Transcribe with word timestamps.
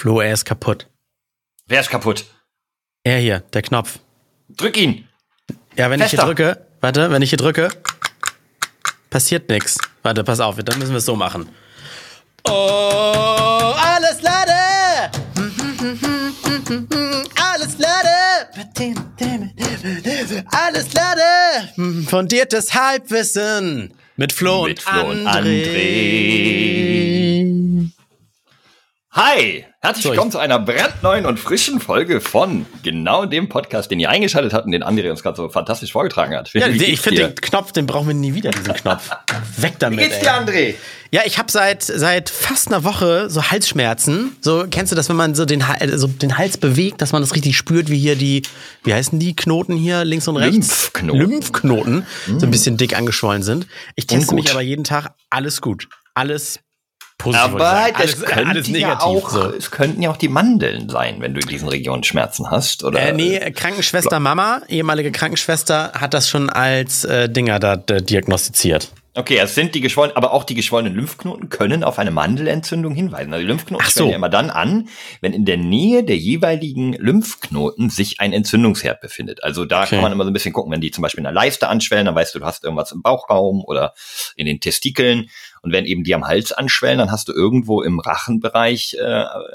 Flo, 0.00 0.20
er 0.22 0.32
ist 0.32 0.46
kaputt. 0.46 0.86
Wer 1.66 1.80
ist 1.82 1.90
kaputt? 1.90 2.24
Er 3.04 3.18
hier, 3.18 3.40
der 3.52 3.60
Knopf. 3.60 3.98
Drück 4.48 4.78
ihn. 4.78 5.06
Ja, 5.76 5.90
wenn 5.90 6.00
ich 6.00 6.06
hier 6.06 6.18
Fester. 6.20 6.34
drücke, 6.34 6.66
warte, 6.80 7.10
wenn 7.10 7.20
ich 7.20 7.28
hier 7.28 7.36
drücke, 7.36 7.68
passiert 9.10 9.50
nichts. 9.50 9.76
Warte, 10.02 10.24
pass 10.24 10.40
auf, 10.40 10.56
dann 10.56 10.78
müssen 10.78 10.92
wir 10.92 10.96
es 10.96 11.04
so 11.04 11.16
machen. 11.16 11.50
Oh, 12.48 13.74
alles 13.76 14.22
Lade! 14.22 15.10
Alles 17.36 17.76
Lade! 17.76 18.48
Alles 20.50 20.94
Lade! 20.94 22.08
Fundiertes 22.08 22.72
Halbwissen 22.72 23.92
mit 24.16 24.32
Flo 24.32 24.64
Mit 24.64 24.78
und 24.78 24.82
Flo 24.82 25.10
und 25.10 25.26
André. 25.26 26.70
Hi, 29.12 29.64
herzlich 29.80 30.04
willkommen 30.04 30.30
zu 30.30 30.38
einer 30.38 30.60
brandneuen 30.60 31.26
und 31.26 31.40
frischen 31.40 31.80
Folge 31.80 32.20
von 32.20 32.64
genau 32.84 33.26
dem 33.26 33.48
Podcast, 33.48 33.90
den 33.90 33.98
ihr 33.98 34.08
eingeschaltet 34.08 34.52
habt 34.52 34.66
und 34.66 34.70
den 34.70 34.84
André 34.84 35.10
uns 35.10 35.24
gerade 35.24 35.36
so 35.36 35.48
fantastisch 35.48 35.90
vorgetragen 35.90 36.36
hat. 36.36 36.52
Ja, 36.52 36.68
ich 36.68 37.00
finde 37.00 37.26
den 37.26 37.34
Knopf, 37.34 37.72
den 37.72 37.86
brauchen 37.86 38.06
wir 38.06 38.14
nie 38.14 38.34
wieder, 38.34 38.50
diesen 38.52 38.72
Knopf. 38.72 39.10
Weg 39.56 39.80
damit. 39.80 39.98
Wie 39.98 40.04
geht's 40.04 40.18
ey. 40.18 40.22
dir, 40.22 40.32
André? 40.32 40.74
Ja, 41.10 41.22
ich 41.24 41.38
habe 41.40 41.50
seit 41.50 41.82
seit 41.82 42.30
fast 42.30 42.68
einer 42.68 42.84
Woche 42.84 43.28
so 43.30 43.50
Halsschmerzen. 43.50 44.36
So 44.42 44.66
kennst 44.70 44.92
du 44.92 44.96
das, 44.96 45.08
wenn 45.08 45.16
man 45.16 45.34
so 45.34 45.44
den, 45.44 45.64
so 45.96 46.06
den 46.06 46.38
Hals 46.38 46.56
bewegt, 46.56 47.02
dass 47.02 47.10
man 47.10 47.20
das 47.20 47.34
richtig 47.34 47.56
spürt, 47.56 47.90
wie 47.90 47.98
hier 47.98 48.14
die, 48.14 48.42
wie 48.84 48.94
heißen 48.94 49.18
die 49.18 49.34
Knoten 49.34 49.74
hier 49.76 50.04
links 50.04 50.28
und 50.28 50.36
rechts? 50.36 50.92
Lymphknoten. 50.92 51.20
Lymphknoten, 51.20 52.06
so 52.38 52.46
ein 52.46 52.52
bisschen 52.52 52.76
dick 52.76 52.96
angeschwollen 52.96 53.42
sind. 53.42 53.66
Ich 53.96 54.06
teste 54.06 54.36
mich 54.36 54.52
aber 54.52 54.60
jeden 54.60 54.84
Tag, 54.84 55.14
alles 55.30 55.60
gut, 55.60 55.88
alles 56.14 56.60
positiv. 57.20 57.44
Aber 57.44 57.58
das 57.92 57.94
alles, 58.00 58.22
könnte 58.24 58.48
alles 58.50 58.66
ja 58.68 58.72
negativ. 58.72 59.02
auch, 59.02 59.30
so. 59.30 59.50
es 59.52 59.70
könnten 59.70 60.02
ja 60.02 60.10
auch 60.10 60.16
die 60.16 60.28
Mandeln 60.28 60.88
sein, 60.88 61.16
wenn 61.20 61.34
du 61.34 61.40
in 61.40 61.46
diesen 61.48 61.68
Regionen 61.68 62.02
Schmerzen 62.02 62.50
hast, 62.50 62.82
oder? 62.82 63.00
Äh, 63.00 63.12
nee, 63.12 63.38
Krankenschwester 63.52 64.18
Mama, 64.18 64.62
ehemalige 64.68 65.12
Krankenschwester, 65.12 65.92
hat 65.92 66.14
das 66.14 66.28
schon 66.28 66.50
als 66.50 67.04
äh, 67.04 67.28
Dinger 67.28 67.58
da 67.60 67.76
diagnostiziert. 67.76 68.90
Okay, 69.12 69.38
es 69.42 69.56
sind 69.56 69.74
die 69.74 69.80
geschwollenen, 69.80 70.16
aber 70.16 70.32
auch 70.32 70.44
die 70.44 70.54
geschwollenen 70.54 70.94
Lymphknoten 70.94 71.48
können 71.48 71.82
auf 71.82 71.98
eine 71.98 72.12
Mandelentzündung 72.12 72.94
hinweisen. 72.94 73.32
Also 73.32 73.42
die 73.42 73.48
Lymphknoten 73.48 73.84
Ach 73.84 73.90
so. 73.90 73.98
schwellen 73.98 74.10
ja 74.10 74.16
immer 74.16 74.28
dann 74.28 74.50
an, 74.50 74.88
wenn 75.20 75.32
in 75.32 75.44
der 75.44 75.56
Nähe 75.56 76.04
der 76.04 76.16
jeweiligen 76.16 76.92
Lymphknoten 76.92 77.90
sich 77.90 78.20
ein 78.20 78.32
Entzündungsherd 78.32 79.00
befindet. 79.00 79.42
Also 79.42 79.64
da 79.64 79.80
Okay. 79.82 79.96
kann 79.96 80.02
man 80.02 80.12
immer 80.12 80.22
so 80.22 80.30
ein 80.30 80.32
bisschen 80.32 80.52
gucken, 80.52 80.70
wenn 80.70 80.80
die 80.80 80.92
zum 80.92 81.02
Beispiel 81.02 81.18
in 81.18 81.24
der 81.24 81.32
Leiste 81.32 81.66
anschwellen, 81.66 82.06
dann 82.06 82.14
weißt 82.14 82.36
du, 82.36 82.38
du 82.38 82.44
hast 82.46 82.62
irgendwas 82.62 82.92
im 82.92 83.02
Bauchraum 83.02 83.64
oder 83.64 83.94
in 84.36 84.46
den 84.46 84.60
Testikeln. 84.60 85.28
Und 85.62 85.72
wenn 85.72 85.84
eben 85.84 86.04
die 86.04 86.14
am 86.14 86.26
Hals 86.26 86.52
anschwellen, 86.52 86.98
dann 86.98 87.10
hast 87.10 87.28
du 87.28 87.32
irgendwo 87.32 87.82
im 87.82 88.00
Rachenbereich 88.00 88.96
äh, 88.98 89.04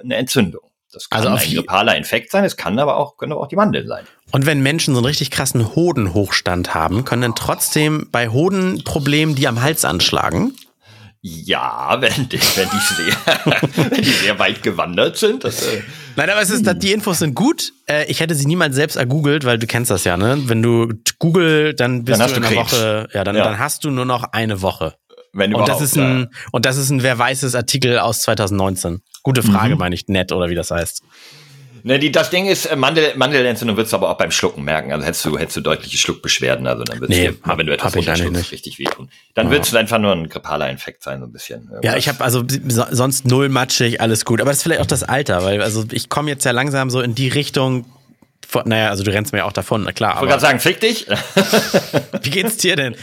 eine 0.03 0.15
Entzündung. 0.15 0.61
Das 0.93 1.09
kann 1.09 1.27
Also 1.27 1.29
ein 1.45 1.53
grippaler 1.53 1.97
Infekt 1.97 2.31
sein, 2.31 2.45
es 2.45 2.55
kann 2.55 2.79
aber 2.79 2.95
auch, 2.97 3.17
können 3.17 3.33
aber 3.33 3.41
auch 3.41 3.47
die 3.47 3.57
Mandeln 3.57 3.87
sein. 3.87 4.05
Und 4.31 4.45
wenn 4.45 4.61
Menschen 4.63 4.93
so 4.93 4.99
einen 4.99 5.05
richtig 5.05 5.29
krassen 5.29 5.75
Hodenhochstand 5.75 6.73
haben, 6.73 7.03
können 7.03 7.21
dann 7.21 7.35
trotzdem 7.35 8.07
bei 8.11 8.29
Hodenproblemen 8.29 9.35
die 9.35 9.47
am 9.47 9.61
Hals 9.61 9.83
anschlagen. 9.83 10.53
Ja, 11.21 11.97
wenn 12.01 12.29
die, 12.29 12.39
wenn 12.55 12.69
die 12.69 13.03
sehr, 13.03 13.71
wenn 13.89 14.01
die 14.03 14.09
sehr 14.11 14.37
weit 14.37 14.61
gewandert 14.61 15.17
sind. 15.17 15.43
Das, 15.43 15.63
äh, 15.65 15.81
Nein, 16.15 16.29
aber 16.29 16.39
es 16.41 16.51
ist, 16.51 16.65
die 16.83 16.91
Infos 16.93 17.17
sind 17.19 17.33
gut. 17.33 17.73
Äh, 17.87 18.05
Ich 18.05 18.19
hätte 18.19 18.35
sie 18.35 18.45
niemals 18.45 18.75
selbst 18.75 18.95
ergoogelt, 18.95 19.43
weil 19.43 19.57
du 19.57 19.65
kennst 19.65 19.89
das 19.89 20.03
ja, 20.03 20.17
ne? 20.17 20.37
Wenn 20.45 20.61
du 20.61 20.93
Google, 21.17 21.73
dann 21.73 22.05
bist 22.05 22.21
Dann 22.21 22.29
du 22.29 22.35
in 22.35 22.43
Krebs. 22.43 22.71
Woche, 22.73 23.07
ja, 23.11 23.23
dann, 23.23 23.35
Ja. 23.35 23.43
dann 23.43 23.57
hast 23.59 23.83
du 23.83 23.89
nur 23.89 24.05
noch 24.05 24.23
eine 24.33 24.61
Woche. 24.61 24.93
Wenn 25.35 25.53
Und 25.53 25.61
überhaupt. 25.63 25.69
das 25.81 25.81
ist 25.81 25.97
ein, 25.97 26.29
und 26.51 26.65
das 26.65 26.77
ist 26.77 26.89
ein 26.89 27.03
wer 27.03 27.17
weiß 27.19 27.43
es 27.43 27.53
Artikel 27.55 27.99
aus 27.99 28.21
2019. 28.21 29.01
Gute 29.23 29.43
Frage, 29.43 29.73
Mhm. 29.75 29.79
meine 29.79 29.95
ich, 29.95 30.07
nett 30.07 30.31
oder 30.31 30.49
wie 30.49 30.55
das 30.55 30.71
heißt. 30.71 31.01
Ne, 31.83 31.99
die, 31.99 32.11
das 32.11 32.31
Ding 32.31 32.47
ist, 32.47 32.65
äh, 32.65 32.75
Mandel, 32.75 33.13
Mandelentzündung 33.15 33.77
wirst 33.77 33.91
du 33.93 33.97
aber 33.97 34.09
auch 34.09 34.17
beim 34.17 34.31
Schlucken 34.31 34.63
merken. 34.63 34.91
Also 34.91 35.05
hättest 35.05 35.23
du, 35.25 35.37
hättest 35.37 35.57
du 35.57 35.61
deutliche 35.61 35.97
Schluckbeschwerden. 35.97 36.65
Also 36.65 36.83
dann 36.83 36.99
wird's 36.99 37.15
Nee, 37.15 37.27
dir, 37.27 37.35
hab- 37.43 37.59
wenn 37.59 37.67
du 37.67 37.73
etwas 37.73 37.95
runterschluckst, 37.95 38.51
richtig 38.51 38.79
wehtun. 38.79 39.09
Dann 39.35 39.51
wird 39.51 39.67
es 39.67 39.75
einfach 39.75 39.99
nur 39.99 40.11
ein 40.13 40.27
grippaler 40.27 40.67
Infekt 40.71 41.03
sein, 41.03 41.19
so 41.19 41.27
ein 41.27 41.31
bisschen. 41.31 41.69
Ja, 41.83 41.95
ich 41.95 42.07
habe 42.07 42.23
also 42.23 42.43
so, 42.69 42.85
sonst 42.89 43.27
null 43.27 43.49
matschig, 43.49 44.01
alles 44.01 44.25
gut. 44.25 44.41
Aber 44.41 44.49
das 44.49 44.57
ist 44.57 44.63
vielleicht 44.63 44.81
auch 44.81 44.87
das 44.87 45.03
Alter, 45.03 45.43
weil 45.43 45.61
also 45.61 45.85
ich 45.91 46.09
komme 46.09 46.31
jetzt 46.31 46.43
ja 46.43 46.51
langsam 46.51 46.89
so 46.89 47.01
in 47.01 47.13
die 47.13 47.27
Richtung. 47.27 47.85
Von, 48.47 48.63
naja, 48.67 48.89
also 48.89 49.03
du 49.03 49.11
rennst 49.11 49.31
mir 49.33 49.39
ja 49.39 49.45
auch 49.45 49.53
davon, 49.53 49.83
na 49.83 49.91
klar. 49.91 50.13
Ich 50.13 50.19
wollte 50.21 50.29
gerade 50.29 50.41
sagen, 50.41 50.59
fick 50.59 50.79
dich. 50.79 51.07
wie 52.21 52.29
geht's 52.29 52.57
dir 52.57 52.75
denn? 52.75 52.95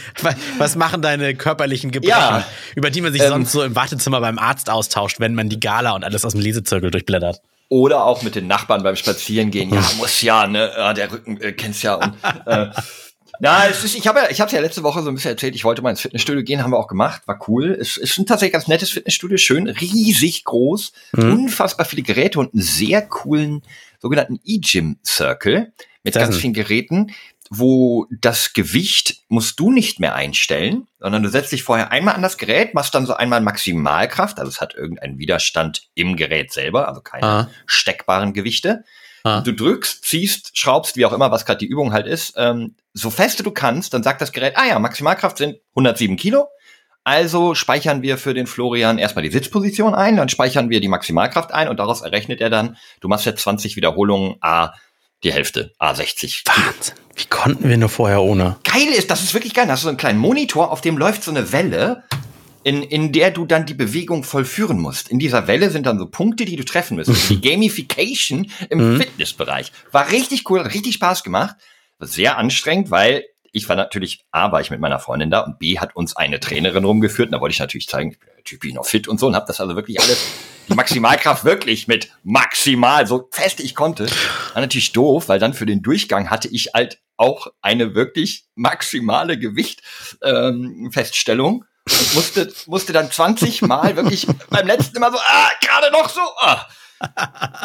Was, 0.57 0.75
machen 0.75 1.01
deine 1.01 1.35
körperlichen 1.35 1.91
Gebrechen, 1.91 2.09
Ja. 2.17 2.45
über 2.75 2.89
die 2.89 3.01
man 3.01 3.11
sich 3.11 3.21
Ähm, 3.21 3.29
sonst 3.29 3.51
so 3.51 3.63
im 3.63 3.75
Wartezimmer 3.75 4.21
beim 4.21 4.39
Arzt 4.39 4.69
austauscht, 4.69 5.19
wenn 5.19 5.35
man 5.35 5.49
die 5.49 5.59
Gala 5.59 5.91
und 5.91 6.03
alles 6.03 6.25
aus 6.25 6.33
dem 6.33 6.41
Lesezirkel 6.41 6.91
durchblättert? 6.91 7.41
Oder 7.69 8.03
auch 8.05 8.21
mit 8.21 8.35
den 8.35 8.47
Nachbarn 8.47 8.83
beim 8.83 8.95
Spazierengehen. 8.95 9.73
Ja, 9.73 9.83
muss 9.97 10.21
ja, 10.21 10.47
ne? 10.47 10.71
Ja, 10.77 10.93
der 10.93 11.11
Rücken 11.11 11.41
äh, 11.41 11.53
kennst 11.53 11.81
ja. 11.83 11.95
Und, 11.95 12.13
äh, 12.45 12.67
na, 13.39 13.67
es 13.67 13.83
ist, 13.83 13.95
ich 13.95 14.07
habe 14.07 14.19
ja, 14.19 14.25
ich 14.29 14.39
habe 14.41 14.51
ja 14.51 14.59
letzte 14.61 14.83
Woche 14.83 15.01
so 15.01 15.09
ein 15.09 15.15
bisschen 15.15 15.31
erzählt. 15.31 15.55
Ich 15.55 15.63
wollte 15.63 15.81
mal 15.81 15.89
ins 15.89 16.01
Fitnessstudio 16.01 16.43
gehen, 16.43 16.61
haben 16.63 16.71
wir 16.71 16.77
auch 16.77 16.87
gemacht, 16.87 17.23
war 17.25 17.39
cool. 17.47 17.75
Es 17.79 17.97
ist 17.97 18.17
ein 18.19 18.25
tatsächlich 18.25 18.53
ganz 18.53 18.67
nettes 18.67 18.91
Fitnessstudio, 18.91 19.37
schön, 19.37 19.67
riesig 19.67 20.43
groß, 20.43 20.93
unfassbar 21.17 21.85
viele 21.85 22.03
Geräte 22.03 22.39
und 22.39 22.53
einen 22.53 22.61
sehr 22.61 23.01
coolen 23.01 23.63
sogenannten 24.03 24.39
E-Gym 24.43 24.99
Circle 25.03 25.73
mit 26.03 26.15
Das 26.15 26.23
ganz 26.23 26.37
vielen 26.37 26.53
Geräten, 26.53 27.13
wo 27.49 28.05
das 28.11 28.51
Gewicht 28.53 29.21
musst 29.29 29.59
du 29.59 29.71
nicht 29.71 29.99
mehr 29.99 30.13
einstellen, 30.15 30.87
sondern 30.99 31.23
du 31.23 31.29
setzt 31.29 31.51
dich 31.53 31.63
vorher 31.63 31.91
einmal 31.91 32.13
an 32.13 32.21
das 32.21 32.37
Gerät, 32.37 32.73
machst 32.73 32.93
dann 32.93 33.05
so 33.05 33.13
einmal 33.13 33.39
Maximalkraft, 33.41 34.39
also 34.39 34.49
es 34.49 34.59
hat 34.59 34.75
irgendeinen 34.75 35.17
Widerstand 35.19 35.83
im 35.93 36.15
Gerät 36.17 36.51
selber, 36.51 36.87
also 36.89 37.01
keine 37.01 37.23
Ah. 37.25 37.49
steckbaren 37.65 38.33
Gewichte. 38.33 38.83
Ah. 39.23 39.39
Du 39.39 39.53
drückst, 39.53 40.03
ziehst, 40.03 40.57
schraubst, 40.57 40.97
wie 40.97 41.05
auch 41.05 41.13
immer, 41.13 41.31
was 41.31 41.45
gerade 41.45 41.59
die 41.59 41.67
Übung 41.67 41.93
halt 41.93 42.07
ist, 42.07 42.33
ähm, 42.35 42.75
so 42.91 43.09
feste 43.09 43.41
du 43.41 43.51
kannst, 43.51 43.93
dann 43.93 44.03
sagt 44.03 44.19
das 44.21 44.33
Gerät, 44.33 44.57
ah 44.57 44.65
ja, 44.67 44.77
Maximalkraft 44.79 45.37
sind 45.37 45.59
107 45.75 46.17
Kilo. 46.17 46.47
Also 47.03 47.53
speichern 47.53 48.01
wir 48.01 48.17
für 48.17 48.33
den 48.33 48.47
Florian 48.47 48.97
erstmal 48.97 49.23
die 49.23 49.31
Sitzposition 49.31 49.93
ein, 49.93 50.15
dann 50.15 50.29
speichern 50.29 50.69
wir 50.69 50.79
die 50.79 50.87
Maximalkraft 50.87 51.53
ein 51.53 51.67
und 51.67 51.77
daraus 51.77 52.01
errechnet 52.01 52.39
er 52.39 52.49
dann, 52.49 52.77
du 53.01 53.09
machst 53.09 53.25
jetzt 53.25 53.41
20 53.41 53.75
Wiederholungen, 53.75 54.35
a 54.41 54.73
die 55.23 55.31
Hälfte, 55.31 55.73
a 55.79 55.95
60 55.95 56.43
Kilo. 56.43 56.67
Wahnsinn. 56.67 56.95
Wie 57.15 57.25
konnten 57.25 57.69
wir 57.69 57.77
nur 57.77 57.89
vorher 57.89 58.21
ohne? 58.21 58.57
Geil 58.63 58.89
ist, 58.89 59.11
das 59.11 59.23
ist 59.23 59.33
wirklich 59.33 59.53
geil. 59.53 59.65
Da 59.67 59.73
hast 59.73 59.81
du 59.81 59.85
so 59.85 59.89
einen 59.89 59.97
kleinen 59.97 60.19
Monitor, 60.19 60.71
auf 60.71 60.81
dem 60.81 60.97
läuft 60.97 61.23
so 61.23 61.31
eine 61.31 61.51
Welle, 61.51 62.03
in, 62.63 62.81
in 62.81 63.11
der 63.11 63.31
du 63.31 63.45
dann 63.45 63.65
die 63.65 63.73
Bewegung 63.73 64.23
vollführen 64.23 64.79
musst. 64.79 65.09
In 65.09 65.19
dieser 65.19 65.47
Welle 65.47 65.69
sind 65.69 65.85
dann 65.85 65.99
so 65.99 66.07
Punkte, 66.07 66.45
die 66.45 66.55
du 66.55 66.63
treffen 66.63 66.95
müsst. 66.95 67.11
Die 67.29 67.41
Gamification 67.41 68.49
im 68.69 68.99
Fitnessbereich. 68.99 69.71
War 69.91 70.11
richtig 70.11 70.49
cool, 70.49 70.59
hat 70.59 70.73
richtig 70.73 70.93
Spaß 70.95 71.23
gemacht. 71.23 71.55
War 71.99 72.07
sehr 72.07 72.37
anstrengend, 72.37 72.89
weil 72.89 73.25
ich 73.53 73.69
war 73.69 73.75
natürlich, 73.75 74.25
A, 74.31 74.51
war 74.51 74.61
ich 74.61 74.71
mit 74.71 74.79
meiner 74.79 74.99
Freundin 74.99 75.29
da 75.29 75.41
und 75.41 75.59
B, 75.59 75.77
hat 75.79 75.95
uns 75.95 76.17
eine 76.17 76.39
Trainerin 76.39 76.83
rumgeführt. 76.83 77.27
Und 77.27 77.33
da 77.33 77.39
wollte 77.39 77.53
ich 77.53 77.59
natürlich 77.59 77.87
zeigen, 77.87 78.11
ich 78.11 78.19
bin 78.19 78.29
typisch 78.43 78.73
noch 78.73 78.85
fit 78.85 79.07
und 79.07 79.19
so 79.19 79.27
und 79.27 79.35
habe 79.35 79.45
das 79.47 79.61
also 79.61 79.75
wirklich 79.75 80.01
alles, 80.01 80.17
die 80.67 80.73
Maximalkraft 80.73 81.45
wirklich 81.45 81.87
mit 81.87 82.09
maximal, 82.23 83.05
so 83.05 83.29
fest 83.31 83.59
ich 83.59 83.75
konnte. 83.75 84.07
War 84.53 84.61
natürlich 84.61 84.91
doof, 84.91 85.29
weil 85.29 85.37
dann 85.37 85.53
für 85.53 85.67
den 85.67 85.83
Durchgang 85.83 86.31
hatte 86.31 86.47
ich 86.47 86.71
halt 86.73 86.99
auch 87.15 87.47
eine 87.61 87.93
wirklich 87.93 88.45
maximale 88.55 89.37
Gewicht 89.37 89.83
ähm, 90.23 90.89
Feststellung 90.91 91.63
und 91.87 92.15
musste, 92.15 92.51
musste 92.65 92.91
dann 92.91 93.11
20 93.11 93.61
Mal 93.61 93.95
wirklich 93.95 94.25
beim 94.49 94.65
letzten 94.65 94.97
immer 94.97 95.11
so, 95.11 95.19
ah, 95.19 95.49
gerade 95.61 95.91
noch 95.91 96.09
so, 96.09 96.21
ah. 96.41 96.65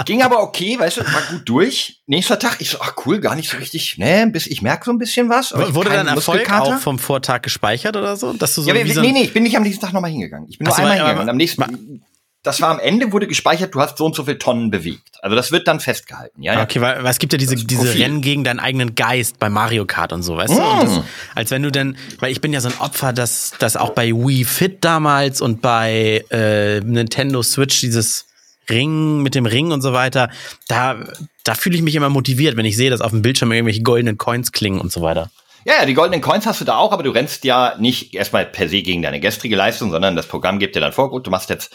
Ging 0.05 0.23
aber 0.23 0.43
okay, 0.43 0.79
weißt 0.79 0.99
du, 0.99 1.01
war 1.01 1.23
gut 1.31 1.43
durch. 1.49 2.03
Nächster 2.07 2.39
Tag, 2.39 2.57
ich 2.61 2.71
so, 2.71 2.79
ach 2.81 2.95
cool, 3.05 3.21
gar 3.21 3.35
nicht 3.35 3.51
so 3.51 3.57
richtig, 3.57 3.99
ne, 3.99 4.29
bis 4.33 4.47
ich 4.47 4.63
merke 4.63 4.85
so 4.85 4.91
ein 4.91 4.99
bisschen 4.99 5.29
was. 5.29 5.53
Wurde 5.53 5.91
dein 5.91 6.07
Erfolg 6.07 6.51
auch 6.51 6.79
vom 6.79 6.99
Vortag 6.99 7.43
gespeichert 7.43 7.97
oder 7.97 8.17
so? 8.17 8.33
Dass 8.33 8.55
du 8.55 8.63
so 8.63 8.69
Ja, 8.69 8.75
wir, 8.75 8.95
so 8.95 9.01
nee, 9.01 9.13
nee, 9.13 9.23
ich 9.23 9.33
bin 9.33 9.43
nicht 9.43 9.57
am 9.57 9.63
nächsten 9.63 9.85
Tag 9.85 9.93
nochmal 9.93 10.11
hingegangen. 10.11 10.49
Ich 10.49 10.59
bin 10.59 10.67
nur 10.67 10.73
Ach 10.73 10.77
so, 10.77 10.83
einmal 10.83 10.97
hingegangen. 10.97 11.23
Und 11.23 11.29
am 11.29 11.37
nächsten, 11.37 12.03
das 12.45 12.61
war 12.61 12.71
am 12.71 12.79
Ende, 12.79 13.13
wurde 13.13 13.27
gespeichert, 13.27 13.75
du 13.75 13.81
hast 13.81 13.99
so 13.99 14.07
und 14.07 14.15
so 14.15 14.25
viel 14.25 14.39
Tonnen 14.39 14.71
bewegt. 14.71 15.19
Also 15.23 15.35
das 15.35 15.51
wird 15.51 15.67
dann 15.67 15.81
festgehalten, 15.81 16.41
ja. 16.43 16.55
ja. 16.55 16.63
Okay, 16.63 16.81
weil, 16.81 17.03
weil 17.03 17.11
es 17.11 17.19
gibt 17.19 17.33
ja 17.33 17.39
diese, 17.39 17.57
diese. 17.57 17.95
Rennen 17.95 18.23
gegen 18.23 18.45
deinen 18.45 18.61
eigenen 18.61 18.95
Geist 18.95 19.39
bei 19.39 19.51
Mario 19.51 19.85
Kart 19.87 20.13
und 20.13 20.23
so, 20.23 20.37
weißt 20.37 20.55
du? 20.55 20.61
Mm. 20.61 20.81
das, 20.81 21.01
als 21.35 21.51
wenn 21.51 21.63
du 21.63 21.73
denn, 21.73 21.97
weil 22.21 22.31
ich 22.31 22.41
bin 22.41 22.53
ja 22.53 22.61
so 22.61 22.69
ein 22.69 22.79
Opfer, 22.79 23.13
dass 23.13 23.53
das 23.59 23.77
auch 23.77 23.91
bei 23.91 24.13
Wii 24.13 24.45
Fit 24.45 24.85
damals 24.85 25.41
und 25.41 25.61
bei 25.61 26.25
äh, 26.31 26.81
Nintendo 26.81 27.43
Switch 27.43 27.81
dieses 27.81 28.28
Ring 28.71 29.23
mit 29.23 29.35
dem 29.35 29.47
Ring 29.47 29.73
und 29.73 29.83
so 29.83 29.93
weiter, 29.93 30.31
da, 30.69 30.97
da 31.45 31.55
fühle 31.55 31.77
ich 31.77 31.83
mich 31.83 31.95
immer 31.95 32.09
motiviert, 32.09 32.57
wenn 32.57 32.67
ich 32.67 32.77
sehe, 32.77 32.91
dass 32.91 33.01
auf 33.01 33.11
dem 33.11 33.23
Bildschirm 33.23 33.53
irgendwelche 33.53 33.83
goldenen 33.83 34.19
Coins 34.19 34.53
klingen 34.53 34.81
und 34.81 34.93
so 34.93 35.03
weiter. 35.03 35.31
Ja, 35.65 35.75
ja, 35.81 35.87
die 35.87 35.95
goldenen 35.95 36.21
Coins 36.21 36.47
hast 36.47 36.61
du 36.61 36.65
da 36.65 36.77
auch, 36.77 36.93
aber 36.93 37.03
du 37.03 37.11
rennst 37.11 37.45
ja 37.45 37.75
nicht 37.79 38.15
erstmal 38.15 38.47
per 38.47 38.69
se 38.69 38.83
gegen 38.83 39.03
deine 39.03 39.21
gestrige 39.21 39.57
Leistung, 39.57 39.91
sondern 39.91 40.17
das 40.17 40.27
Programm 40.27 40.59
gibt 40.59 40.77
dir 40.77 40.81
dann 40.81 40.93
vor, 40.93 41.11
gut, 41.11 41.27
du 41.27 41.31
machst 41.31 41.51
jetzt 41.51 41.75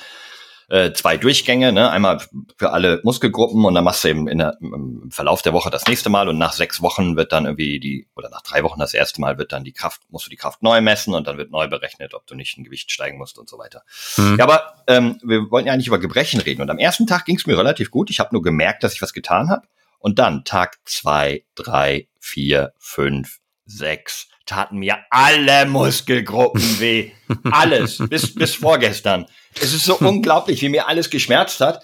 äh, 0.70 0.92
zwei 0.94 1.18
Durchgänge, 1.18 1.72
ne? 1.72 1.90
einmal 1.90 2.20
für 2.58 2.72
alle 2.72 3.02
Muskelgruppen 3.04 3.66
und 3.66 3.74
dann 3.74 3.84
machst 3.84 4.04
du 4.04 4.10
eben 4.10 4.28
in 4.28 4.38
der, 4.40 4.58
im 4.62 5.10
Verlauf 5.12 5.42
der 5.42 5.54
Woche 5.54 5.70
das 5.70 5.88
nächste 5.88 6.10
Mal 6.10 6.30
und 6.30 6.38
nach 6.38 6.54
sechs 6.54 6.82
Wochen 6.82 7.16
wird 7.16 7.32
dann 7.32 7.46
irgendwie 7.46 7.80
die, 7.80 8.08
oder 8.16 8.30
nach 8.30 8.42
drei 8.42 8.64
Wochen 8.64 8.80
das 8.80 8.94
erste 8.94 9.22
Mal 9.22 9.38
wird 9.38 9.52
dann 9.52 9.64
die 9.64 9.74
Kraft, 9.74 10.02
musst 10.10 10.26
du 10.26 10.30
die 10.30 10.38
Kraft 10.38 10.64
neu 10.64 10.82
messen 10.82 11.14
und 11.14 11.28
dann 11.28 11.38
wird 11.38 11.52
neu 11.52 11.68
berechnet, 11.68 12.14
ob 12.14 12.26
du 12.28 12.36
nicht 12.36 12.58
ein 12.58 12.64
Gewicht 12.64 12.92
steigen 12.92 13.18
musst 13.18 13.38
und 13.38 13.50
so 13.50 13.58
weiter. 13.58 13.84
Mhm. 14.18 14.38
Ja, 14.38 14.46
aber 14.46 14.76
ähm, 14.88 15.20
wir 15.24 15.50
wollten 15.52 15.68
ja 15.68 15.78
nicht 15.78 15.88
über 15.88 16.00
Gebrechen 16.00 16.40
reden 16.40 16.62
und 16.62 16.70
am 16.70 16.78
ersten 16.78 17.08
Tag 17.08 17.26
ging 17.26 17.38
es 17.38 17.48
mir 17.48 17.58
relativ 17.58 17.92
gut. 17.92 18.10
Ich 18.10 18.20
habe 18.20 18.30
nur 18.34 18.42
gemerkt, 18.42 18.84
dass 18.84 18.94
ich 18.94 19.02
was 19.02 19.14
getan 19.14 19.50
habe. 19.50 19.68
Und 20.00 20.20
dann 20.20 20.44
Tag 20.44 20.80
zwei, 20.84 21.46
drei, 21.56 22.10
vier, 22.20 22.74
fünf, 22.78 23.40
sechs, 23.66 24.28
taten 24.46 24.78
mir 24.78 24.98
alle 25.10 25.66
Muskelgruppen 25.66 26.62
weh. 26.80 27.12
Alles. 27.52 27.98
bis, 28.10 28.34
bis 28.34 28.56
vorgestern. 28.56 29.26
Es 29.60 29.74
ist 29.74 29.86
so 29.86 29.96
unglaublich, 30.00 30.62
wie 30.62 30.70
mir 30.70 30.88
alles 30.88 31.10
geschmerzt 31.10 31.60
hat. 31.62 31.84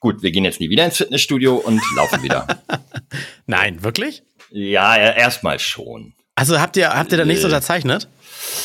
Gut, 0.00 0.22
wir 0.22 0.30
gehen 0.30 0.44
jetzt 0.44 0.60
nie 0.60 0.70
wieder 0.70 0.84
ins 0.84 0.96
Fitnessstudio 0.96 1.56
und 1.56 1.80
laufen 1.94 2.22
wieder. 2.22 2.46
Nein, 3.46 3.82
wirklich? 3.82 4.22
Ja, 4.50 4.96
erstmal 4.96 5.58
schon. 5.58 6.14
Also 6.34 6.58
habt 6.58 6.76
ihr, 6.78 6.94
habt 6.94 7.12
ihr 7.12 7.18
da 7.18 7.26
nichts 7.26 7.42
äh, 7.42 7.46
unterzeichnet? 7.46 8.08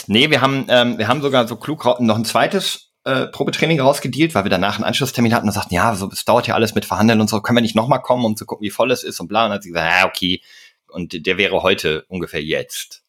Nee, 0.07 0.29
wir 0.29 0.39
haben, 0.39 0.65
ähm, 0.69 0.97
wir 0.97 1.09
haben 1.09 1.21
sogar 1.21 1.47
so 1.47 1.57
klug 1.57 1.83
noch 1.99 2.15
ein 2.15 2.23
zweites 2.23 2.93
äh, 3.03 3.27
Probetraining 3.27 3.81
rausgedealt, 3.81 4.33
weil 4.33 4.45
wir 4.45 4.49
danach 4.49 4.75
einen 4.75 4.85
Anschlusstermin 4.85 5.33
hatten 5.33 5.47
und 5.47 5.53
sagten, 5.53 5.75
ja, 5.75 5.93
so, 5.95 6.09
es 6.09 6.23
dauert 6.23 6.47
ja 6.47 6.55
alles 6.55 6.73
mit 6.73 6.85
Verhandeln 6.85 7.19
und 7.19 7.29
so, 7.29 7.41
können 7.41 7.57
wir 7.57 7.61
nicht 7.61 7.75
nochmal 7.75 8.01
kommen, 8.01 8.23
um 8.23 8.37
zu 8.37 8.45
gucken, 8.45 8.63
wie 8.63 8.71
voll 8.71 8.91
es 8.91 9.03
ist 9.03 9.19
und 9.19 9.27
bla. 9.27 9.43
Und 9.43 9.49
dann 9.49 9.55
hat 9.57 9.63
sie 9.63 9.69
gesagt, 9.69 9.91
ja, 9.91 10.07
okay. 10.07 10.41
Und 10.87 11.25
der 11.25 11.37
wäre 11.37 11.61
heute 11.61 12.05
ungefähr 12.07 12.41
jetzt. 12.41 13.04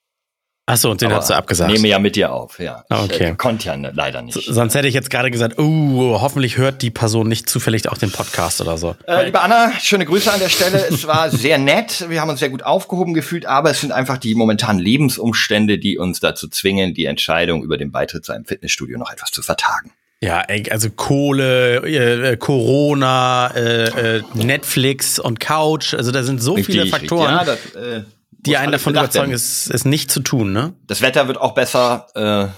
Ach 0.69 0.77
so, 0.77 0.91
und 0.91 1.01
den 1.01 1.13
Aber 1.13 1.19
hast 1.19 1.31
du 1.31 1.35
abgesagt. 1.35 1.71
Nehme 1.71 1.87
ja 1.87 2.01
mit 2.01 2.17
dir 2.17 2.33
auf, 2.33 2.59
ja. 2.59 2.85
Ah, 2.89 3.05
okay. 3.05 3.31
Ich, 3.31 3.39
konnte 3.39 3.67
ja 3.67 3.77
ne, 3.77 3.93
leider 3.95 4.21
nicht. 4.23 4.35
So, 4.35 4.53
sonst 4.53 4.75
hätte 4.75 4.89
ich 4.89 4.95
jetzt 4.95 5.11
gerade 5.11 5.31
gesagt, 5.31 5.61
uh, 5.61 6.19
hoffentlich 6.21 6.57
hört 6.57 6.83
die 6.83 6.91
Person 6.91 7.29
nicht 7.29 7.49
zufällig 7.49 7.89
auch 7.89 7.99
den 7.99 8.11
Podcast 8.11 8.61
oder 8.61 8.77
so. 8.77 8.97
Äh, 9.07 9.27
liebe 9.27 9.41
Anna, 9.41 9.71
schöne 9.79 10.05
Grüße 10.05 10.33
an 10.33 10.41
der 10.41 10.49
Stelle. 10.49 10.85
es 10.91 11.07
war 11.07 11.31
sehr 11.37 11.59
nett. 11.59 12.07
Wir 12.09 12.21
haben 12.21 12.31
uns 12.31 12.41
sehr 12.41 12.49
gut 12.49 12.65
aufgehoben 12.65 13.15
gefühlt, 13.15 13.47
aber 13.47 13.71
es 13.71 13.81
sind 13.81 13.93
einfach 13.93 14.19
die 14.19 14.35
momentanen 14.35 14.83
Lebensumstände, 14.83 15.79
die 15.79 15.99
uns 15.99 16.19
dazu 16.19 16.49
zwingen, 16.49 16.95
die 16.95 17.05
Entscheidung 17.05 17.63
über 17.63 17.79
den 17.79 17.93
Beitritt 17.93 18.25
zu 18.25 18.33
einem 18.33 18.45
Fitnessstudio 18.45 18.99
noch 18.99 19.13
etwas 19.13 19.31
zu 19.31 19.43
vertagen. 19.43 19.93
Ja, 20.21 20.47
also 20.71 20.91
Kohle, 20.91 21.83
äh, 21.87 22.33
äh, 22.33 22.37
Corona, 22.39 23.53
äh, 23.55 24.17
äh, 24.17 24.23
Netflix 24.35 25.21
und 25.21 25.39
Couch. 25.39 25.95
Also 25.95 26.11
da 26.11 26.25
sind 26.25 26.43
so 26.43 26.55
richtig, 26.55 26.75
viele 26.75 26.87
Faktoren. 26.89 27.35
Ja, 27.35 27.45
das, 27.45 27.59
äh 27.77 28.03
die 28.39 28.57
einen 28.57 28.73
davon 28.73 28.95
überzeugen, 28.95 29.33
es, 29.33 29.69
es 29.69 29.85
nicht 29.85 30.11
zu 30.11 30.21
tun, 30.21 30.53
ne? 30.53 30.75
Das 30.87 31.03
Wetter 31.03 31.29
wird 31.29 31.39
auch 31.39 31.55
besser. 31.55 32.07
Äh. 32.15 32.49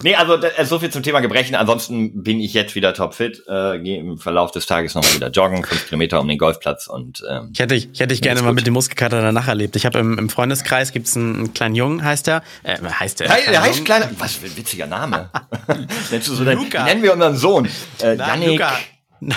nee, 0.03 0.15
also 0.15 0.39
so 0.65 0.79
viel 0.79 0.91
zum 0.91 1.03
Thema 1.03 1.21
Gebrechen. 1.21 1.55
Ansonsten 1.55 2.23
bin 2.23 2.41
ich 2.41 2.55
jetzt 2.55 2.75
wieder 2.75 2.95
topfit. 2.95 3.43
Äh, 3.47 3.79
Gehe 3.79 3.99
im 3.99 4.19
Verlauf 4.19 4.51
des 4.51 4.67
Tages 4.67 4.95
nochmal 4.95 5.15
wieder 5.15 5.31
joggen, 5.31 5.65
fünf 5.65 5.87
Kilometer 5.87 6.21
um 6.21 6.29
den 6.29 6.39
Golfplatz 6.39 6.87
und 6.87 7.23
ähm, 7.29 7.51
ich 7.53 7.61
hätte 7.61 7.75
ich, 7.75 7.91
ich 7.93 8.01
hätte 8.01 8.15
ich 8.15 8.23
gerne 8.23 8.43
mal 8.43 8.53
mit 8.53 8.67
dem 8.67 8.75
Muskelkater 8.75 9.21
danach 9.21 9.49
erlebt. 9.49 9.77
Ich 9.77 9.87
habe 9.87 9.99
im, 9.99 10.19
im 10.19 10.29
Freundeskreis 10.29 10.93
gibt's 10.93 11.17
einen, 11.17 11.37
einen 11.37 11.55
kleinen 11.55 11.75
Jungen, 11.75 12.05
heißt 12.05 12.27
der. 12.27 12.43
Äh, 12.63 12.79
heißt 12.79 13.21
der? 13.21 13.29
Der 13.29 13.63
heißt 13.63 13.85
kleiner. 13.85 14.11
Was 14.19 14.35
für 14.35 14.47
ein 14.47 14.57
witziger 14.57 14.87
Name. 14.87 15.31
Nennst 16.11 16.29
du 16.29 16.35
so 16.35 16.45
Luca. 16.45 16.85
nennen 16.85 17.03
wir 17.03 17.13
unseren 17.13 17.37
Sohn. 17.37 17.69
Äh, 18.03 18.17
Janik. 18.17 18.49
Luca. 18.49 18.79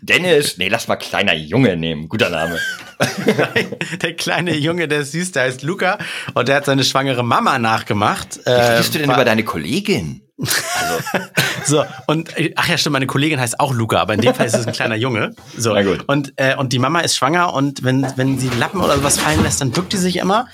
Dennis, 0.00 0.58
nee, 0.58 0.68
lass 0.68 0.88
mal 0.88 0.96
kleiner 0.96 1.34
Junge 1.34 1.76
nehmen. 1.76 2.08
Guter 2.08 2.30
Name. 2.30 2.58
der 4.02 4.14
kleine 4.14 4.54
Junge, 4.56 4.86
der 4.88 5.00
ist 5.00 5.12
süß, 5.12 5.32
der 5.32 5.44
heißt 5.44 5.62
Luca 5.62 5.98
und 6.34 6.48
der 6.48 6.56
hat 6.56 6.66
seine 6.66 6.84
schwangere 6.84 7.24
Mama 7.24 7.58
nachgemacht. 7.58 8.40
Wie 8.44 8.50
äh, 8.50 8.82
du 8.82 8.98
denn 8.98 9.10
über 9.10 9.24
deine 9.24 9.44
Kollegin? 9.44 10.22
Also. 10.38 11.24
so, 11.64 11.84
und 12.06 12.34
ach 12.56 12.68
ja, 12.68 12.78
stimmt, 12.78 12.94
meine 12.94 13.06
Kollegin 13.06 13.40
heißt 13.40 13.60
auch 13.60 13.72
Luca, 13.72 14.00
aber 14.00 14.14
in 14.14 14.20
dem 14.20 14.34
Fall 14.34 14.46
ist 14.46 14.54
es 14.54 14.66
ein 14.66 14.72
kleiner 14.72 14.96
Junge. 14.96 15.34
So. 15.56 15.72
Na 15.74 15.82
gut. 15.82 16.04
Und, 16.06 16.32
äh, 16.36 16.56
und 16.56 16.72
die 16.72 16.78
Mama 16.78 17.00
ist 17.00 17.16
schwanger 17.16 17.52
und 17.52 17.84
wenn, 17.84 18.06
wenn 18.16 18.38
sie 18.38 18.50
Lappen 18.58 18.80
oder 18.80 18.96
sowas 18.96 19.18
fallen 19.18 19.42
lässt, 19.42 19.60
dann 19.60 19.70
bückt 19.70 19.92
die 19.92 19.98
sich 19.98 20.16
immer. 20.16 20.46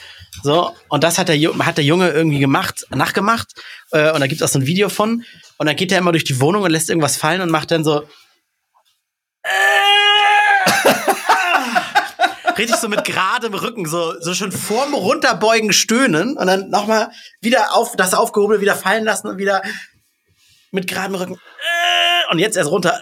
So, 0.42 0.70
und 0.88 1.04
das 1.04 1.18
hat 1.18 1.28
der, 1.28 1.36
hat 1.36 1.78
der 1.78 1.84
Junge 1.84 2.10
irgendwie 2.10 2.38
gemacht, 2.38 2.86
nachgemacht. 2.90 3.52
Äh, 3.90 4.12
und 4.12 4.20
da 4.20 4.26
gibt 4.26 4.40
es 4.40 4.48
auch 4.48 4.52
so 4.52 4.58
ein 4.58 4.66
Video 4.66 4.88
von. 4.88 5.24
Und 5.56 5.66
dann 5.66 5.76
geht 5.76 5.90
er 5.90 5.98
immer 5.98 6.12
durch 6.12 6.24
die 6.24 6.40
Wohnung 6.40 6.62
und 6.62 6.70
lässt 6.70 6.88
irgendwas 6.88 7.16
fallen 7.16 7.40
und 7.40 7.50
macht 7.50 7.70
dann 7.70 7.84
so. 7.84 8.04
Richtig 12.58 12.76
so 12.76 12.88
mit 12.88 13.04
geradem 13.04 13.54
Rücken, 13.54 13.86
so, 13.86 14.20
so 14.20 14.34
schon 14.34 14.50
vorm 14.50 14.92
Runterbeugen 14.92 15.72
stöhnen 15.72 16.36
und 16.36 16.46
dann 16.46 16.70
nochmal 16.70 17.10
wieder 17.40 17.74
auf, 17.74 17.94
das 17.94 18.14
aufgehobene 18.14 18.60
wieder 18.60 18.74
fallen 18.74 19.04
lassen 19.04 19.28
und 19.28 19.38
wieder 19.38 19.62
mit 20.72 20.88
geradem 20.88 21.14
Rücken. 21.14 21.38
Und 22.30 22.38
jetzt 22.40 22.56
erst 22.56 22.70
runter. 22.70 23.00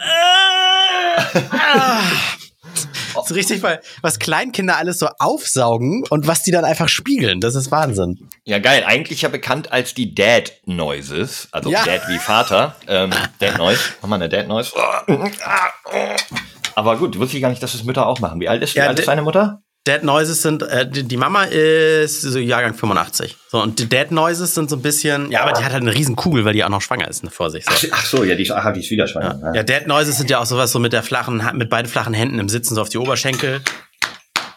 So 3.25 3.35
richtig, 3.35 3.62
weil 3.62 3.81
was 4.03 4.19
Kleinkinder 4.19 4.76
alles 4.76 4.99
so 4.99 5.08
aufsaugen 5.19 6.05
und 6.11 6.26
was 6.26 6.43
die 6.43 6.50
dann 6.50 6.64
einfach 6.64 6.88
spiegeln. 6.88 7.41
Das 7.41 7.55
ist 7.55 7.70
Wahnsinn. 7.70 8.29
Ja, 8.44 8.58
geil. 8.58 8.85
Eigentlich 8.87 9.23
ja 9.23 9.29
bekannt 9.29 9.73
als 9.73 9.94
die 9.94 10.14
Dad 10.14 10.53
Noises. 10.67 11.49
Also 11.50 11.70
ja. 11.70 11.85
Dad 11.85 12.03
wie 12.08 12.19
Vater. 12.19 12.76
Ähm, 12.87 13.11
Dad 13.38 13.58
Noise. 13.58 13.81
Mach 14.03 14.08
mal 14.08 14.17
eine 14.17 14.29
Dad 14.29 14.49
Noise. 14.49 14.73
Aber 16.76 16.99
gut, 16.99 17.19
wusste 17.19 17.37
ich 17.37 17.43
gar 17.43 17.49
nicht, 17.49 17.62
dass 17.62 17.73
das 17.73 17.84
Mütter 17.84 18.06
auch 18.06 18.20
machen. 18.20 18.38
Wie 18.38 18.49
alt 18.49 18.62
ist, 18.62 18.75
ja, 18.75 18.84
wie 18.84 18.88
alt 18.88 18.99
ist 18.99 19.08
deine 19.08 19.23
Mutter? 19.23 19.62
Dead 19.87 20.02
Noises 20.02 20.43
sind, 20.43 20.62
äh, 20.62 20.87
die, 20.87 21.17
Mama 21.17 21.44
ist 21.44 22.20
so 22.20 22.38
Jahrgang 22.38 22.75
85. 22.75 23.37
So, 23.49 23.62
und 23.62 23.78
die 23.78 23.88
Dead 23.88 24.11
Noises 24.11 24.55
sind 24.55 24.69
so 24.69 24.76
ein 24.76 24.82
bisschen, 24.82 25.31
ja, 25.31 25.43
aber 25.43 25.52
die 25.52 25.64
hat 25.64 25.73
halt 25.73 25.82
eine 25.82 25.94
riesen 25.94 26.17
Kugel, 26.17 26.44
weil 26.44 26.52
die 26.52 26.64
auch 26.64 26.69
noch 26.69 26.82
schwanger 26.82 27.08
ist, 27.08 27.25
ne, 27.25 27.31
vor 27.31 27.50
sich. 27.50 27.64
So. 27.64 27.70
Ach, 27.73 27.84
ach, 27.93 28.05
so, 28.05 28.25
ja, 28.25 28.34
die 28.34 28.43
ist, 28.43 28.50
ach, 28.50 28.73
die 28.75 28.81
ist 28.81 28.90
wieder 28.90 29.06
schwanger. 29.06 29.40
Ja. 29.43 29.55
ja, 29.55 29.62
Dead 29.62 29.87
Noises 29.87 30.19
sind 30.19 30.28
ja 30.28 30.40
auch 30.40 30.44
sowas 30.44 30.70
so 30.70 30.78
mit 30.78 30.93
der 30.93 31.02
flachen, 31.02 31.43
mit 31.55 31.70
beiden 31.70 31.90
flachen 31.90 32.12
Händen 32.12 32.38
im 32.38 32.50
Sitzen 32.50 32.75
so 32.75 32.82
auf 32.82 32.90
die 32.90 32.99
Oberschenkel. 32.99 33.62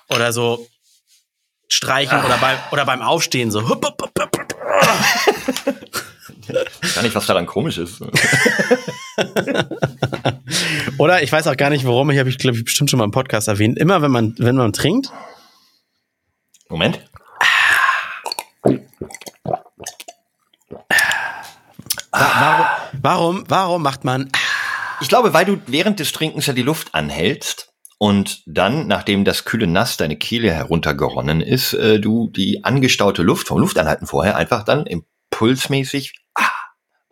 Oder 0.09 0.33
so 0.33 0.67
streichen 1.69 2.17
ach. 2.19 2.25
oder, 2.25 2.37
beim, 2.37 2.57
oder 2.71 2.85
beim 2.85 3.01
Aufstehen 3.01 3.51
so. 3.51 3.61
Gar 6.95 7.03
nicht, 7.03 7.15
was 7.15 7.25
daran 7.25 7.45
komisch 7.45 7.77
ist. 7.77 8.01
Oder 10.97 11.21
ich 11.23 11.31
weiß 11.31 11.47
auch 11.47 11.57
gar 11.57 11.69
nicht, 11.69 11.85
warum. 11.85 12.09
Ich 12.11 12.19
habe 12.19 12.29
ich 12.29 12.37
glaube 12.37 12.57
ich 12.57 12.65
bestimmt 12.65 12.89
schon 12.89 12.97
mal 12.99 13.05
im 13.05 13.11
Podcast 13.11 13.47
erwähnt. 13.47 13.77
Immer 13.77 14.01
wenn 14.01 14.11
man 14.11 14.35
wenn 14.37 14.55
man 14.55 14.73
trinkt. 14.73 15.11
Moment. 16.69 16.99
Warum, 22.11 22.65
warum, 23.01 23.43
warum 23.47 23.81
macht 23.83 24.03
man? 24.03 24.29
Ich 25.01 25.07
glaube, 25.07 25.33
weil 25.33 25.45
du 25.45 25.61
während 25.67 25.99
des 25.99 26.11
Trinkens 26.11 26.45
ja 26.47 26.53
die 26.53 26.61
Luft 26.63 26.93
anhältst 26.93 27.69
und 27.97 28.43
dann, 28.45 28.87
nachdem 28.87 29.25
das 29.25 29.45
kühle 29.45 29.67
Nass 29.67 29.97
deine 29.97 30.17
Kehle 30.17 30.51
heruntergeronnen 30.51 31.41
ist, 31.41 31.73
äh, 31.73 31.99
du 31.99 32.29
die 32.29 32.63
angestaute 32.63 33.23
Luft 33.23 33.47
vom 33.47 33.59
Luftanhalten 33.59 34.07
vorher 34.07 34.35
einfach 34.35 34.63
dann 34.63 34.85
impulsmäßig 34.85 36.15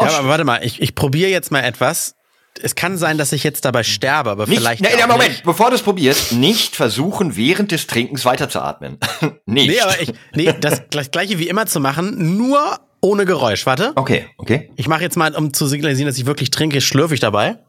ja, 0.01 0.19
aber 0.19 0.27
warte 0.27 0.43
mal, 0.43 0.63
ich, 0.63 0.81
ich 0.81 0.95
probiere 0.95 1.29
jetzt 1.29 1.51
mal 1.51 1.61
etwas. 1.61 2.15
Es 2.61 2.73
kann 2.73 2.97
sein, 2.97 3.19
dass 3.19 3.33
ich 3.33 3.43
jetzt 3.43 3.65
dabei 3.65 3.83
sterbe, 3.83 4.31
aber 4.31 4.47
nicht, 4.47 4.57
vielleicht. 4.57 4.81
Nee, 4.81 4.89
nee, 4.95 5.05
Moment, 5.05 5.29
nicht. 5.29 5.43
bevor 5.43 5.69
du 5.69 5.75
es 5.75 5.83
probierst, 5.83 6.33
nicht 6.33 6.75
versuchen, 6.75 7.35
während 7.35 7.71
des 7.71 7.85
Trinkens 7.85 8.25
weiterzuatmen. 8.25 8.97
nicht. 9.45 9.69
Nee, 9.69 9.79
aber 9.79 10.01
ich, 10.01 10.13
nee, 10.33 10.51
das, 10.59 10.81
das 10.89 11.11
gleiche 11.11 11.37
wie 11.37 11.47
immer 11.47 11.67
zu 11.67 11.79
machen, 11.79 12.37
nur 12.37 12.79
ohne 13.01 13.25
Geräusch. 13.25 13.67
Warte. 13.67 13.91
Okay, 13.95 14.27
okay. 14.37 14.71
Ich 14.75 14.87
mache 14.87 15.01
jetzt 15.01 15.17
mal, 15.17 15.35
um 15.35 15.53
zu 15.53 15.67
signalisieren, 15.67 16.07
dass 16.07 16.17
ich 16.17 16.25
wirklich 16.25 16.49
trinke, 16.49 16.81
schlürfe 16.81 17.13
ich 17.13 17.19
dabei. 17.19 17.59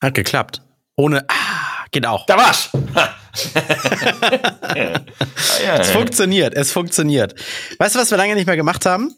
Hat 0.00 0.14
geklappt. 0.14 0.62
Ohne. 0.96 1.24
Ah, 1.28 1.86
geht 1.90 2.06
auch. 2.06 2.24
Da 2.26 2.36
war's. 2.36 2.70
es 5.78 5.90
funktioniert, 5.90 6.54
es 6.54 6.72
funktioniert. 6.72 7.34
Weißt 7.78 7.94
du, 7.94 7.98
was 7.98 8.10
wir 8.10 8.18
lange 8.18 8.34
nicht 8.34 8.46
mehr 8.46 8.56
gemacht 8.56 8.86
haben? 8.86 9.14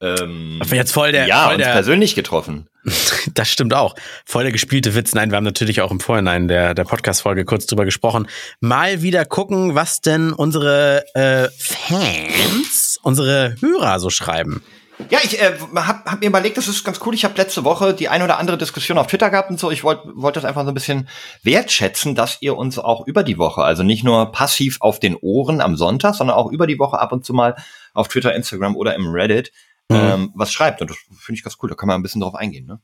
Ähm, 0.00 0.60
jetzt 0.72 0.92
voll 0.92 1.12
der, 1.12 1.26
ja, 1.26 1.44
voll 1.44 1.54
uns 1.54 1.64
der, 1.64 1.72
persönlich 1.72 2.14
getroffen. 2.14 2.68
das 3.34 3.48
stimmt 3.48 3.72
auch. 3.72 3.94
Voll 4.24 4.42
der 4.42 4.52
gespielte 4.52 4.94
Witz. 4.94 5.14
Nein, 5.14 5.30
wir 5.30 5.36
haben 5.36 5.44
natürlich 5.44 5.80
auch 5.80 5.90
im 5.90 6.00
Vorhinein 6.00 6.48
der, 6.48 6.74
der 6.74 6.84
Podcast-Folge 6.84 7.44
kurz 7.44 7.66
drüber 7.66 7.84
gesprochen. 7.84 8.28
Mal 8.60 9.02
wieder 9.02 9.24
gucken, 9.24 9.74
was 9.74 10.00
denn 10.00 10.32
unsere 10.32 11.04
äh, 11.14 11.48
Fans, 11.58 12.98
unsere 13.02 13.56
Hörer 13.60 13.98
so 13.98 14.10
schreiben. 14.10 14.62
Ja, 15.10 15.18
ich 15.22 15.40
äh, 15.40 15.52
habe 15.74 16.10
hab 16.10 16.20
mir 16.20 16.26
überlegt, 16.26 16.56
das 16.56 16.68
ist 16.68 16.82
ganz 16.82 17.00
cool. 17.04 17.14
Ich 17.14 17.24
habe 17.24 17.36
letzte 17.36 17.64
Woche 17.64 17.92
die 17.92 18.08
ein 18.08 18.22
oder 18.22 18.38
andere 18.38 18.56
Diskussion 18.56 18.96
auf 18.96 19.06
Twitter 19.06 19.28
gehabt 19.30 19.50
und 19.50 19.60
so. 19.60 19.70
Ich 19.70 19.84
wollte 19.84 20.10
wollt 20.14 20.36
das 20.36 20.46
einfach 20.46 20.62
so 20.62 20.68
ein 20.70 20.74
bisschen 20.74 21.08
wertschätzen, 21.42 22.14
dass 22.14 22.38
ihr 22.40 22.56
uns 22.56 22.78
auch 22.78 23.06
über 23.06 23.22
die 23.22 23.36
Woche, 23.36 23.62
also 23.62 23.82
nicht 23.82 24.04
nur 24.04 24.32
passiv 24.32 24.78
auf 24.80 24.98
den 24.98 25.14
Ohren 25.16 25.60
am 25.60 25.76
Sonntag, 25.76 26.14
sondern 26.14 26.36
auch 26.36 26.50
über 26.50 26.66
die 26.66 26.78
Woche 26.78 26.98
ab 26.98 27.12
und 27.12 27.26
zu 27.26 27.34
mal 27.34 27.56
auf 27.92 28.08
Twitter, 28.08 28.34
Instagram 28.34 28.74
oder 28.74 28.94
im 28.94 29.08
Reddit 29.08 29.52
mhm. 29.90 29.96
ähm, 29.96 30.32
was 30.34 30.52
schreibt. 30.52 30.80
Und 30.80 30.90
das 30.90 30.96
finde 31.18 31.38
ich 31.38 31.44
ganz 31.44 31.56
cool. 31.62 31.68
Da 31.68 31.74
kann 31.74 31.86
man 31.86 31.98
ein 31.98 32.02
bisschen 32.02 32.20
drauf 32.20 32.34
eingehen. 32.34 32.66
Ne? 32.66 32.80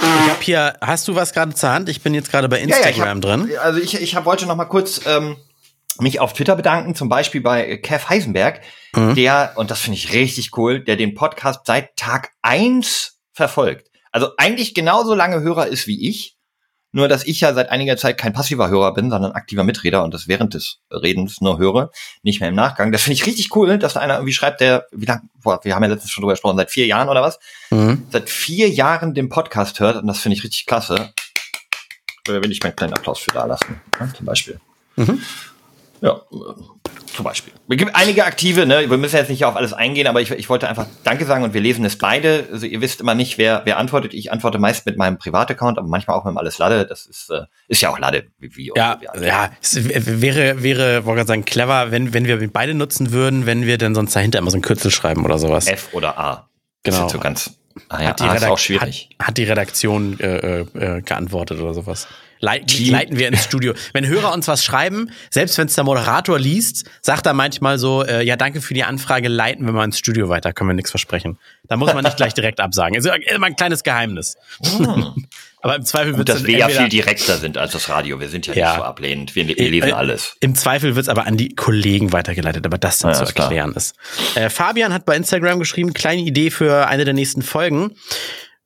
Ich 0.00 0.06
habe 0.06 0.42
hier, 0.42 0.76
hast 0.80 1.08
du 1.08 1.16
was 1.16 1.32
gerade 1.32 1.54
zur 1.54 1.70
Hand? 1.70 1.88
Ich 1.88 2.02
bin 2.02 2.14
jetzt 2.14 2.30
gerade 2.30 2.48
bei 2.48 2.60
Instagram 2.60 2.94
ja, 2.96 3.04
ja, 3.04 3.10
hab, 3.10 3.20
drin. 3.20 3.58
Also 3.60 3.80
ich, 3.80 4.00
ich 4.00 4.14
hab, 4.14 4.24
wollte 4.24 4.46
noch 4.46 4.54
mal 4.54 4.66
kurz 4.66 5.00
ähm, 5.06 5.36
mich 5.98 6.20
auf 6.20 6.32
Twitter 6.32 6.54
bedanken, 6.54 6.94
zum 6.94 7.08
Beispiel 7.08 7.40
bei 7.40 7.76
Kev 7.78 8.08
Heisenberg, 8.08 8.60
mhm. 8.94 9.16
der, 9.16 9.54
und 9.56 9.70
das 9.70 9.80
finde 9.80 9.98
ich 9.98 10.12
richtig 10.12 10.56
cool, 10.56 10.84
der 10.84 10.96
den 10.96 11.14
Podcast 11.14 11.62
seit 11.66 11.96
Tag 11.96 12.30
eins 12.42 13.18
verfolgt. 13.32 13.90
Also 14.12 14.30
eigentlich 14.36 14.74
genauso 14.74 15.14
lange 15.14 15.40
Hörer 15.40 15.66
ist 15.66 15.86
wie 15.86 16.08
ich, 16.08 16.37
nur, 16.92 17.08
dass 17.08 17.26
ich 17.26 17.40
ja 17.40 17.52
seit 17.52 17.70
einiger 17.70 17.96
Zeit 17.96 18.18
kein 18.18 18.32
passiver 18.32 18.68
Hörer 18.68 18.94
bin, 18.94 19.10
sondern 19.10 19.32
aktiver 19.32 19.64
Mitreder 19.64 20.02
und 20.04 20.14
das 20.14 20.26
während 20.26 20.54
des 20.54 20.78
Redens 20.90 21.40
nur 21.40 21.58
höre, 21.58 21.90
nicht 22.22 22.40
mehr 22.40 22.48
im 22.48 22.54
Nachgang. 22.54 22.92
Das 22.92 23.02
finde 23.02 23.14
ich 23.14 23.26
richtig 23.26 23.54
cool, 23.54 23.78
dass 23.78 23.94
da 23.94 24.00
einer 24.00 24.14
irgendwie 24.14 24.32
schreibt, 24.32 24.60
der, 24.60 24.86
wie 24.92 25.04
lange, 25.04 25.22
wir 25.42 25.74
haben 25.74 25.82
ja 25.82 25.90
letztens 25.90 26.10
schon 26.10 26.22
drüber 26.22 26.32
gesprochen, 26.32 26.56
seit 26.56 26.70
vier 26.70 26.86
Jahren 26.86 27.08
oder 27.08 27.22
was? 27.22 27.38
Mhm. 27.70 28.06
Seit 28.10 28.30
vier 28.30 28.68
Jahren 28.70 29.14
den 29.14 29.28
Podcast 29.28 29.80
hört 29.80 29.96
und 29.96 30.06
das 30.06 30.20
finde 30.20 30.36
ich 30.36 30.44
richtig 30.44 30.66
klasse. 30.66 31.12
Da 32.24 32.42
will 32.42 32.50
ich 32.50 32.62
meinen 32.62 32.76
kleinen 32.76 32.94
Applaus 32.94 33.20
für 33.20 33.30
da 33.32 33.44
lassen, 33.44 33.80
ja, 33.98 34.12
zum 34.14 34.26
Beispiel. 34.26 34.60
Mhm. 34.96 35.22
Ja, 36.00 36.20
zum 37.14 37.24
Beispiel. 37.24 37.52
Es 37.68 37.76
gibt 37.76 37.94
einige 37.94 38.24
aktive, 38.24 38.66
ne? 38.66 38.88
wir 38.88 38.98
müssen 38.98 39.16
jetzt 39.16 39.28
nicht 39.30 39.44
auf 39.44 39.56
alles 39.56 39.72
eingehen, 39.72 40.06
aber 40.06 40.20
ich, 40.20 40.30
ich 40.30 40.48
wollte 40.48 40.68
einfach 40.68 40.86
Danke 41.04 41.24
sagen 41.24 41.44
und 41.44 41.54
wir 41.54 41.60
lesen 41.60 41.84
es 41.84 41.98
beide. 41.98 42.48
Also 42.52 42.66
ihr 42.66 42.80
wisst 42.80 43.00
immer 43.00 43.14
nicht, 43.14 43.38
wer, 43.38 43.62
wer 43.64 43.78
antwortet. 43.78 44.14
Ich 44.14 44.32
antworte 44.32 44.58
meist 44.58 44.86
mit 44.86 44.96
meinem 44.96 45.18
Privataccount, 45.18 45.78
aber 45.78 45.88
manchmal 45.88 46.16
auch 46.16 46.24
mit 46.24 46.32
dem 46.32 46.38
Alles 46.38 46.58
Lade. 46.58 46.86
Das 46.86 47.06
ist, 47.06 47.30
äh, 47.30 47.42
ist 47.68 47.80
ja 47.80 47.90
auch 47.90 47.98
Lade. 47.98 48.26
Wie, 48.38 48.54
wie 48.56 48.72
ja, 48.74 48.98
ja, 49.20 49.50
es 49.60 49.76
wäre, 50.20 50.62
wäre, 50.62 51.04
wollte 51.04 51.22
ich 51.22 51.26
sagen, 51.28 51.44
clever, 51.44 51.90
wenn, 51.90 52.14
wenn 52.14 52.26
wir 52.26 52.52
beide 52.52 52.74
nutzen 52.74 53.12
würden, 53.12 53.46
wenn 53.46 53.66
wir 53.66 53.78
dann 53.78 53.94
sonst 53.94 54.14
dahinter 54.14 54.38
immer 54.38 54.50
so 54.50 54.58
ein 54.58 54.62
Kürzel 54.62 54.90
schreiben 54.90 55.24
oder 55.24 55.38
sowas. 55.38 55.66
F 55.66 55.88
oder 55.92 56.18
A. 56.18 56.48
Genau. 56.82 56.96
Das 56.96 57.06
ist 57.06 57.12
so 57.12 57.18
ganz, 57.18 57.58
ah 57.88 58.02
ja, 58.02 58.08
hat, 58.08 58.20
die 58.20 58.24
A 58.24 58.34
ist 58.34 58.44
auch 58.44 58.58
schwierig. 58.58 59.10
Hat, 59.18 59.28
hat 59.28 59.36
die 59.36 59.44
Redaktion 59.44 60.18
äh, 60.20 60.60
äh, 60.60 61.02
geantwortet 61.02 61.60
oder 61.60 61.74
sowas. 61.74 62.08
Leiten, 62.40 62.90
leiten 62.90 63.18
wir 63.18 63.28
ins 63.28 63.44
Studio. 63.44 63.74
Wenn 63.92 64.06
Hörer 64.06 64.32
uns 64.32 64.48
was 64.48 64.64
schreiben, 64.64 65.10
selbst 65.30 65.58
wenn 65.58 65.66
es 65.66 65.74
der 65.74 65.84
Moderator 65.84 66.38
liest, 66.38 66.88
sagt 67.02 67.26
er 67.26 67.34
manchmal 67.34 67.78
so, 67.78 68.04
äh, 68.04 68.22
ja, 68.24 68.36
danke 68.36 68.60
für 68.60 68.74
die 68.74 68.84
Anfrage, 68.84 69.28
leiten 69.28 69.66
wir 69.66 69.72
mal 69.72 69.84
ins 69.84 69.98
Studio 69.98 70.28
weiter, 70.28 70.52
können 70.52 70.70
wir 70.70 70.74
nichts 70.74 70.90
versprechen. 70.90 71.38
Da 71.68 71.76
muss 71.76 71.92
man 71.92 72.04
nicht 72.04 72.16
gleich 72.16 72.34
direkt 72.34 72.60
absagen. 72.60 72.96
Ist 72.96 73.06
immer 73.06 73.46
ein 73.46 73.56
kleines 73.56 73.82
Geheimnis. 73.82 74.36
Hm. 74.64 75.26
Aber 75.60 75.76
im 75.76 75.84
Zweifel 75.84 76.16
wird 76.16 76.28
es. 76.28 76.36
Dass 76.36 76.46
wir 76.46 76.56
ja 76.56 76.68
viel 76.68 76.88
direkter 76.88 77.36
sind 77.36 77.58
als 77.58 77.72
das 77.72 77.88
Radio. 77.88 78.20
Wir 78.20 78.28
sind 78.28 78.46
ja, 78.46 78.54
ja. 78.54 78.68
nicht 78.68 78.76
so 78.76 78.84
ablehnend. 78.84 79.34
Wir, 79.34 79.48
wir 79.48 79.56
lesen 79.56 79.88
äh, 79.88 79.92
alles. 79.92 80.36
Im 80.40 80.54
Zweifel 80.54 80.94
wird 80.94 81.04
es 81.04 81.08
aber 81.08 81.26
an 81.26 81.36
die 81.36 81.54
Kollegen 81.54 82.12
weitergeleitet, 82.12 82.64
aber 82.64 82.78
das 82.78 83.00
dann 83.00 83.12
ja, 83.12 83.16
zu 83.16 83.24
erklären 83.24 83.72
ist. 83.74 83.96
Äh, 84.36 84.50
Fabian 84.50 84.92
hat 84.92 85.04
bei 85.04 85.16
Instagram 85.16 85.58
geschrieben, 85.58 85.94
kleine 85.94 86.22
Idee 86.22 86.50
für 86.50 86.86
eine 86.86 87.04
der 87.04 87.14
nächsten 87.14 87.42
Folgen. 87.42 87.96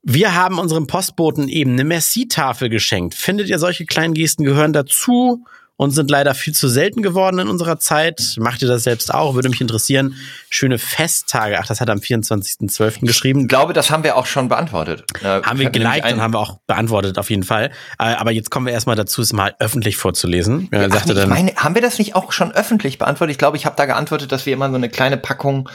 Wir 0.05 0.35
haben 0.35 0.59
unserem 0.59 0.89
Postboten 0.89 1.49
eben 1.49 1.73
eine 1.73 1.85
Merci-Tafel 1.85 2.69
geschenkt. 2.69 3.15
Findet 3.15 3.49
ihr, 3.49 3.61
solche 3.61 3.87
kleinen 3.87 4.15
Gesten 4.15 4.43
gehören 4.43 4.73
dazu 4.73 5.45
und 5.77 5.93
sind 5.93 6.11
leider 6.11 6.35
viel 6.35 6.55
zu 6.55 6.69
selten 6.69 7.03
geworden 7.03 7.39
in 7.39 7.49
unserer 7.49 7.79
Zeit? 7.79 8.35
Macht 8.39 8.63
ihr 8.63 8.69
das 8.69 8.83
selbst 8.83 9.15
auch? 9.15 9.35
Würde 9.35 9.49
mich 9.49 9.61
interessieren. 9.61 10.17
Schöne 10.51 10.79
Festtage. 10.79 11.59
Ach, 11.61 11.67
das 11.67 11.81
hat 11.81 11.89
er 11.89 11.93
am 11.93 12.01
24.12. 12.01 13.07
geschrieben. 13.07 13.43
Ich 13.43 13.49
glaube, 13.49 13.73
das 13.73 13.91
haben 13.93 14.03
wir 14.03 14.17
auch 14.17 14.27
schon 14.27 14.49
beantwortet. 14.49 15.05
Haben 15.23 15.61
wir 15.61 15.71
geliked 15.71 16.13
und 16.13 16.21
haben 16.21 16.35
wir 16.35 16.41
auch 16.41 16.59
beantwortet, 16.67 17.19
auf 17.19 17.31
jeden 17.31 17.45
Fall. 17.45 17.71
Äh, 17.99 18.15
aber 18.15 18.33
jetzt 18.33 18.51
kommen 18.51 18.67
wir 18.67 18.73
erstmal 18.73 18.97
dazu, 18.97 19.23
es 19.23 19.33
mal 19.33 19.55
öffentlich 19.61 19.97
vorzulesen. 19.97 20.69
Ja, 20.73 20.89
Ach, 20.91 21.07
ich 21.07 21.27
meine, 21.27 21.55
haben 21.55 21.75
wir 21.77 21.83
das 21.83 21.99
nicht 21.99 22.17
auch 22.17 22.33
schon 22.33 22.53
öffentlich 22.53 22.99
beantwortet? 22.99 23.33
Ich 23.33 23.39
glaube, 23.39 23.57
ich 23.57 23.67
habe 23.67 23.77
da 23.77 23.87
geantwortet, 23.87 24.33
dass 24.33 24.47
wir 24.47 24.53
immer 24.53 24.69
so 24.69 24.77
eine 24.77 24.89
kleine 24.89 25.17
Packung 25.17 25.69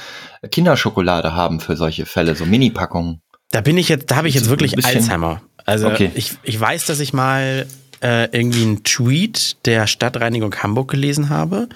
Kinderschokolade 0.51 1.33
haben 1.33 1.59
für 1.59 1.75
solche 1.75 2.05
Fälle, 2.05 2.35
so 2.35 2.45
Mini-Packungen. 2.45 3.21
Da 3.51 3.61
bin 3.61 3.77
ich 3.77 3.89
jetzt, 3.89 4.11
da 4.11 4.17
habe 4.17 4.27
ich 4.27 4.35
jetzt 4.35 4.49
wirklich 4.49 4.85
Alzheimer. 4.85 5.41
Also 5.65 5.87
okay. 5.87 6.11
ich, 6.15 6.33
ich 6.43 6.59
weiß, 6.59 6.85
dass 6.85 6.99
ich 6.99 7.13
mal 7.13 7.67
äh, 8.01 8.25
irgendwie 8.37 8.61
einen 8.61 8.83
Tweet 8.83 9.57
der 9.65 9.87
Stadtreinigung 9.87 10.55
Hamburg 10.55 10.89
gelesen 10.91 11.29
habe, 11.29 11.67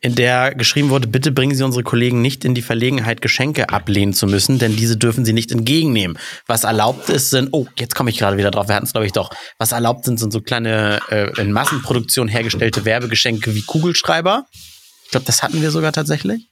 in 0.00 0.14
der 0.14 0.54
geschrieben 0.54 0.90
wurde, 0.90 1.08
bitte 1.08 1.32
bringen 1.32 1.54
Sie 1.54 1.62
unsere 1.62 1.82
Kollegen 1.82 2.20
nicht 2.20 2.44
in 2.44 2.54
die 2.54 2.60
Verlegenheit, 2.60 3.22
Geschenke 3.22 3.70
ablehnen 3.70 4.12
zu 4.12 4.26
müssen, 4.26 4.58
denn 4.58 4.76
diese 4.76 4.98
dürfen 4.98 5.24
sie 5.24 5.32
nicht 5.32 5.50
entgegennehmen. 5.50 6.18
Was 6.46 6.64
erlaubt 6.64 7.08
ist, 7.08 7.30
sind, 7.30 7.48
oh, 7.52 7.66
jetzt 7.78 7.94
komme 7.94 8.10
ich 8.10 8.18
gerade 8.18 8.36
wieder 8.36 8.50
drauf, 8.50 8.68
wir 8.68 8.74
hatten 8.74 8.84
es 8.84 8.92
glaube 8.92 9.06
ich 9.06 9.12
doch, 9.12 9.30
was 9.58 9.72
erlaubt 9.72 10.04
sind, 10.04 10.20
sind 10.20 10.30
so 10.30 10.42
kleine 10.42 11.00
äh, 11.08 11.40
in 11.40 11.52
Massenproduktion 11.52 12.28
hergestellte 12.28 12.84
Werbegeschenke 12.84 13.54
wie 13.54 13.62
Kugelschreiber. 13.62 14.44
Ich 15.06 15.10
glaube, 15.10 15.24
das 15.24 15.42
hatten 15.42 15.62
wir 15.62 15.70
sogar 15.70 15.92
tatsächlich. 15.92 16.50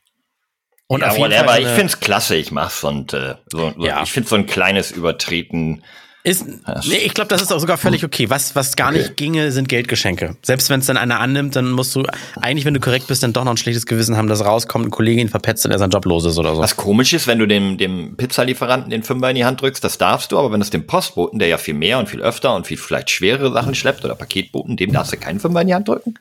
Und 0.93 1.01
ja, 1.01 1.17
whatever. 1.17 1.59
ich 1.59 1.69
finde 1.69 1.87
es 1.87 2.01
klasse, 2.01 2.37
ich 2.37 2.53
mach's 2.53 2.85
und 2.85 3.15
äh, 3.15 3.37
so, 3.51 3.73
so, 3.75 3.87
ja. 3.87 4.03
ich 4.03 4.13
finde 4.13 4.29
so 4.29 4.37
ein 4.37 4.45
kleines 4.45 4.91
Übertreten. 4.91 5.83
Ist, 6.23 6.45
nee, 6.87 6.97
ich 6.97 7.15
glaube, 7.15 7.29
das 7.29 7.41
ist 7.41 7.51
auch 7.51 7.61
sogar 7.61 7.79
völlig 7.79 8.05
okay. 8.05 8.29
Was, 8.29 8.55
was 8.55 8.77
gar 8.77 8.91
okay. 8.91 8.99
nicht 8.99 9.17
ginge, 9.17 9.53
sind 9.53 9.71
Geldgeschenke. 9.71 10.37
Selbst 10.43 10.69
wenn 10.69 10.81
es 10.81 10.87
dann 10.87 10.99
einer 10.99 11.19
annimmt, 11.19 11.57
dann 11.57 11.71
musst 11.71 11.97
du 11.97 12.05
eigentlich, 12.43 12.67
wenn 12.67 12.75
du 12.75 12.81
korrekt 12.81 13.07
bist, 13.07 13.23
dann 13.23 13.33
doch 13.33 13.45
noch 13.45 13.53
ein 13.53 13.57
schlechtes 13.57 13.87
Gewissen 13.87 14.19
haben, 14.19 14.29
dass 14.29 14.45
rauskommt, 14.45 14.87
ein 14.87 14.91
Kollege 14.91 15.23
ihn 15.23 15.31
verpetzt 15.31 15.65
und 15.65 15.73
er 15.73 15.79
sein 15.79 15.89
Job 15.89 16.05
los 16.05 16.27
ist 16.27 16.37
oder 16.37 16.55
so. 16.55 16.61
Was 16.61 16.77
komisch 16.77 17.15
ist, 17.15 17.27
wenn 17.27 17.39
du 17.39 17.47
dem, 17.47 17.79
dem 17.79 18.15
Pizzalieferanten 18.19 18.91
den 18.91 19.03
Fünfer 19.03 19.31
in 19.31 19.37
die 19.37 19.47
Hand 19.47 19.63
drückst, 19.63 19.83
das 19.83 19.97
darfst 19.97 20.31
du, 20.31 20.39
aber 20.39 20.53
wenn 20.53 20.61
du 20.61 20.65
es 20.65 20.71
dem 20.71 20.87
Postboten, 20.87 21.39
der 21.39 21.49
ja 21.49 21.57
viel 21.57 21.73
mehr 21.73 21.99
und 21.99 22.11
viel 22.11 22.21
öfter 22.21 22.55
und 22.55 22.67
viel 22.67 22.77
vielleicht 22.77 23.09
schwerere 23.09 23.51
Sachen 23.51 23.75
schleppt 23.75 24.05
oder 24.05 24.15
Paketboten, 24.15 24.77
dem 24.77 24.93
darfst 24.93 25.15
du 25.15 25.17
keinen 25.17 25.41
Fünfer 25.41 25.63
in 25.63 25.69
die 25.69 25.75
Hand 25.75 25.89
drücken? 25.89 26.19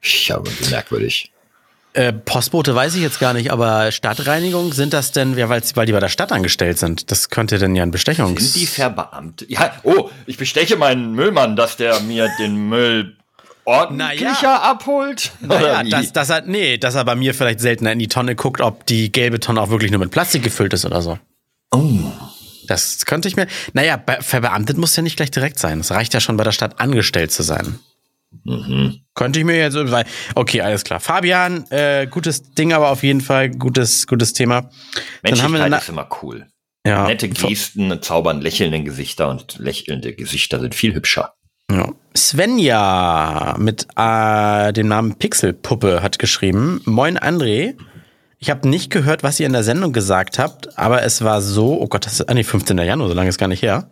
Ja, 0.00 0.40
merkwürdig. 0.70 1.33
Äh, 1.94 2.12
Postbote 2.12 2.74
weiß 2.74 2.96
ich 2.96 3.02
jetzt 3.02 3.20
gar 3.20 3.34
nicht, 3.34 3.52
aber 3.52 3.92
Stadtreinigung 3.92 4.72
sind 4.72 4.92
das 4.92 5.12
denn, 5.12 5.36
ja, 5.38 5.48
weil 5.48 5.60
die 5.60 5.92
bei 5.92 6.00
der 6.00 6.08
Stadt 6.08 6.32
angestellt 6.32 6.76
sind? 6.76 7.12
Das 7.12 7.30
könnte 7.30 7.58
denn 7.58 7.76
ja 7.76 7.84
ein 7.84 7.92
Bestechungs... 7.92 8.52
Sind 8.52 8.56
die 8.56 8.66
verbeamtet? 8.66 9.48
Ja, 9.48 9.72
oh, 9.84 10.10
ich 10.26 10.36
besteche 10.36 10.76
meinen 10.76 11.12
Müllmann, 11.12 11.54
dass 11.54 11.76
der 11.76 12.00
mir 12.00 12.28
den 12.40 12.68
Müll 12.68 13.16
ordentlicher 13.64 14.42
naja. 14.42 14.62
abholt? 14.62 15.30
Naja, 15.40 15.84
dass, 15.84 16.12
dass 16.12 16.30
er, 16.30 16.42
nee, 16.42 16.78
dass 16.78 16.96
er 16.96 17.04
bei 17.04 17.14
mir 17.14 17.32
vielleicht 17.32 17.60
seltener 17.60 17.92
in 17.92 18.00
die 18.00 18.08
Tonne 18.08 18.34
guckt, 18.34 18.60
ob 18.60 18.84
die 18.86 19.12
gelbe 19.12 19.38
Tonne 19.38 19.60
auch 19.60 19.70
wirklich 19.70 19.92
nur 19.92 20.00
mit 20.00 20.10
Plastik 20.10 20.42
gefüllt 20.42 20.72
ist 20.72 20.84
oder 20.84 21.00
so. 21.00 21.18
Oh. 21.70 22.10
Das 22.66 23.06
könnte 23.06 23.28
ich 23.28 23.36
mir, 23.36 23.46
naja, 23.72 24.02
verbeamtet 24.20 24.78
muss 24.78 24.96
ja 24.96 25.02
nicht 25.02 25.16
gleich 25.16 25.30
direkt 25.30 25.60
sein. 25.60 25.78
Es 25.78 25.92
reicht 25.92 26.12
ja 26.12 26.20
schon 26.20 26.36
bei 26.36 26.44
der 26.44 26.52
Stadt 26.52 26.80
angestellt 26.80 27.30
zu 27.30 27.44
sein. 27.44 27.78
Mhm. 28.44 29.00
Könnte 29.14 29.38
ich 29.38 29.44
mir 29.44 29.56
jetzt, 29.56 29.76
okay, 30.34 30.60
alles 30.60 30.82
klar. 30.82 30.98
Fabian, 31.00 31.64
äh, 31.70 32.06
gutes 32.10 32.42
Ding, 32.54 32.72
aber 32.72 32.90
auf 32.90 33.02
jeden 33.02 33.20
Fall 33.20 33.50
gutes, 33.50 34.06
gutes 34.06 34.32
Thema. 34.32 34.70
Menschlichkeit 35.22 35.72
ist 35.72 35.88
immer 35.88 36.08
cool. 36.22 36.46
Ja. 36.86 37.06
Nette 37.06 37.28
Gesten 37.28 38.02
zaubern 38.02 38.40
lächelnde 38.40 38.82
Gesichter 38.82 39.30
und 39.30 39.58
lächelnde 39.58 40.14
Gesichter 40.14 40.60
sind 40.60 40.74
viel 40.74 40.94
hübscher. 40.94 41.34
Ja. 41.70 41.92
Svenja 42.14 43.56
mit 43.58 43.86
äh, 43.96 44.72
dem 44.72 44.88
Namen 44.88 45.14
Pixelpuppe 45.14 46.02
hat 46.02 46.18
geschrieben: 46.18 46.82
Moin 46.84 47.18
André. 47.18 47.74
Ich 48.38 48.50
habe 48.50 48.68
nicht 48.68 48.90
gehört, 48.90 49.22
was 49.22 49.40
ihr 49.40 49.46
in 49.46 49.54
der 49.54 49.62
Sendung 49.62 49.94
gesagt 49.94 50.38
habt, 50.38 50.78
aber 50.78 51.02
es 51.02 51.24
war 51.24 51.40
so, 51.40 51.80
oh 51.80 51.86
Gott, 51.86 52.04
das 52.04 52.20
ist, 52.20 52.28
ah 52.28 52.34
nee, 52.34 52.44
15. 52.44 52.76
Januar, 52.76 53.08
so 53.08 53.14
lange 53.14 53.30
ist 53.30 53.38
gar 53.38 53.48
nicht 53.48 53.62
her. 53.62 53.90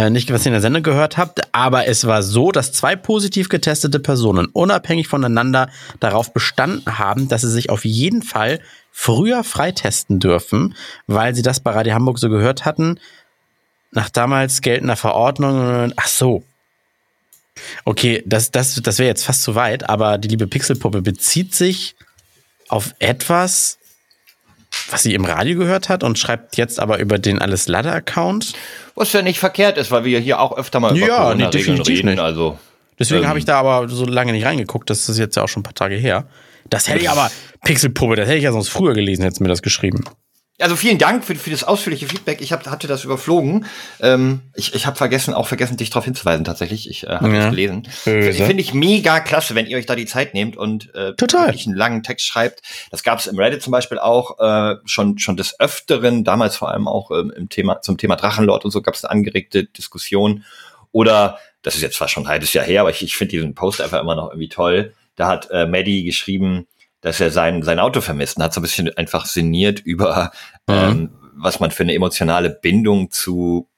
Äh, 0.00 0.08
nicht, 0.08 0.32
was 0.32 0.46
ihr 0.46 0.46
in 0.46 0.52
der 0.52 0.62
Sendung 0.62 0.82
gehört 0.82 1.18
habt, 1.18 1.54
aber 1.54 1.86
es 1.86 2.06
war 2.06 2.22
so, 2.22 2.52
dass 2.52 2.72
zwei 2.72 2.96
positiv 2.96 3.50
getestete 3.50 4.00
Personen 4.00 4.46
unabhängig 4.46 5.08
voneinander 5.08 5.68
darauf 5.98 6.32
bestanden 6.32 6.98
haben, 6.98 7.28
dass 7.28 7.42
sie 7.42 7.50
sich 7.50 7.68
auf 7.68 7.84
jeden 7.84 8.22
Fall 8.22 8.60
früher 8.92 9.44
freitesten 9.44 10.18
dürfen, 10.18 10.74
weil 11.06 11.34
sie 11.34 11.42
das 11.42 11.60
bei 11.60 11.72
Radio 11.72 11.92
Hamburg 11.92 12.18
so 12.18 12.30
gehört 12.30 12.64
hatten, 12.64 12.98
nach 13.90 14.08
damals 14.08 14.62
geltender 14.62 14.96
Verordnung. 14.96 15.92
Ach 15.96 16.08
so. 16.08 16.44
Okay, 17.84 18.22
das, 18.24 18.50
das, 18.50 18.76
das 18.76 18.98
wäre 18.98 19.08
jetzt 19.08 19.26
fast 19.26 19.42
zu 19.42 19.54
weit, 19.54 19.86
aber 19.90 20.16
die 20.16 20.28
liebe 20.28 20.46
Pixelpuppe 20.46 21.02
bezieht 21.02 21.54
sich 21.54 21.94
auf 22.68 22.94
etwas, 23.00 23.78
was 24.92 25.02
sie 25.02 25.14
im 25.14 25.24
Radio 25.24 25.58
gehört 25.58 25.88
hat 25.88 26.02
und 26.02 26.18
schreibt 26.18 26.56
jetzt 26.56 26.80
aber 26.80 26.98
über 26.98 27.18
den 27.18 27.38
Alles 27.38 27.68
Ladder 27.68 27.92
Account. 27.92 28.52
Was 28.94 29.12
ja 29.12 29.22
nicht 29.22 29.38
verkehrt 29.38 29.78
ist, 29.78 29.90
weil 29.90 30.04
wir 30.04 30.18
hier 30.20 30.40
auch 30.40 30.56
öfter 30.56 30.80
mal 30.80 30.96
über 30.96 31.06
ja, 31.06 31.34
nee, 31.34 31.48
definitiv 31.48 31.98
reden. 31.98 32.10
Nicht. 32.10 32.20
Also, 32.20 32.58
Deswegen 32.98 33.22
ähm, 33.22 33.28
habe 33.28 33.38
ich 33.38 33.46
da 33.46 33.58
aber 33.58 33.88
so 33.88 34.04
lange 34.04 34.32
nicht 34.32 34.44
reingeguckt. 34.44 34.90
Das 34.90 35.08
ist 35.08 35.18
jetzt 35.18 35.34
ja 35.36 35.42
auch 35.42 35.48
schon 35.48 35.60
ein 35.60 35.64
paar 35.64 35.74
Tage 35.74 35.96
her. 35.96 36.26
Das 36.68 36.86
hätte 36.86 37.00
ich 37.00 37.10
aber, 37.10 37.30
Pixelpuppe, 37.64 38.14
das 38.14 38.28
hätte 38.28 38.36
ich 38.36 38.44
ja 38.44 38.52
sonst 38.52 38.68
früher 38.68 38.92
gelesen, 38.92 39.22
hättest 39.22 39.40
du 39.40 39.44
mir 39.44 39.48
das 39.48 39.62
geschrieben. 39.62 40.04
Also 40.60 40.76
vielen 40.76 40.98
Dank 40.98 41.24
für, 41.24 41.34
für 41.34 41.50
das 41.50 41.64
ausführliche 41.64 42.06
Feedback. 42.06 42.40
Ich 42.40 42.52
hab, 42.52 42.66
hatte 42.66 42.86
das 42.86 43.04
überflogen. 43.04 43.66
Ähm, 44.00 44.40
ich 44.54 44.74
ich 44.74 44.86
habe 44.86 44.96
vergessen, 44.96 45.34
auch 45.34 45.46
vergessen, 45.46 45.76
dich 45.76 45.90
darauf 45.90 46.04
hinzuweisen 46.04 46.44
tatsächlich. 46.44 46.88
Ich 46.88 47.04
äh, 47.04 47.08
habe 47.08 47.28
ja. 47.28 47.40
das 47.42 47.50
gelesen. 47.50 47.84
Finde 47.84 48.60
ich 48.60 48.74
mega 48.74 49.20
klasse, 49.20 49.54
wenn 49.54 49.66
ihr 49.66 49.78
euch 49.78 49.86
da 49.86 49.94
die 49.96 50.06
Zeit 50.06 50.34
nehmt 50.34 50.56
und 50.56 50.94
äh, 50.94 51.14
Total. 51.14 51.50
einen 51.50 51.74
langen 51.74 52.02
Text 52.02 52.26
schreibt. 52.26 52.62
Das 52.90 53.02
gab 53.02 53.18
es 53.18 53.26
im 53.26 53.38
Reddit 53.38 53.62
zum 53.62 53.70
Beispiel 53.70 53.98
auch 53.98 54.38
äh, 54.38 54.76
schon 54.84 55.18
schon 55.18 55.36
des 55.36 55.58
Öfteren, 55.58 56.24
damals 56.24 56.56
vor 56.56 56.70
allem 56.70 56.88
auch 56.88 57.10
ähm, 57.10 57.32
im 57.34 57.48
Thema 57.48 57.80
zum 57.82 57.98
Thema 57.98 58.16
Drachenlord 58.16 58.64
und 58.64 58.70
so 58.70 58.82
gab 58.82 58.94
es 58.94 59.04
eine 59.04 59.10
angeregte 59.10 59.64
Diskussion. 59.64 60.44
Oder 60.92 61.38
das 61.62 61.74
ist 61.74 61.82
jetzt 61.82 61.96
zwar 61.96 62.08
schon 62.08 62.24
ein 62.24 62.28
halbes 62.28 62.52
Jahr 62.52 62.64
her, 62.64 62.80
aber 62.80 62.90
ich, 62.90 63.02
ich 63.02 63.16
finde 63.16 63.32
diesen 63.32 63.54
Post 63.54 63.80
einfach 63.80 64.00
immer 64.00 64.14
noch 64.14 64.30
irgendwie 64.30 64.48
toll. 64.48 64.94
Da 65.16 65.28
hat 65.28 65.50
äh, 65.50 65.66
Maddie 65.66 66.04
geschrieben, 66.04 66.66
dass 67.00 67.20
er 67.20 67.30
sein, 67.30 67.62
sein 67.62 67.78
Auto 67.78 68.00
vermisst 68.00 68.36
und 68.36 68.42
hat 68.42 68.52
so 68.52 68.60
ein 68.60 68.62
bisschen 68.62 68.94
einfach 68.96 69.26
sinniert 69.26 69.80
über, 69.80 70.32
mhm. 70.66 70.74
ähm, 70.74 71.10
was 71.34 71.60
man 71.60 71.70
für 71.70 71.82
eine 71.82 71.94
emotionale 71.94 72.50
Bindung 72.50 73.10
zu, 73.10 73.68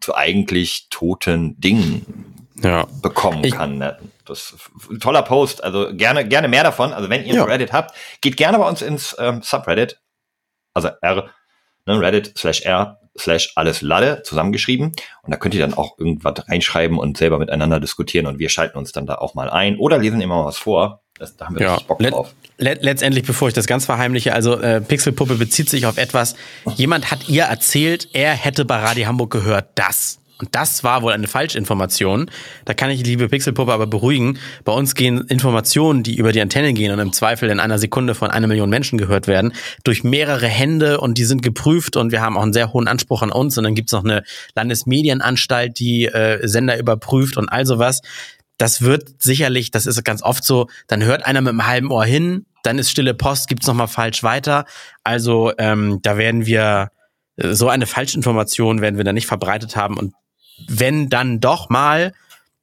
zu 0.00 0.14
eigentlich 0.14 0.88
toten 0.90 1.58
Dingen 1.60 2.46
ja. 2.62 2.86
bekommen 3.02 3.44
ich, 3.44 3.54
kann. 3.54 3.78
Ne? 3.78 3.98
das 4.28 4.56
toller 5.00 5.22
Post. 5.22 5.64
Also 5.64 5.88
gerne, 5.92 6.26
gerne 6.26 6.48
mehr 6.48 6.62
davon. 6.62 6.92
Also 6.92 7.08
wenn 7.08 7.24
ihr 7.24 7.34
ja. 7.34 7.44
Reddit 7.44 7.72
habt, 7.72 7.94
geht 8.20 8.36
gerne 8.36 8.58
bei 8.58 8.68
uns 8.68 8.82
ins 8.82 9.16
ähm, 9.18 9.42
Subreddit. 9.42 10.00
Also 10.74 10.88
R, 11.00 11.30
ne, 11.86 12.00
Reddit 12.00 12.36
slash 12.36 12.62
R 12.62 13.00
slash 13.18 13.52
alles 13.56 13.80
Lade 13.80 14.22
zusammengeschrieben. 14.24 14.92
Und 15.22 15.30
da 15.30 15.36
könnt 15.36 15.54
ihr 15.54 15.60
dann 15.60 15.74
auch 15.74 15.98
irgendwas 15.98 16.46
reinschreiben 16.48 16.98
und 16.98 17.16
selber 17.16 17.38
miteinander 17.38 17.80
diskutieren 17.80 18.26
und 18.26 18.38
wir 18.38 18.50
schalten 18.50 18.76
uns 18.76 18.92
dann 18.92 19.06
da 19.06 19.16
auch 19.16 19.34
mal 19.34 19.48
ein 19.48 19.78
oder 19.78 19.98
lesen 19.98 20.20
immer 20.20 20.44
was 20.44 20.58
vor. 20.58 21.02
Das, 21.18 21.36
da 21.36 21.46
haben 21.46 21.58
wir 21.58 21.66
ja. 21.66 21.78
Bock 21.86 21.98
drauf. 21.98 22.34
Let 22.58 22.82
letztendlich, 22.82 23.24
bevor 23.24 23.48
ich 23.48 23.54
das 23.54 23.66
ganz 23.66 23.84
verheimliche, 23.84 24.32
also 24.32 24.58
äh, 24.58 24.80
Pixelpuppe 24.80 25.34
bezieht 25.34 25.68
sich 25.68 25.86
auf 25.86 25.98
etwas. 25.98 26.36
Jemand 26.76 27.10
hat 27.10 27.28
ihr 27.28 27.44
erzählt, 27.44 28.08
er 28.14 28.32
hätte 28.32 28.64
bei 28.64 28.76
Radio 28.76 29.06
Hamburg 29.06 29.30
gehört, 29.30 29.68
das. 29.74 30.20
Und 30.38 30.54
das 30.54 30.84
war 30.84 31.00
wohl 31.02 31.12
eine 31.12 31.28
Falschinformation. 31.28 32.30
Da 32.66 32.74
kann 32.74 32.90
ich 32.90 33.02
die 33.02 33.10
liebe 33.10 33.28
Pixelpuppe 33.28 33.72
aber 33.72 33.86
beruhigen. 33.86 34.38
Bei 34.64 34.72
uns 34.72 34.94
gehen 34.94 35.22
Informationen, 35.28 36.02
die 36.02 36.16
über 36.16 36.32
die 36.32 36.42
Antenne 36.42 36.74
gehen 36.74 36.92
und 36.92 36.98
im 36.98 37.12
Zweifel 37.12 37.48
in 37.48 37.58
einer 37.58 37.78
Sekunde 37.78 38.14
von 38.14 38.30
einer 38.30 38.46
Million 38.46 38.68
Menschen 38.68 38.98
gehört 38.98 39.28
werden, 39.28 39.54
durch 39.84 40.04
mehrere 40.04 40.46
Hände 40.46 41.00
und 41.00 41.16
die 41.16 41.24
sind 41.24 41.42
geprüft 41.42 41.96
und 41.96 42.12
wir 42.12 42.20
haben 42.20 42.36
auch 42.36 42.42
einen 42.42 42.52
sehr 42.52 42.74
hohen 42.74 42.86
Anspruch 42.86 43.22
an 43.22 43.32
uns. 43.32 43.56
Und 43.56 43.64
dann 43.64 43.74
gibt's 43.74 43.92
noch 43.92 44.04
eine 44.04 44.24
Landesmedienanstalt, 44.54 45.78
die 45.78 46.04
äh, 46.04 46.46
Sender 46.46 46.78
überprüft 46.78 47.38
und 47.38 47.48
all 47.48 47.64
sowas. 47.64 48.02
Das 48.58 48.82
wird 48.82 49.22
sicherlich, 49.22 49.70
das 49.70 49.86
ist 49.86 50.02
ganz 50.04 50.22
oft 50.22 50.44
so, 50.44 50.68
dann 50.86 51.02
hört 51.02 51.26
einer 51.26 51.40
mit 51.40 51.50
einem 51.50 51.66
halben 51.66 51.90
Ohr 51.90 52.04
hin, 52.04 52.46
dann 52.62 52.78
ist 52.78 52.90
stille 52.90 53.14
Post, 53.14 53.48
gibt's 53.48 53.66
nochmal 53.66 53.88
falsch 53.88 54.22
weiter. 54.22 54.64
Also 55.04 55.52
ähm, 55.58 56.00
da 56.02 56.16
werden 56.16 56.46
wir 56.46 56.90
äh, 57.36 57.52
so 57.52 57.68
eine 57.68 57.86
Falschinformation 57.86 58.80
werden 58.80 58.96
wir 58.96 59.04
da 59.04 59.12
nicht 59.12 59.26
verbreitet 59.26 59.76
haben 59.76 59.96
und 59.96 60.14
wenn 60.68 61.10
dann 61.10 61.40
doch 61.40 61.68
mal, 61.68 62.12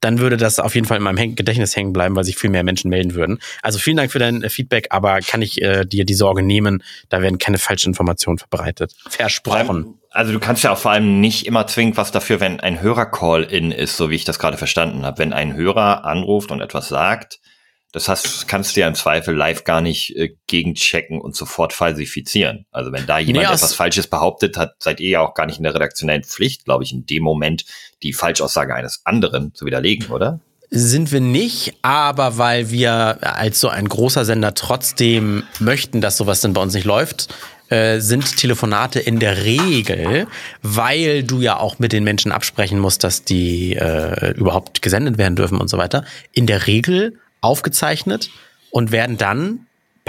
dann 0.04 0.20
würde 0.20 0.38
das 0.38 0.60
auf 0.60 0.76
jeden 0.76 0.86
Fall 0.86 0.98
in 0.98 1.04
meinem 1.04 1.36
Gedächtnis 1.36 1.76
hängen 1.76 1.94
bleiben, 1.94 2.16
weil 2.16 2.24
sich 2.24 2.36
viel 2.36 2.50
mehr 2.50 2.64
Menschen 2.64 2.90
melden 2.90 3.16
würden. 3.16 3.40
Also 3.62 3.80
vielen 3.80 3.98
Dank 3.98 4.12
für 4.12 4.20
dein 4.20 4.44
äh, 4.44 4.50
Feedback, 4.50 4.88
aber 4.90 5.20
kann 5.22 5.42
ich 5.42 5.62
äh, 5.62 5.86
dir 5.86 6.06
die 6.06 6.14
Sorge 6.14 6.44
nehmen, 6.44 6.84
da 7.10 7.22
werden 7.22 7.38
keine 7.38 7.58
falschen 7.58 7.90
Informationen 7.90 8.38
verbreitet. 8.38 8.94
Versprochen. 9.10 10.00
Also 10.10 10.32
du 10.32 10.40
kannst 10.40 10.64
ja 10.64 10.72
auch 10.72 10.78
vor 10.78 10.92
allem 10.92 11.22
nicht 11.22 11.48
immer 11.48 11.66
zwingend 11.66 11.98
was 11.98 12.12
dafür, 12.12 12.40
wenn 12.40 12.60
ein 12.60 12.82
Hörer 12.82 13.08
Call-in 13.08 13.72
ist, 13.72 13.98
so 13.98 14.10
wie 14.10 14.16
ich 14.16 14.26
das 14.26 14.38
gerade 14.38 14.58
verstanden 14.58 15.06
habe. 15.06 15.18
Wenn 15.18 15.34
ein 15.34 15.56
Hörer 15.56 16.06
anruft 16.06 16.52
und 16.52 16.62
etwas 16.62 16.90
sagt, 16.90 17.40
das 17.94 18.10
heißt, 18.10 18.48
kannst 18.48 18.76
du 18.76 18.82
ja 18.82 18.88
im 18.88 18.96
Zweifel 18.96 19.36
live 19.36 19.64
gar 19.64 19.80
nicht 19.80 20.16
äh, 20.18 20.36
gegenchecken 20.48 21.22
und 21.22 21.36
sofort 21.36 21.74
falsifizieren. 21.74 22.66
Also 22.72 22.92
wenn 22.92 23.06
da 23.06 23.20
jemand 23.20 23.48
nee, 23.48 23.54
etwas 23.54 23.76
Falsches 23.76 24.08
behauptet 24.08 24.58
hat, 24.58 24.74
seid 24.80 25.00
ihr 25.00 25.10
ja 25.10 25.22
auch 25.22 25.36
gar 25.36 25.46
nicht 25.46 25.60
in 25.60 25.64
der 25.64 25.76
redaktionellen 25.76 26.24
Pflicht, 26.24 26.66
glaube 26.66 26.84
ich, 26.84 26.92
in 26.92 27.06
dem 27.06 27.22
Moment 27.22 27.66
die 28.02 28.12
Falschaussage 28.12 28.74
eines 28.74 29.02
anderen 29.06 29.54
zu 29.54 29.68
widerlegen, 29.68 30.08
oder? 30.08 30.40
Sind 30.72 31.12
wir 31.12 31.22
nicht, 31.22 31.76
aber 31.84 32.40
weil 32.40 32.72
wir 32.72 33.20
als 33.22 33.60
so 33.60 33.70
ein 33.70 33.88
großer 33.88 34.26
Sender 34.26 34.56
trotzdem 34.56 35.44
möchten, 35.60 36.02
dass 36.02 36.18
sowas 36.18 36.42
dann 36.42 36.54
bei 36.54 36.62
uns 36.62 36.74
nicht 36.74 36.86
läuft, 36.86 37.32
äh, 37.70 38.00
sind 38.00 38.38
Telefonate 38.38 39.00
in 39.00 39.20
der 39.20 39.46
Regel, 39.46 40.26
weil 40.64 41.22
du 41.22 41.42
ja 41.42 41.58
auch 41.58 41.78
mit 41.78 41.94
den 41.94 42.04
Menschen 42.04 42.32
absprechen 42.32 42.80
musst, 42.80 43.04
dass 43.04 43.24
die 43.24 43.76
äh, 43.76 44.32
überhaupt 44.32 44.82
gesendet 44.82 45.20
werden 45.20 45.36
dürfen 45.36 45.62
und 45.62 45.70
so 45.70 45.78
weiter, 45.78 46.06
in 46.32 46.48
der 46.48 46.66
Regel 46.66 47.20
aufgezeichnet 47.44 48.30
und 48.72 48.92
werden 48.92 49.18
dann 49.18 49.68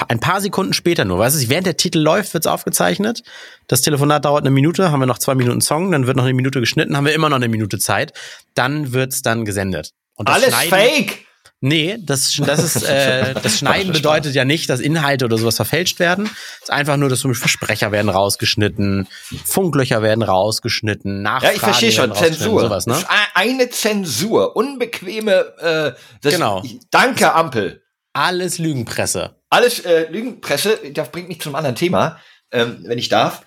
ein 0.08 0.20
paar 0.20 0.40
Sekunden 0.40 0.72
später 0.72 1.04
nur, 1.04 1.18
weißt 1.18 1.42
du, 1.42 1.48
während 1.48 1.66
der 1.66 1.76
Titel 1.76 1.98
läuft, 1.98 2.34
wird's 2.34 2.46
aufgezeichnet. 2.46 3.22
Das 3.68 3.82
Telefonat 3.82 4.24
dauert 4.24 4.42
eine 4.42 4.50
Minute, 4.50 4.90
haben 4.90 5.00
wir 5.00 5.06
noch 5.06 5.18
zwei 5.18 5.34
Minuten 5.34 5.60
Song, 5.60 5.92
dann 5.92 6.06
wird 6.06 6.16
noch 6.16 6.24
eine 6.24 6.34
Minute 6.34 6.60
geschnitten, 6.60 6.96
haben 6.96 7.06
wir 7.06 7.14
immer 7.14 7.28
noch 7.28 7.36
eine 7.36 7.48
Minute 7.48 7.78
Zeit. 7.78 8.12
Dann 8.54 8.92
wird's 8.92 9.22
dann 9.22 9.44
gesendet. 9.44 9.92
Alles 10.16 10.54
fake! 10.54 11.26
Nee, 11.66 11.96
das, 11.98 12.38
das 12.44 12.62
ist 12.62 12.82
äh, 12.88 13.32
das 13.42 13.60
Schneiden 13.60 13.94
bedeutet 13.94 14.34
ja 14.34 14.44
nicht, 14.44 14.68
dass 14.68 14.80
Inhalte 14.80 15.24
oder 15.24 15.38
sowas 15.38 15.56
verfälscht 15.56 15.98
werden. 15.98 16.28
Es 16.56 16.64
ist 16.64 16.70
einfach 16.70 16.98
nur, 16.98 17.08
dass 17.08 17.20
zum 17.20 17.30
Beispiel 17.30 17.48
Versprecher 17.48 17.90
werden 17.90 18.10
rausgeschnitten, 18.10 19.08
Funklöcher 19.46 20.02
werden 20.02 20.22
rausgeschnitten, 20.22 21.22
Nachfragen 21.22 21.46
Ja, 21.46 21.56
ich 21.56 21.60
verstehe 21.60 21.90
schon, 21.90 22.14
Zensur. 22.14 22.60
Sowas, 22.60 22.86
ne? 22.86 22.98
Eine 23.32 23.70
Zensur, 23.70 24.54
unbequeme 24.56 25.96
äh, 26.22 26.28
Genau. 26.28 26.62
Danke, 26.90 27.32
Ampel. 27.32 27.82
Alles 28.12 28.58
Lügenpresse. 28.58 29.34
Alles 29.48 29.80
äh, 29.86 30.10
Lügenpresse, 30.10 30.78
das 30.92 31.10
bringt 31.10 31.28
mich 31.28 31.40
zum 31.40 31.54
anderen 31.54 31.76
Thema, 31.76 32.18
ähm, 32.52 32.84
wenn 32.84 32.98
ich 32.98 33.08
darf. 33.08 33.40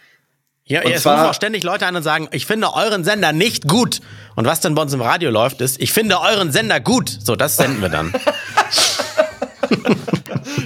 Ja, 0.67 0.83
und 0.83 0.91
es 0.91 1.05
rufen 1.05 1.19
auch 1.19 1.33
ständig 1.33 1.63
Leute 1.63 1.85
an 1.85 1.95
und 1.95 2.03
sagen, 2.03 2.27
ich 2.31 2.45
finde 2.45 2.73
euren 2.73 3.03
Sender 3.03 3.31
nicht 3.31 3.67
gut. 3.67 4.01
Und 4.35 4.45
was 4.45 4.59
dann 4.59 4.75
bei 4.75 4.81
uns 4.81 4.93
im 4.93 5.01
Radio 5.01 5.31
läuft, 5.31 5.61
ist, 5.61 5.81
ich 5.81 5.93
finde 5.93 6.19
euren 6.19 6.51
Sender 6.51 6.79
gut. 6.79 7.17
So, 7.23 7.35
das 7.35 7.55
senden 7.55 7.81
wir 7.81 7.89
dann. 7.89 8.13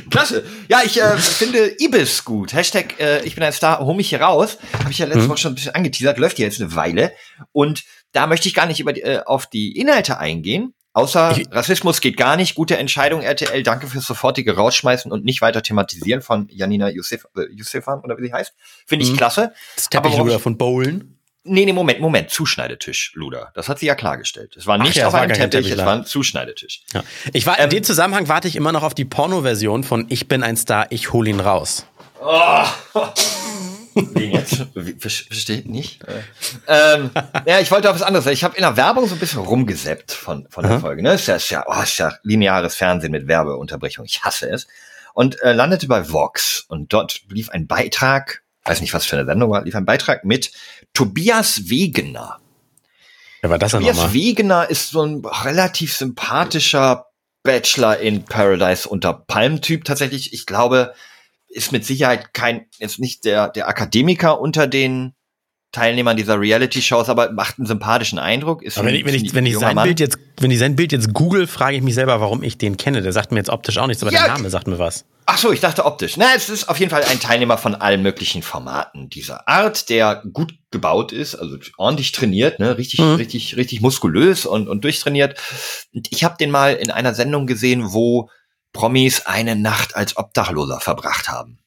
Klasse. 0.09 0.43
Ja, 0.67 0.81
ich 0.83 1.01
äh, 1.01 1.17
finde 1.17 1.75
Ibis 1.79 2.25
gut. 2.25 2.53
Hashtag 2.53 2.99
äh, 2.99 3.23
ich 3.23 3.35
bin 3.35 3.43
ein 3.43 3.53
Star, 3.53 3.79
hol 3.79 3.95
mich 3.95 4.09
hier 4.09 4.21
raus. 4.21 4.57
Habe 4.79 4.91
ich 4.91 4.97
ja 4.97 5.05
letzte 5.05 5.21
mhm. 5.21 5.29
Woche 5.29 5.37
schon 5.37 5.51
ein 5.53 5.55
bisschen 5.55 5.75
angeteasert, 5.75 6.17
läuft 6.17 6.37
hier 6.37 6.45
jetzt 6.47 6.59
eine 6.59 6.75
Weile. 6.75 7.13
Und 7.51 7.83
da 8.11 8.27
möchte 8.27 8.47
ich 8.47 8.53
gar 8.53 8.65
nicht 8.65 8.79
über 8.79 8.93
die, 8.93 9.03
äh, 9.03 9.21
auf 9.25 9.47
die 9.47 9.77
Inhalte 9.77 10.17
eingehen. 10.17 10.73
Außer 10.93 11.37
ich, 11.37 11.47
Rassismus 11.51 12.01
geht 12.01 12.17
gar 12.17 12.35
nicht. 12.35 12.55
Gute 12.55 12.77
Entscheidung, 12.77 13.21
RTL. 13.21 13.63
Danke 13.63 13.87
fürs 13.87 14.05
sofortige 14.05 14.55
Rausschmeißen 14.55 15.11
und 15.11 15.23
nicht 15.23 15.41
weiter 15.41 15.63
thematisieren 15.63 16.21
von 16.21 16.47
Janina 16.51 16.89
Yusuf, 16.89 17.27
äh, 17.37 17.43
Yusufan 17.51 18.01
oder 18.01 18.17
wie 18.17 18.27
sie 18.27 18.33
heißt. 18.33 18.53
Finde 18.85 19.05
ich 19.05 19.11
mhm. 19.11 19.17
klasse. 19.17 19.53
Das 19.75 19.89
Teppichluder 19.89 20.39
von 20.39 20.57
Bowlen. 20.57 21.17
Nee, 21.43 21.65
nee, 21.65 21.73
Moment, 21.73 21.99
Moment. 21.99 22.29
Zuschneidetisch, 22.29 23.13
Luder. 23.15 23.51
Das 23.55 23.67
hat 23.67 23.79
sie 23.79 23.87
ja 23.87 23.95
klargestellt. 23.95 24.55
Es 24.57 24.67
war 24.67 24.77
nicht 24.77 24.97
ja, 24.97 25.07
auf 25.07 25.15
einem 25.15 25.33
Teppich, 25.33 25.49
Teppich, 25.49 25.71
es 25.71 25.77
war 25.79 25.93
ein 25.93 26.05
Zuschneidetisch. 26.05 26.83
Ja. 26.93 27.03
Ich 27.33 27.47
war, 27.47 27.57
ähm, 27.57 27.63
in 27.65 27.69
dem 27.71 27.83
Zusammenhang 27.83 28.27
warte 28.27 28.47
ich 28.47 28.55
immer 28.55 28.71
noch 28.71 28.83
auf 28.83 28.93
die 28.93 29.05
Porno-Version 29.05 29.83
von 29.83 30.05
Ich 30.09 30.27
bin 30.27 30.43
ein 30.43 30.55
Star, 30.55 30.87
ich 30.91 31.13
hol 31.13 31.27
ihn 31.27 31.39
raus. 31.39 31.85
Oh. 32.23 32.65
Wen 33.93 34.31
jetzt? 34.31 34.65
Versteht 34.99 35.67
nicht. 35.67 36.03
ähm, 36.67 37.11
ja, 37.45 37.59
ich 37.59 37.71
wollte 37.71 37.89
auf 37.89 37.95
was 37.95 38.01
anderes. 38.01 38.25
Ich 38.27 38.43
habe 38.43 38.55
in 38.55 38.61
der 38.61 38.77
Werbung 38.77 39.07
so 39.07 39.15
ein 39.15 39.19
bisschen 39.19 39.41
rumgeseppt 39.41 40.11
von, 40.11 40.47
von 40.49 40.67
der 40.67 40.79
Folge. 40.79 41.01
Ne? 41.01 41.13
Ist 41.13 41.27
ja, 41.27 41.35
ist 41.35 41.49
ja, 41.49 41.65
oh, 41.67 41.81
ist 41.81 41.97
ja 41.97 42.13
lineares 42.23 42.75
Fernsehen 42.75 43.11
mit 43.11 43.27
Werbeunterbrechung. 43.27 44.05
Ich 44.05 44.23
hasse 44.23 44.49
es. 44.49 44.67
Und 45.13 45.41
äh, 45.41 45.53
landete 45.53 45.87
bei 45.87 46.09
Vox. 46.11 46.65
Und 46.67 46.93
dort 46.93 47.21
lief 47.29 47.49
ein 47.49 47.67
Beitrag, 47.67 48.43
weiß 48.65 48.81
nicht, 48.81 48.93
was 48.93 49.05
für 49.05 49.17
eine 49.17 49.25
Sendung 49.25 49.51
war, 49.51 49.63
lief 49.63 49.75
ein 49.75 49.85
Beitrag 49.85 50.23
mit 50.23 50.51
Tobias 50.93 51.69
Wegener. 51.69 52.39
Wer 53.41 53.49
war 53.49 53.57
das 53.57 53.71
Tobias 53.71 53.97
nochmal? 53.97 54.13
Wegener 54.13 54.69
ist 54.69 54.91
so 54.91 55.03
ein 55.03 55.25
relativ 55.25 55.95
sympathischer 55.95 57.07
Bachelor 57.43 57.97
in 57.97 58.23
Paradise 58.23 58.87
unter 58.87 59.13
Palm-Typ 59.13 59.83
tatsächlich. 59.83 60.31
Ich 60.33 60.45
glaube, 60.45 60.93
ist 61.51 61.71
mit 61.71 61.85
Sicherheit 61.85 62.33
kein, 62.33 62.65
ist 62.79 62.99
nicht 62.99 63.25
der, 63.25 63.49
der 63.49 63.67
Akademiker 63.67 64.39
unter 64.39 64.67
den 64.67 65.13
Teilnehmern 65.71 66.17
dieser 66.17 66.39
Reality-Shows, 66.39 67.07
aber 67.07 67.31
macht 67.31 67.57
einen 67.57 67.65
sympathischen 67.65 68.19
Eindruck. 68.19 68.61
Ist 68.61 68.77
aber 68.77 68.87
wenn 68.87 68.95
ich, 68.95 69.05
wenn 69.05 69.15
ich, 69.15 69.33
wenn 69.33 69.45
ich 69.45 69.57
sein 69.57 69.75
Mann. 69.75 69.85
Bild 69.85 70.01
jetzt, 70.01 70.17
wenn 70.39 70.51
ich 70.51 70.59
sein 70.59 70.75
Bild 70.75 70.91
jetzt 70.91 71.13
google, 71.13 71.47
frage 71.47 71.77
ich 71.77 71.83
mich 71.83 71.95
selber, 71.95 72.19
warum 72.19 72.43
ich 72.43 72.57
den 72.57 72.75
kenne. 72.75 73.01
Der 73.01 73.13
sagt 73.13 73.31
mir 73.31 73.37
jetzt 73.37 73.49
optisch 73.49 73.77
auch 73.77 73.87
nichts, 73.87 74.03
aber 74.03 74.11
ja, 74.11 74.25
der 74.25 74.33
Name 74.33 74.49
sagt 74.49 74.67
mir 74.67 74.79
was. 74.79 75.05
Ach 75.25 75.37
so, 75.37 75.51
ich 75.53 75.61
dachte 75.61 75.85
optisch. 75.85 76.17
Na, 76.17 76.25
es 76.35 76.49
ist 76.49 76.67
auf 76.67 76.77
jeden 76.77 76.89
Fall 76.89 77.05
ein 77.05 77.21
Teilnehmer 77.21 77.57
von 77.57 77.75
allen 77.75 78.01
möglichen 78.01 78.41
Formaten 78.41 79.09
dieser 79.09 79.47
Art, 79.47 79.87
der 79.89 80.23
gut 80.33 80.53
gebaut 80.71 81.13
ist, 81.13 81.35
also 81.35 81.57
ordentlich 81.77 82.11
trainiert, 82.11 82.59
ne, 82.59 82.77
richtig, 82.77 82.99
mhm. 82.99 83.15
richtig, 83.15 83.55
richtig 83.55 83.79
muskulös 83.79 84.45
und, 84.45 84.67
und 84.67 84.83
durchtrainiert. 84.83 85.39
Und 85.93 86.07
ich 86.11 86.25
habe 86.25 86.35
den 86.37 86.51
mal 86.51 86.73
in 86.73 86.91
einer 86.91 87.13
Sendung 87.13 87.47
gesehen, 87.47 87.93
wo 87.93 88.29
Promis 88.73 89.25
eine 89.25 89.55
Nacht 89.55 89.95
als 89.95 90.17
Obdachloser 90.17 90.79
verbracht 90.79 91.29
haben. 91.29 91.59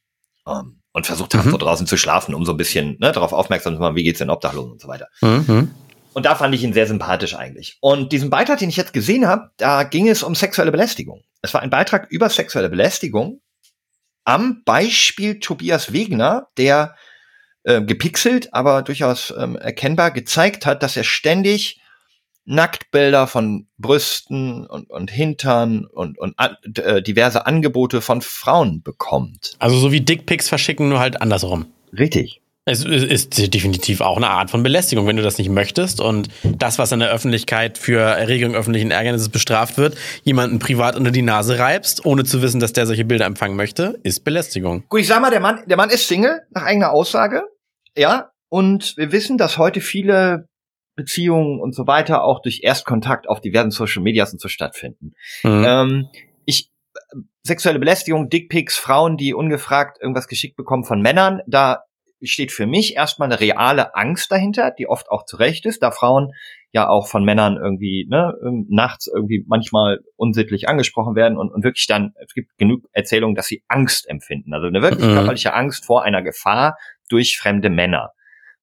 Um, 0.45 0.81
und 0.93 1.07
versucht 1.07 1.35
haben, 1.35 1.47
mhm. 1.47 1.53
so 1.53 1.57
draußen 1.57 1.87
zu 1.87 1.97
schlafen, 1.97 2.35
um 2.35 2.45
so 2.45 2.53
ein 2.53 2.57
bisschen 2.57 2.97
ne, 3.01 3.13
darauf 3.13 3.33
aufmerksam 3.33 3.75
zu 3.75 3.81
machen, 3.81 3.97
wie 3.97 4.05
geht's 4.05 4.19
den 4.19 4.31
Obdachlosen 4.31 4.73
und 4.73 4.81
so 4.81 4.89
weiter. 4.89 5.09
Mhm. 5.23 5.75
Und 6.13 6.27
da 6.27 6.37
fand 6.37 6.55
ich 6.55 6.63
ihn 6.63 6.73
sehr 6.73 6.87
sympathisch 6.87 7.35
eigentlich. 7.35 7.77
Und 7.81 8.13
diesen 8.13 8.31
Beitrag, 8.31 8.59
den 8.59 8.69
ich 8.69 8.77
jetzt 8.77 8.93
gesehen 8.93 9.27
habe, 9.27 9.51
da 9.57 9.83
ging 9.83 10.09
es 10.09 10.23
um 10.23 10.35
sexuelle 10.35 10.71
Belästigung. 10.71 11.25
Es 11.43 11.53
war 11.53 11.63
ein 11.63 11.71
Beitrag 11.71 12.07
über 12.11 12.31
sexuelle 12.31 12.71
Belästigung 12.71 13.41
am 14.25 14.63
Beispiel 14.65 15.41
Tobias 15.41 15.93
Wegner, 15.93 16.49
der 16.57 16.95
äh, 17.65 17.83
gepixelt, 17.83 18.55
aber 18.55 18.83
durchaus 18.83 19.35
ähm, 19.37 19.57
erkennbar 19.57 20.13
gezeigt 20.13 20.67
hat, 20.67 20.83
dass 20.83 20.97
er 20.97 21.05
ständig 21.05 21.81
Nacktbilder 22.47 23.27
von 23.27 23.67
Brüsten 23.79 24.67
und, 24.67 24.91
und 24.91 25.11
Hintern 25.11 25.87
und, 25.87 26.19
und 26.19 26.35
äh, 26.79 27.03
diverse 27.03 27.47
Angebote 27.47 28.01
von 28.01 28.21
Frauen 28.21 28.83
bekommt. 28.83 29.57
Also 29.59 29.77
so 29.77 29.93
wie 29.93 30.01
Dickpics 30.01 30.49
verschicken, 30.49 30.89
nur 30.89 30.99
halt 30.99 31.21
andersrum. 31.21 31.67
Richtig. 31.97 32.41
Es 32.67 32.83
ist 32.83 33.53
definitiv 33.53 34.01
auch 34.01 34.17
eine 34.17 34.31
Art 34.31 34.51
von 34.51 34.63
Belästigung, 34.63 35.07
wenn 35.07 35.17
du 35.17 35.23
das 35.23 35.37
nicht 35.37 35.51
möchtest 35.51 36.01
und 36.01 36.31
das, 36.43 36.79
was 36.79 36.93
in 36.93 37.01
der 37.01 37.11
Öffentlichkeit 37.11 37.77
für 37.77 38.01
Erregung 38.01 38.55
öffentlichen 38.55 38.91
Ärgernisses 38.91 39.29
bestraft 39.29 39.77
wird, 39.77 39.99
jemanden 40.23 40.61
privat 40.61 40.97
unter 40.97 41.11
die 41.11 41.21
Nase 41.21 41.59
reibst, 41.59 42.07
ohne 42.07 42.25
zu 42.25 42.41
wissen, 42.41 42.61
dass 42.61 42.73
der 42.73 42.87
solche 42.87 43.05
Bilder 43.05 43.27
empfangen 43.27 43.55
möchte, 43.55 44.01
ist 44.03 44.25
Belästigung. 44.25 44.85
Gut, 44.89 45.01
ich 45.01 45.09
sag 45.09 45.21
mal, 45.21 45.31
der 45.31 45.41
Mann, 45.41 45.61
der 45.67 45.77
Mann 45.77 45.91
ist 45.91 46.09
Single, 46.09 46.41
nach 46.53 46.63
eigener 46.63 46.93
Aussage. 46.93 47.43
Ja, 47.99 48.31
und 48.49 48.97
wir 48.97 49.13
wissen, 49.13 49.37
dass 49.37 49.59
heute 49.59 49.83
viele 49.83 50.49
Beziehungen 50.97 51.61
und 51.61 51.75
so 51.75 51.87
weiter 51.87 52.25
auch 52.25 52.41
durch 52.41 52.61
Erstkontakt 52.63 53.29
auf 53.29 53.41
diversen 53.41 53.71
Social 53.71 54.03
Medias 54.03 54.33
und 54.33 54.41
so 54.41 54.49
stattfinden. 54.49 55.15
Mhm. 55.43 55.65
Ähm, 55.67 56.09
ich 56.45 56.71
sexuelle 57.43 57.79
Belästigung, 57.79 58.29
Dickpics, 58.29 58.77
Frauen, 58.77 59.17
die 59.17 59.35
ungefragt 59.35 59.99
irgendwas 60.01 60.29
geschickt 60.29 60.57
bekommen 60.57 60.85
von 60.85 61.01
Männern, 61.01 61.41
da 61.47 61.85
steht 62.23 62.53
für 62.53 62.67
mich 62.67 62.97
erstmal 62.97 63.31
eine 63.31 63.41
reale 63.41 63.95
Angst 63.95 64.31
dahinter, 64.31 64.71
die 64.71 64.89
oft 64.89 65.11
auch 65.11 65.27
zurecht 65.27 65.67
ist, 65.67 65.83
da 65.83 65.91
Frauen 65.91 66.33
ja 66.73 66.89
auch 66.89 67.07
von 67.07 67.25
Männern 67.25 67.57
irgendwie 67.57 68.07
ne, 68.09 68.35
ähm, 68.45 68.67
nachts 68.69 69.07
irgendwie 69.07 69.45
manchmal 69.47 70.01
unsittlich 70.17 70.69
angesprochen 70.69 71.15
werden 71.15 71.39
und, 71.39 71.53
und 71.53 71.63
wirklich 71.65 71.87
dann, 71.87 72.15
es 72.25 72.35
gibt 72.35 72.57
genug 72.59 72.89
Erzählungen, 72.93 73.37
dass 73.37 73.47
sie 73.47 73.63
Angst 73.69 74.09
empfinden. 74.09 74.53
Also 74.55 74.67
eine 74.67 74.83
wirklich 74.83 75.07
mhm. 75.07 75.15
körperliche 75.15 75.55
Angst 75.55 75.85
vor 75.85 76.03
einer 76.03 76.23
Gefahr 76.23 76.77
durch 77.09 77.39
fremde 77.39 77.71
Männer. 77.71 78.13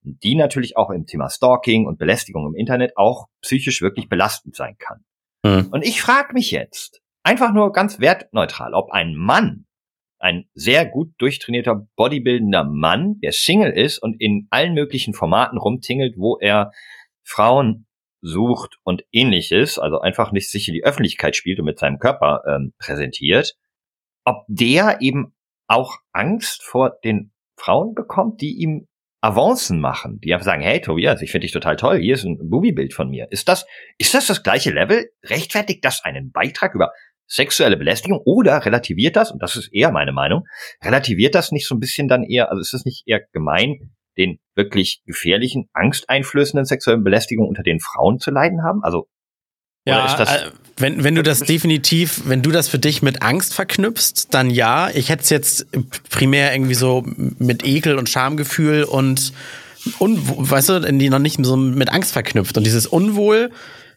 Die 0.03 0.35
natürlich 0.35 0.77
auch 0.77 0.89
im 0.89 1.05
Thema 1.05 1.29
Stalking 1.29 1.85
und 1.85 1.99
Belästigung 1.99 2.47
im 2.47 2.55
Internet 2.55 2.97
auch 2.97 3.27
psychisch 3.41 3.81
wirklich 3.81 4.09
belastend 4.09 4.55
sein 4.55 4.75
kann. 4.77 5.03
Mhm. 5.43 5.69
Und 5.71 5.83
ich 5.83 6.01
frage 6.01 6.33
mich 6.33 6.51
jetzt, 6.51 7.01
einfach 7.23 7.53
nur 7.53 7.71
ganz 7.71 7.99
wertneutral, 7.99 8.73
ob 8.73 8.91
ein 8.91 9.15
Mann 9.15 9.65
ein 10.21 10.45
sehr 10.53 10.85
gut 10.85 11.13
durchtrainierter, 11.17 11.87
bodybuildender 11.95 12.63
Mann, 12.63 13.19
der 13.21 13.31
Single 13.31 13.71
ist 13.71 13.97
und 13.97 14.21
in 14.21 14.47
allen 14.51 14.73
möglichen 14.73 15.13
Formaten 15.13 15.57
rumtingelt, 15.57 16.15
wo 16.17 16.37
er 16.37 16.71
Frauen 17.23 17.87
sucht 18.21 18.77
und 18.83 19.03
ähnliches, 19.11 19.79
also 19.79 19.99
einfach 19.99 20.31
nicht 20.31 20.51
sich 20.51 20.67
in 20.67 20.75
die 20.75 20.83
Öffentlichkeit 20.83 21.35
spielt 21.35 21.59
und 21.59 21.65
mit 21.65 21.79
seinem 21.79 21.97
Körper 21.97 22.43
ähm, 22.47 22.73
präsentiert, 22.77 23.55
ob 24.23 24.45
der 24.47 25.01
eben 25.01 25.33
auch 25.67 25.97
Angst 26.11 26.63
vor 26.63 26.97
den 27.03 27.31
Frauen 27.57 27.95
bekommt, 27.95 28.41
die 28.41 28.57
ihm 28.57 28.87
Avancen 29.21 29.79
machen, 29.79 30.19
die 30.19 30.33
einfach 30.33 30.45
sagen, 30.45 30.63
hey 30.63 30.81
Tobias, 30.81 31.21
ich 31.21 31.31
finde 31.31 31.45
dich 31.45 31.51
total 31.51 31.75
toll, 31.75 31.99
hier 31.99 32.15
ist 32.15 32.23
ein 32.23 32.49
Bubi-Bild 32.49 32.93
von 32.93 33.09
mir. 33.09 33.27
Ist 33.29 33.47
das, 33.47 33.67
ist 33.99 34.15
das 34.15 34.25
das 34.25 34.41
gleiche 34.41 34.71
Level? 34.71 35.11
Rechtfertigt 35.23 35.85
das 35.85 36.03
einen 36.03 36.31
Beitrag 36.31 36.73
über 36.73 36.91
sexuelle 37.27 37.77
Belästigung 37.77 38.19
oder 38.25 38.65
relativiert 38.65 39.15
das, 39.15 39.31
und 39.31 39.41
das 39.41 39.55
ist 39.55 39.71
eher 39.71 39.91
meine 39.91 40.11
Meinung, 40.11 40.43
relativiert 40.83 41.35
das 41.35 41.51
nicht 41.51 41.67
so 41.67 41.75
ein 41.75 41.79
bisschen 41.79 42.07
dann 42.07 42.23
eher, 42.23 42.49
also 42.49 42.59
ist 42.59 42.73
das 42.73 42.83
nicht 42.83 43.03
eher 43.05 43.21
gemein, 43.31 43.91
den 44.17 44.39
wirklich 44.55 45.01
gefährlichen, 45.05 45.69
angsteinflößenden 45.71 46.65
sexuellen 46.65 47.03
Belästigungen 47.03 47.47
unter 47.47 47.63
den 47.63 47.79
Frauen 47.79 48.19
zu 48.19 48.31
leiden 48.31 48.63
haben? 48.63 48.83
Also 48.83 49.07
ja, 49.85 50.05
äh, 50.21 50.51
wenn, 50.81 51.03
wenn 51.03 51.15
du 51.15 51.23
das 51.23 51.39
definitiv, 51.39 52.21
wenn 52.25 52.41
du 52.41 52.51
das 52.51 52.67
für 52.67 52.79
dich 52.79 53.01
mit 53.01 53.21
Angst 53.21 53.53
verknüpfst, 53.53 54.27
dann 54.31 54.49
ja. 54.49 54.89
Ich 54.89 55.09
hätte 55.09 55.23
es 55.23 55.29
jetzt 55.29 55.67
primär 56.09 56.53
irgendwie 56.53 56.73
so 56.73 57.03
mit 57.05 57.65
Ekel 57.65 57.97
und 57.97 58.09
Schamgefühl 58.09 58.83
und, 58.83 59.33
und 59.99 60.19
weißt 60.49 60.69
du, 60.69 60.79
die 60.79 61.09
noch 61.09 61.19
nicht 61.19 61.39
so 61.43 61.55
mit 61.55 61.89
Angst 61.89 62.11
verknüpft. 62.11 62.57
Und 62.57 62.65
dieses 62.65 62.87
Unwohl, 62.87 63.51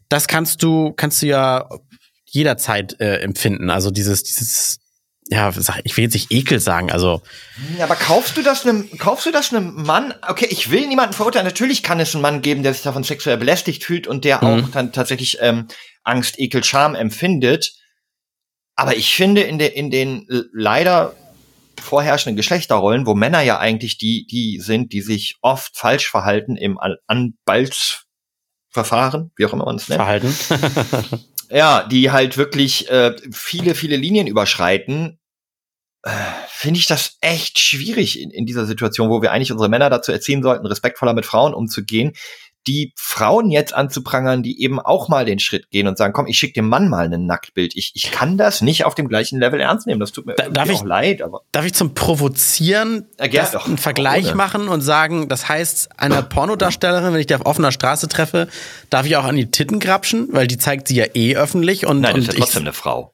das 0.09 0.29
kannst 0.29 0.63
du, 0.63 0.93
kannst 0.93 1.23
du 1.23 1.27
ja 1.27 1.69
jederzeit 2.27 3.01
äh, 3.01 3.17
empfinden. 3.19 3.71
Also 3.71 3.91
dieses, 3.91 4.23
dieses, 4.23 4.79
ja, 5.29 5.51
ich 5.85 5.97
will 5.97 6.05
jetzt 6.05 6.13
nicht 6.13 6.31
Ekel 6.31 6.61
sagen, 6.61 6.93
also. 6.93 7.23
Ja, 7.79 7.85
aber 7.85 7.97
kaufst 7.97 8.37
du 8.37 8.43
das 8.43 8.67
einem, 8.67 8.91
kaufst 8.99 9.25
du 9.25 9.33
das 9.33 9.55
einem 9.55 9.73
Mann? 9.75 10.13
Okay, 10.29 10.47
ich 10.51 10.71
will 10.71 10.87
niemanden 10.87 11.15
verurteilen. 11.15 11.47
Natürlich 11.47 11.83
kann 11.83 11.99
es 11.99 12.15
einen 12.15 12.21
Mann 12.21 12.43
geben, 12.43 12.63
der 12.63 12.75
sich 12.75 12.83
davon 12.83 13.05
sexuell 13.05 13.39
belästigt 13.39 13.85
fühlt 13.85 14.07
und 14.07 14.27
der 14.27 14.45
mhm. 14.45 14.65
auch 14.65 14.69
dann 14.69 14.93
tatsächlich 14.93 15.39
ähm, 15.41 15.69
Angst, 16.03 16.39
Ekel, 16.39 16.63
Scham 16.63 16.95
empfindet. 16.95 17.73
Aber 18.77 18.97
ich 18.97 19.15
finde 19.15 19.41
in, 19.43 19.59
de, 19.59 19.73
in 19.73 19.91
den 19.91 20.27
leider 20.53 21.15
vorherrschenden 21.81 22.37
Geschlechterrollen, 22.37 23.07
wo 23.07 23.15
Männer 23.15 23.41
ja 23.41 23.59
eigentlich 23.59 23.97
die, 23.97 24.27
die 24.27 24.61
sind, 24.61 24.93
die 24.93 25.01
sich 25.01 25.37
oft 25.41 25.75
falsch 25.77 26.11
verhalten 26.11 26.57
im 26.57 26.79
Anbalzverfahren, 27.07 29.31
wie 29.37 29.47
auch 29.47 29.55
immer 29.55 29.65
man 29.65 29.77
es 29.77 29.89
nennt. 29.89 30.03
Verhalten. 30.03 30.37
ja, 31.51 31.87
die 31.87 32.11
halt 32.11 32.37
wirklich 32.37 32.89
äh, 32.91 33.15
viele, 33.33 33.75
viele 33.75 33.97
Linien 33.97 34.27
überschreiten, 34.27 35.19
äh, 36.03 36.11
finde 36.49 36.79
ich 36.79 36.87
das 36.87 37.17
echt 37.21 37.59
schwierig 37.59 38.21
in, 38.21 38.31
in 38.31 38.47
dieser 38.47 38.67
Situation, 38.67 39.09
wo 39.09 39.23
wir 39.23 39.33
eigentlich 39.33 39.53
unsere 39.53 39.71
Männer 39.71 39.91
dazu 39.91 40.13
erziehen 40.13 40.43
sollten, 40.43 40.67
respektvoller 40.67 41.15
mit 41.15 41.27
Frauen 41.27 41.55
umzugehen, 41.55 42.13
die 42.67 42.93
Frauen 42.97 43.51
jetzt 43.51 43.75
anzuprangern, 43.75 44.43
die 44.43 44.63
eben 44.63 44.81
auch 44.81 45.09
mal 45.09 45.25
den 45.25 45.39
Schritt 45.39 45.71
gehen 45.71 45.87
und 45.87 45.99
sagen, 45.99 46.13
komm, 46.13 46.27
ich 46.27 46.39
schicke 46.39 46.55
dem 46.55 46.69
Mann 46.69 46.89
mal 46.89 47.13
ein 47.13 47.27
Nacktbild. 47.27 47.77
Ich, 47.77 47.93
ich 47.95 48.11
kann 48.11 48.39
das 48.39 48.61
nicht 48.61 48.85
auf 48.85 48.95
dem 48.95 49.09
gleichen 49.09 49.39
Level 49.39 49.61
ernst 49.61 49.87
nehmen. 49.87 50.01
Das 50.01 50.13
tut 50.13 50.27
mir 50.27 50.35
da, 50.35 50.65
ich, 50.65 50.73
auch 50.73 50.85
leid. 50.85 51.23
Aber 51.23 51.43
darf 51.53 51.65
ich 51.65 51.75
zum 51.75 51.95
Provozieren 51.95 53.07
ja, 53.31 53.49
einen 53.65 53.79
Vergleich 53.79 54.27
ohne. 54.29 54.35
machen 54.37 54.69
und 54.69 54.81
sagen, 54.81 55.29
das 55.29 55.49
heißt, 55.49 56.01
einer 56.01 56.23
Pornodarstellerin, 56.23 57.13
wenn 57.13 57.21
ich 57.21 57.27
die 57.27 57.35
auf 57.35 57.47
offener 57.47 57.73
Straße 57.73 58.09
treffe, 58.09 58.49
darf 58.91 59.07
ich 59.07 59.17
auch 59.17 59.25
an 59.25 59.37
die 59.37 59.51
Titten 59.51 59.79
grapschen, 59.79 60.29
weil 60.33 60.47
die 60.47 60.59
zeigt 60.59 60.89
sie 60.89 60.97
ja 60.97 61.07
eh 61.15 61.37
öffentlich. 61.37 61.87
Und, 61.87 62.01
Nein, 62.01 62.15
und 62.15 62.21
ist 62.21 62.33
ja 62.33 62.39
trotzdem 62.39 62.63
ich, 62.63 62.69
eine 62.69 62.73
Frau. 62.73 63.14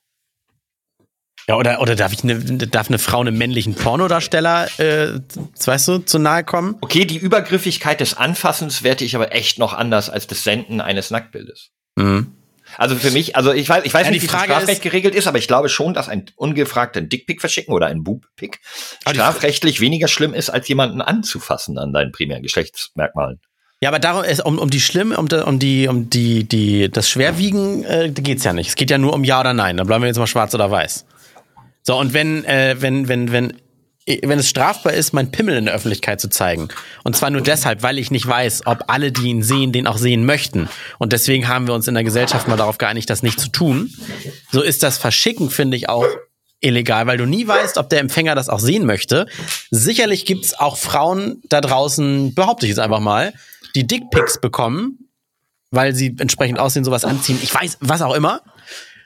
Ja, 1.51 1.57
oder, 1.57 1.81
oder 1.81 1.97
darf 1.97 2.13
ich 2.13 2.23
eine, 2.23 2.39
darf 2.39 2.91
eine 2.91 3.01
Frau 3.01 3.19
einem 3.19 3.37
männlichen 3.37 3.75
Pornodarsteller, 3.75 4.69
äh, 4.79 5.19
weißt 5.65 5.89
du, 5.89 5.99
zu 5.99 6.21
nahe 6.21 6.45
kommen? 6.45 6.77
Okay, 6.81 7.05
die 7.05 7.17
Übergriffigkeit 7.17 7.99
des 7.99 8.15
Anfassens 8.17 8.85
werte 8.85 9.05
ich 9.05 9.17
aber 9.17 9.35
echt 9.35 9.59
noch 9.59 9.75
anders 9.75 10.11
als 10.11 10.29
das 10.29 10.45
Senden 10.45 10.81
eines 10.81 11.11
Nacktbildes. 11.11 11.71
Mhm. 11.97 12.37
Also 12.77 12.95
für 12.95 13.11
mich, 13.11 13.35
also 13.35 13.53
ich 13.53 13.69
weiß, 13.69 13.85
ich 13.85 13.93
weiß 13.93 14.07
ja, 14.07 14.13
nicht, 14.13 14.23
wie 14.23 14.29
das 14.29 14.45
Strafrecht 14.45 14.69
ist, 14.69 14.83
geregelt 14.83 15.17
ist, 15.17 15.27
aber 15.27 15.39
ich 15.39 15.49
glaube 15.49 15.69
schon, 15.69 15.93
dass 15.93 16.09
ein 16.09 16.27
ungefragter 16.37 17.01
Dickpick 17.01 17.41
verschicken 17.41 17.75
oder 17.75 17.89
ein 17.89 18.05
Boobpick 18.05 18.61
strafrechtlich 19.01 19.81
weniger 19.81 20.07
schlimm 20.07 20.35
ist, 20.35 20.51
als 20.51 20.69
jemanden 20.69 21.01
anzufassen 21.01 21.79
an 21.79 21.93
deinen 21.93 22.13
primären 22.13 22.45
Geschlechtsmerkmalen. 22.45 23.41
Ja, 23.81 23.89
aber 23.89 23.99
darum 23.99 24.23
ist 24.23 24.45
um, 24.47 24.57
um 24.61 24.71
die 24.71 24.81
schlimm, 24.81 25.11
um, 25.11 25.27
um 25.27 25.59
die, 25.59 25.89
um 25.89 26.11
die, 26.11 26.45
die, 26.45 26.89
das 26.89 27.11
Schwerwiegen 27.11 27.83
äh, 27.83 28.13
geht's 28.15 28.45
ja 28.45 28.53
nicht. 28.53 28.69
Es 28.69 28.77
geht 28.77 28.93
ja 28.93 28.99
nur 28.99 29.15
um 29.15 29.25
Ja 29.25 29.41
oder 29.41 29.53
Nein. 29.53 29.79
Da 29.79 29.83
bleiben 29.83 30.05
wir 30.05 30.07
jetzt 30.07 30.19
mal 30.19 30.29
schwarz 30.29 30.55
oder 30.55 30.71
weiß. 30.71 31.07
So, 31.91 31.99
und 31.99 32.15
wenn, 32.15 32.45
äh, 32.45 32.77
wenn, 32.79 33.09
wenn, 33.09 33.33
wenn, 33.33 33.53
wenn 34.07 34.39
es 34.39 34.49
strafbar 34.49 34.93
ist, 34.93 35.13
mein 35.13 35.33
Pimmel 35.33 35.57
in 35.57 35.65
der 35.65 35.75
Öffentlichkeit 35.75 36.21
zu 36.21 36.31
zeigen. 36.31 36.69
Und 37.03 37.17
zwar 37.17 37.31
nur 37.31 37.41
deshalb, 37.41 37.83
weil 37.83 37.99
ich 37.99 38.13
nicht 38.13 38.29
weiß, 38.29 38.63
ob 38.67 38.85
alle, 38.87 39.11
die 39.11 39.27
ihn 39.27 39.43
sehen, 39.43 39.73
den 39.73 39.89
auch 39.89 39.99
sehen 39.99 40.25
möchten. 40.25 40.69
Und 41.01 41.13
deswegen 41.13 41.49
haben 41.49 41.67
wir 41.67 41.75
uns 41.75 41.89
in 41.89 41.95
der 41.95 42.05
Gesellschaft 42.05 42.47
mal 42.47 42.57
darauf 42.57 42.79
geeinigt, 42.79 43.11
das 43.11 43.25
nicht 43.25 43.41
zu 43.41 43.49
tun. 43.49 43.93
So 44.53 44.63
ist 44.63 44.85
das 44.85 44.99
Verschicken, 44.99 45.51
finde 45.51 45.77
ich, 45.77 45.89
auch 45.89 46.07
illegal, 46.61 47.09
weil 47.09 47.19
du 47.19 47.27
nie 47.27 47.49
weißt, 47.49 47.77
ob 47.77 47.91
der 47.91 47.99
Empfänger 47.99 48.37
das 48.37 48.49
auch 48.49 48.61
sehen 48.61 48.87
möchte. 48.87 49.27
Sicherlich 49.73 50.27
gibt's 50.27 50.55
auch 50.55 50.77
Frauen 50.77 51.43
da 51.49 51.61
draußen, 51.61 52.35
behaupte 52.35 52.67
ich 52.67 52.71
jetzt 52.71 52.79
einfach 52.79 53.01
mal, 53.01 53.33
die 53.75 53.85
Dickpics 53.85 54.41
bekommen, 54.41 55.09
weil 55.73 55.93
sie 55.93 56.15
entsprechend 56.21 56.61
aussehen, 56.61 56.85
sowas 56.85 57.05
anziehen. 57.05 57.41
Ich 57.43 57.53
weiß, 57.53 57.79
was 57.81 58.01
auch 58.01 58.15
immer. 58.15 58.43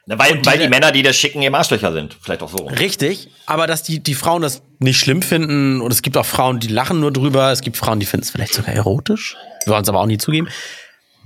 Weil, 0.07 0.39
die, 0.39 0.47
weil 0.47 0.59
die 0.59 0.69
Männer, 0.69 0.93
die 0.93 1.03
das 1.03 1.17
schicken, 1.17 1.41
eben 1.41 1.55
Arschlöcher 1.55 1.93
sind. 1.93 2.17
Vielleicht 2.21 2.43
auch 2.43 2.51
so. 2.51 2.67
Richtig, 2.67 3.29
aber 3.47 3.67
dass 3.67 3.83
die, 3.83 4.03
die 4.03 4.15
Frauen 4.15 4.43
das 4.43 4.63
nicht 4.79 4.99
schlimm 4.99 5.23
finden 5.23 5.81
und 5.81 5.93
es 5.93 6.03
gibt 6.03 6.17
auch 6.17 6.27
Frauen, 6.27 6.61
die 6.61 6.69
lachen 6.69 7.01
nur 7.01 7.13
drüber, 7.13 7.51
es 7.53 7.63
gibt 7.63 7.77
Frauen, 7.77 8.01
die 8.01 8.07
finden 8.07 8.25
es 8.25 8.31
vielleicht 8.31 8.53
sogar 8.53 8.75
erotisch, 8.75 9.37
wir 9.65 9.73
wollen 9.73 9.83
es 9.83 9.89
aber 9.89 10.01
auch 10.01 10.07
nie 10.07 10.19
zugeben. 10.19 10.49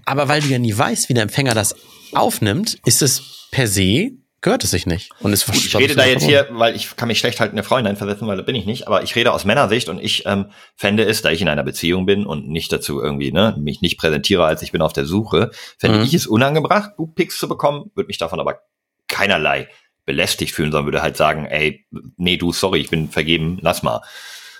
Aber 0.05 0.29
weil 0.29 0.41
du 0.41 0.49
ja 0.49 0.59
nie 0.59 0.77
weißt, 0.77 1.09
wie 1.09 1.15
der 1.15 1.25
Empfänger 1.25 1.55
das 1.55 1.75
aufnimmt, 2.13 2.79
ist 2.85 3.03
es 3.03 3.49
per 3.51 3.67
se 3.67 4.13
gehört 4.41 4.63
es 4.63 4.71
sich 4.71 4.87
nicht. 4.87 5.11
Und 5.21 5.33
ist 5.33 5.49
ich 5.49 5.77
rede 5.77 5.97
da 5.97 6.07
jetzt 6.07 6.25
hier, 6.25 6.47
weil 6.51 6.77
ich 6.77 6.97
kann 6.97 7.09
mich 7.09 7.19
schlecht 7.19 7.41
halt 7.41 7.53
in 7.53 7.59
eine 7.59 7.65
Frau 7.65 7.77
hineinversetzen, 7.77 8.27
weil 8.29 8.37
da 8.37 8.43
bin 8.43 8.55
ich 8.55 8.67
nicht, 8.67 8.87
aber 8.87 9.03
ich 9.03 9.17
rede 9.17 9.33
aus 9.33 9.45
Männersicht 9.45 9.89
und 9.89 9.99
ich 9.99 10.25
ähm, 10.27 10.47
fände 10.77 11.05
es, 11.05 11.23
da 11.23 11.31
ich 11.31 11.43
in 11.43 11.49
einer 11.49 11.65
Beziehung 11.65 12.07
bin 12.07 12.25
und 12.25 12.49
nicht 12.49 12.73
dazu 12.73 13.03
irgendwie, 13.03 13.33
ne, 13.33 13.57
mich 13.59 13.81
nicht 13.81 13.99
präsentiere, 13.99 14.45
als 14.45 14.63
ich 14.63 14.73
bin 14.73 14.83
auf 14.83 14.93
der 14.93 15.07
Suche, 15.07 15.51
fände 15.79 15.99
mhm. 15.99 16.05
ich 16.05 16.15
es 16.15 16.27
unangebracht, 16.27 16.97
Bootpics 16.97 17.39
zu 17.39 17.49
bekommen, 17.49 17.91
würde 17.95 18.07
mich 18.07 18.19
davon 18.19 18.39
aber 18.39 18.61
keinerlei 19.09 19.69
belästigt 20.05 20.55
fühlen, 20.55 20.73
sondern 20.73 20.87
würde 20.87 21.03
halt 21.03 21.17
sagen, 21.17 21.47
ey, 21.47 21.87
nee, 22.17 22.37
du, 22.37 22.53
sorry, 22.53 22.81
ich 22.81 22.91
bin 22.91 23.11
vergeben, 23.11 23.59
lass 23.61 23.83
mal. 23.83 24.03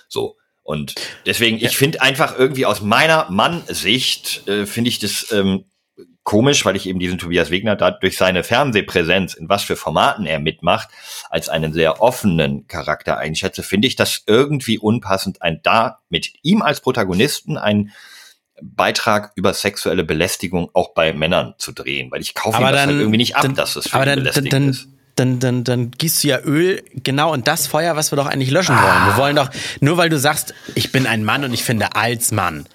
So. 0.07 0.37
Und 0.61 0.93
deswegen, 1.25 1.57
ja. 1.57 1.67
ich 1.67 1.77
finde 1.77 2.01
einfach 2.01 2.37
irgendwie 2.37 2.67
aus 2.67 2.81
meiner 2.81 3.31
Mann-Sicht, 3.31 4.47
äh, 4.47 4.67
finde 4.67 4.89
ich 4.89 4.99
das 4.99 5.31
ähm, 5.31 5.65
komisch, 6.23 6.63
weil 6.63 6.75
ich 6.75 6.87
eben 6.87 6.99
diesen 6.99 7.17
Tobias 7.17 7.49
Wegner 7.49 7.75
da 7.75 7.89
durch 7.89 8.15
seine 8.15 8.43
Fernsehpräsenz, 8.43 9.33
in 9.33 9.49
was 9.49 9.63
für 9.63 9.75
Formaten 9.75 10.27
er 10.27 10.39
mitmacht, 10.39 10.89
als 11.31 11.49
einen 11.49 11.73
sehr 11.73 12.03
offenen 12.03 12.67
Charakter 12.67 13.17
einschätze, 13.17 13.63
finde 13.63 13.87
ich 13.87 13.95
das 13.95 14.21
irgendwie 14.27 14.77
unpassend, 14.77 15.41
ein 15.41 15.61
da 15.63 16.03
mit 16.09 16.31
ihm 16.43 16.61
als 16.61 16.81
Protagonisten 16.81 17.57
ein 17.57 17.91
Beitrag 18.61 19.31
über 19.35 19.53
sexuelle 19.53 20.03
Belästigung 20.03 20.69
auch 20.73 20.93
bei 20.93 21.13
Männern 21.13 21.55
zu 21.57 21.71
drehen, 21.71 22.11
weil 22.11 22.21
ich 22.21 22.33
kaufe 22.33 22.57
aber 22.57 22.69
ihm 22.69 22.73
das 22.73 22.85
halt 22.85 22.99
irgendwie 22.99 23.17
nicht 23.17 23.35
ab, 23.35 23.43
dann, 23.43 23.55
dass 23.55 23.75
es 23.75 23.89
für 23.89 23.95
aber 23.95 24.05
dann, 24.05 24.23
dann, 24.23 24.45
dann, 24.45 24.69
ist. 24.69 24.87
Dann, 25.15 25.39
dann, 25.39 25.63
dann 25.65 25.91
gießt 25.91 26.23
du 26.23 26.29
ja 26.29 26.39
Öl 26.39 26.81
genau 26.93 27.33
in 27.33 27.43
das 27.43 27.67
Feuer, 27.67 27.97
was 27.97 28.11
wir 28.11 28.15
doch 28.15 28.27
eigentlich 28.27 28.51
löschen 28.51 28.75
ah. 28.75 28.83
wollen. 28.83 29.07
Wir 29.07 29.17
wollen 29.17 29.35
doch, 29.35 29.49
nur 29.81 29.97
weil 29.97 30.09
du 30.09 30.17
sagst, 30.17 30.53
ich 30.75 30.91
bin 30.91 31.05
ein 31.05 31.25
Mann 31.25 31.43
und 31.43 31.53
ich 31.53 31.63
finde 31.63 31.95
als 31.95 32.31
Mann. 32.31 32.65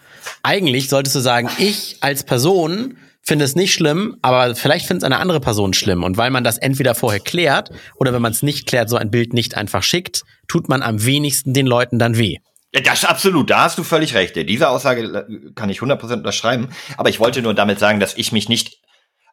Eigentlich 0.43 0.89
solltest 0.89 1.17
du 1.17 1.21
sagen, 1.21 1.49
ich 1.59 1.97
als 2.01 2.23
Person 2.23 2.99
finde 3.23 3.47
es 3.47 3.57
nicht 3.57 3.73
schlimm, 3.73 4.19
aber 4.21 4.55
vielleicht 4.55 4.87
findet 4.87 5.03
es 5.03 5.07
eine 5.07 5.19
andere 5.19 5.41
Person 5.41 5.73
schlimm. 5.73 6.03
Und 6.03 6.19
weil 6.19 6.31
man 6.31 6.45
das 6.45 6.59
entweder 6.59 6.95
vorher 6.95 7.21
klärt 7.21 7.71
oder 7.97 8.13
wenn 8.13 8.21
man 8.21 8.33
es 8.33 8.43
nicht 8.43 8.67
klärt, 8.67 8.91
so 8.91 8.97
ein 8.97 9.11
Bild 9.11 9.33
nicht 9.33 9.57
einfach 9.57 9.83
schickt, 9.83 10.23
tut 10.47 10.69
man 10.69 10.83
am 10.83 11.05
wenigsten 11.05 11.55
den 11.55 11.67
Leuten 11.67 11.99
dann 11.99 12.19
weh. 12.19 12.37
Ja, 12.75 12.81
das 12.81 13.05
ist 13.05 13.09
absolut, 13.09 13.51
da 13.51 13.65
hast 13.65 13.79
du 13.79 13.85
völlig 13.85 14.15
recht. 14.15 14.35
Diese 14.37 14.69
Aussage 14.69 15.03
äh, 15.03 15.53
kann 15.55 15.71
ich 15.71 15.79
100% 15.79 16.13
unterschreiben. 16.13 16.71
Aber 16.97 17.09
ich 17.09 17.21
wollte 17.21 17.41
nur 17.41 17.55
damit 17.55 17.79
sagen, 17.79 18.01
dass 18.01 18.17
ich 18.17 18.33
mich 18.33 18.49
nicht 18.49 18.85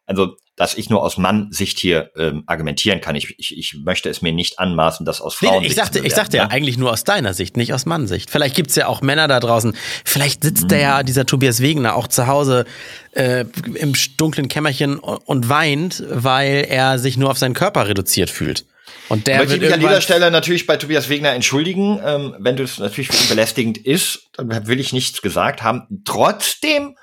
also 0.06 0.36
dass 0.56 0.74
ich 0.74 0.90
nur 0.90 1.02
aus 1.02 1.16
Mann-Sicht 1.16 1.78
hier 1.78 2.10
ähm, 2.16 2.42
argumentieren 2.46 3.00
kann. 3.00 3.14
Ich, 3.14 3.38
ich, 3.38 3.56
ich 3.56 3.74
möchte 3.84 4.10
es 4.10 4.20
mir 4.20 4.32
nicht 4.32 4.58
anmaßen, 4.58 5.06
das 5.06 5.20
aus 5.20 5.34
Frauen. 5.34 5.62
Nee, 5.62 5.68
ich 5.68 5.74
sagte, 5.74 6.00
ich 6.00 6.14
sagte 6.14 6.36
ja 6.36 6.44
ne? 6.44 6.50
eigentlich 6.50 6.76
nur 6.76 6.90
aus 6.90 7.04
deiner 7.04 7.32
Sicht, 7.32 7.56
nicht 7.56 7.72
aus 7.72 7.86
Mann-Sicht. 7.86 8.30
Vielleicht 8.30 8.54
gibt's 8.54 8.74
ja 8.74 8.86
auch 8.86 9.00
Männer 9.00 9.28
da 9.28 9.40
draußen. 9.40 9.74
Vielleicht 10.04 10.42
sitzt 10.42 10.64
mhm. 10.64 10.68
der 10.68 10.80
ja, 10.80 11.02
dieser 11.02 11.24
Tobias 11.24 11.60
Wegener, 11.62 11.94
auch 11.94 12.06
zu 12.06 12.26
Hause 12.26 12.66
äh, 13.12 13.46
im 13.74 13.94
dunklen 14.18 14.48
Kämmerchen 14.48 14.98
und 14.98 15.48
weint, 15.48 16.04
weil 16.10 16.66
er 16.68 16.98
sich 16.98 17.16
nur 17.16 17.30
auf 17.30 17.38
seinen 17.38 17.54
Körper 17.54 17.88
reduziert 17.88 18.28
fühlt. 18.28 18.66
Und 19.12 19.26
der 19.26 19.40
möchte 19.40 19.56
ich 19.56 19.60
mich 19.60 19.74
an 19.74 19.80
dieser 19.80 20.00
Stelle 20.00 20.30
natürlich 20.30 20.66
bei 20.66 20.78
Tobias 20.78 21.10
Wegner 21.10 21.32
entschuldigen, 21.32 22.00
ähm, 22.02 22.34
wenn 22.38 22.56
das 22.56 22.78
natürlich 22.78 23.08
für 23.08 23.22
ihn 23.22 23.28
belästigend 23.28 23.76
ist, 23.76 24.30
dann 24.32 24.66
will 24.66 24.80
ich 24.80 24.94
nichts 24.94 25.20
gesagt 25.20 25.62
haben. 25.62 26.00
Trotzdem 26.06 26.96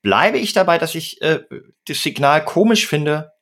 bleibe 0.00 0.38
ich 0.38 0.54
dabei, 0.54 0.78
dass 0.78 0.94
ich 0.94 1.20
äh, 1.20 1.40
das 1.86 2.02
Signal 2.02 2.42
komisch 2.46 2.86
finde. 2.86 3.32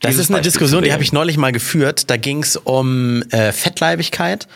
Das 0.00 0.16
ist 0.16 0.28
eine 0.28 0.36
Beispiel 0.36 0.50
Diskussion, 0.50 0.84
die 0.84 0.92
habe 0.92 1.02
ich 1.02 1.14
neulich 1.14 1.38
mal 1.38 1.50
geführt. 1.50 2.10
Da 2.10 2.18
ging 2.18 2.42
es 2.42 2.58
um 2.58 3.22
äh, 3.30 3.52
Fettleibigkeit 3.52 4.46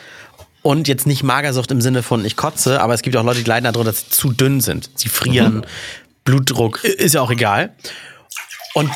und 0.61 0.87
jetzt 0.87 1.07
nicht 1.07 1.23
Magersucht 1.23 1.71
im 1.71 1.81
Sinne 1.81 2.03
von 2.03 2.23
ich 2.23 2.37
kotze, 2.37 2.83
aber 2.83 2.93
es 2.93 3.01
gibt 3.01 3.17
auch 3.17 3.25
Leute, 3.25 3.43
die 3.43 3.49
leiden 3.49 3.65
darunter, 3.65 3.93
dass 3.93 4.01
sie 4.01 4.11
zu 4.11 4.31
dünn 4.31 4.61
sind. 4.61 4.91
Sie 4.95 5.09
frieren, 5.09 5.55
mhm. 5.55 5.65
Blutdruck, 6.25 6.85
ist 6.85 7.15
ja 7.15 7.23
auch 7.23 7.31
egal. 7.31 7.75
Und 8.75 8.91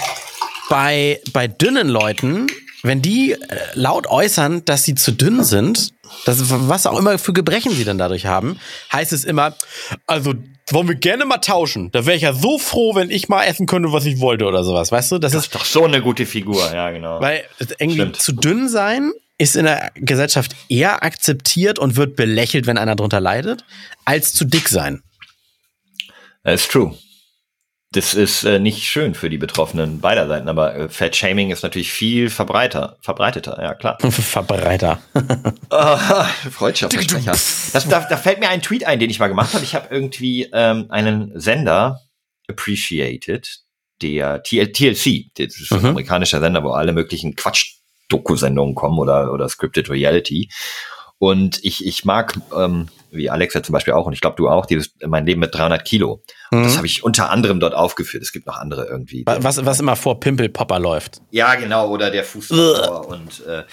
bei, 0.68 1.22
bei 1.32 1.48
dünnen 1.48 1.88
Leuten, 1.88 2.48
wenn 2.82 3.02
die 3.02 3.32
äh, 3.32 3.36
laut 3.74 4.06
äußern, 4.06 4.64
dass 4.64 4.84
sie 4.84 4.94
zu 4.94 5.12
dünn 5.12 5.44
sind, 5.44 5.90
das, 6.24 6.38
was 6.46 6.86
auch 6.86 6.98
immer 6.98 7.18
für 7.18 7.32
Gebrechen 7.32 7.72
sie 7.72 7.84
dann 7.84 7.98
dadurch 7.98 8.26
haben, 8.26 8.58
heißt 8.92 9.12
es 9.12 9.24
immer, 9.24 9.54
also 10.06 10.34
wollen 10.70 10.88
wir 10.88 10.94
gerne 10.94 11.24
mal 11.24 11.38
tauschen. 11.38 11.90
Da 11.92 12.06
wäre 12.06 12.16
ich 12.16 12.22
ja 12.22 12.32
so 12.32 12.58
froh, 12.58 12.94
wenn 12.94 13.10
ich 13.10 13.28
mal 13.28 13.44
essen 13.44 13.66
könnte, 13.66 13.92
was 13.92 14.04
ich 14.04 14.20
wollte 14.20 14.44
oder 14.44 14.64
sowas. 14.64 14.92
Weißt 14.92 15.12
du, 15.12 15.18
das, 15.18 15.32
das 15.32 15.46
ist 15.46 15.54
doch 15.54 15.64
so 15.64 15.84
eine 15.84 16.02
gute 16.02 16.26
Figur, 16.26 16.72
ja 16.72 16.90
genau. 16.90 17.20
Weil 17.20 17.44
irgendwie 17.78 18.00
Stimmt. 18.00 18.16
zu 18.16 18.32
dünn 18.32 18.68
sein 18.68 19.12
ist 19.38 19.56
in 19.56 19.64
der 19.64 19.92
Gesellschaft 19.94 20.54
eher 20.68 21.04
akzeptiert 21.04 21.78
und 21.78 21.96
wird 21.96 22.16
belächelt, 22.16 22.66
wenn 22.66 22.76
einer 22.76 22.96
drunter 22.96 23.20
leidet, 23.20 23.64
als 24.04 24.32
zu 24.32 24.44
dick 24.44 24.68
sein. 24.68 25.02
That's 26.44 26.66
true. 26.66 26.96
Das 27.92 28.12
ist 28.12 28.44
äh, 28.44 28.58
nicht 28.58 28.84
schön 28.84 29.14
für 29.14 29.30
die 29.30 29.38
Betroffenen 29.38 30.00
beider 30.00 30.28
Seiten, 30.28 30.48
aber 30.50 30.76
äh, 30.76 30.88
Fat-Shaming 30.90 31.50
ist 31.50 31.62
natürlich 31.62 31.90
viel 31.90 32.28
verbreiter, 32.28 32.98
verbreiteter, 33.00 33.58
ja 33.62 33.74
klar. 33.74 33.96
Verbreiter. 34.10 35.00
oh, 35.70 35.96
Freundschaftssprecher. 36.50 37.30
Das, 37.30 37.88
da, 37.88 38.00
da 38.00 38.16
fällt 38.18 38.40
mir 38.40 38.50
ein 38.50 38.60
Tweet 38.60 38.84
ein, 38.84 38.98
den 39.00 39.08
ich 39.08 39.18
mal 39.18 39.28
gemacht 39.28 39.54
habe. 39.54 39.64
Ich 39.64 39.74
habe 39.74 39.88
irgendwie 39.90 40.50
ähm, 40.52 40.86
einen 40.90 41.32
Sender 41.40 42.00
appreciated, 42.46 43.48
der 44.02 44.42
TL, 44.42 44.70
TLC, 44.72 45.30
das 45.34 45.58
ist 45.58 45.72
ein 45.72 45.80
mhm. 45.80 45.86
amerikanischer 45.86 46.40
Sender, 46.40 46.62
wo 46.64 46.70
alle 46.70 46.92
möglichen 46.92 47.36
Quatsch-Doku-Sendungen 47.36 48.74
kommen 48.74 48.98
oder, 48.98 49.32
oder 49.32 49.48
Scripted 49.48 49.88
Reality. 49.88 50.50
Und 51.18 51.64
ich, 51.64 51.84
ich 51.84 52.04
mag, 52.04 52.38
ähm, 52.56 52.88
wie 53.10 53.28
Alexa 53.28 53.62
zum 53.62 53.72
Beispiel 53.72 53.94
auch, 53.94 54.06
und 54.06 54.12
ich 54.12 54.20
glaube 54.20 54.36
du 54.36 54.48
auch, 54.48 54.66
dieses 54.66 54.94
Mein 55.04 55.26
Leben 55.26 55.40
mit 55.40 55.54
300 55.54 55.84
Kilo. 55.84 56.22
Und 56.50 56.60
mhm. 56.60 56.62
das 56.64 56.76
habe 56.76 56.86
ich 56.86 57.02
unter 57.02 57.30
anderem 57.30 57.58
dort 57.58 57.74
aufgeführt. 57.74 58.22
Es 58.22 58.32
gibt 58.32 58.46
noch 58.46 58.56
andere 58.56 58.86
irgendwie. 58.86 59.24
Was, 59.26 59.64
was 59.64 59.80
immer 59.80 59.96
vor 59.96 60.20
Pimpelpopper 60.20 60.78
läuft. 60.78 61.20
Ja, 61.30 61.54
genau, 61.56 61.88
oder 61.88 62.10
der 62.10 62.24
Fuß 62.24 62.50
und 62.50 63.46
äh, 63.46 63.64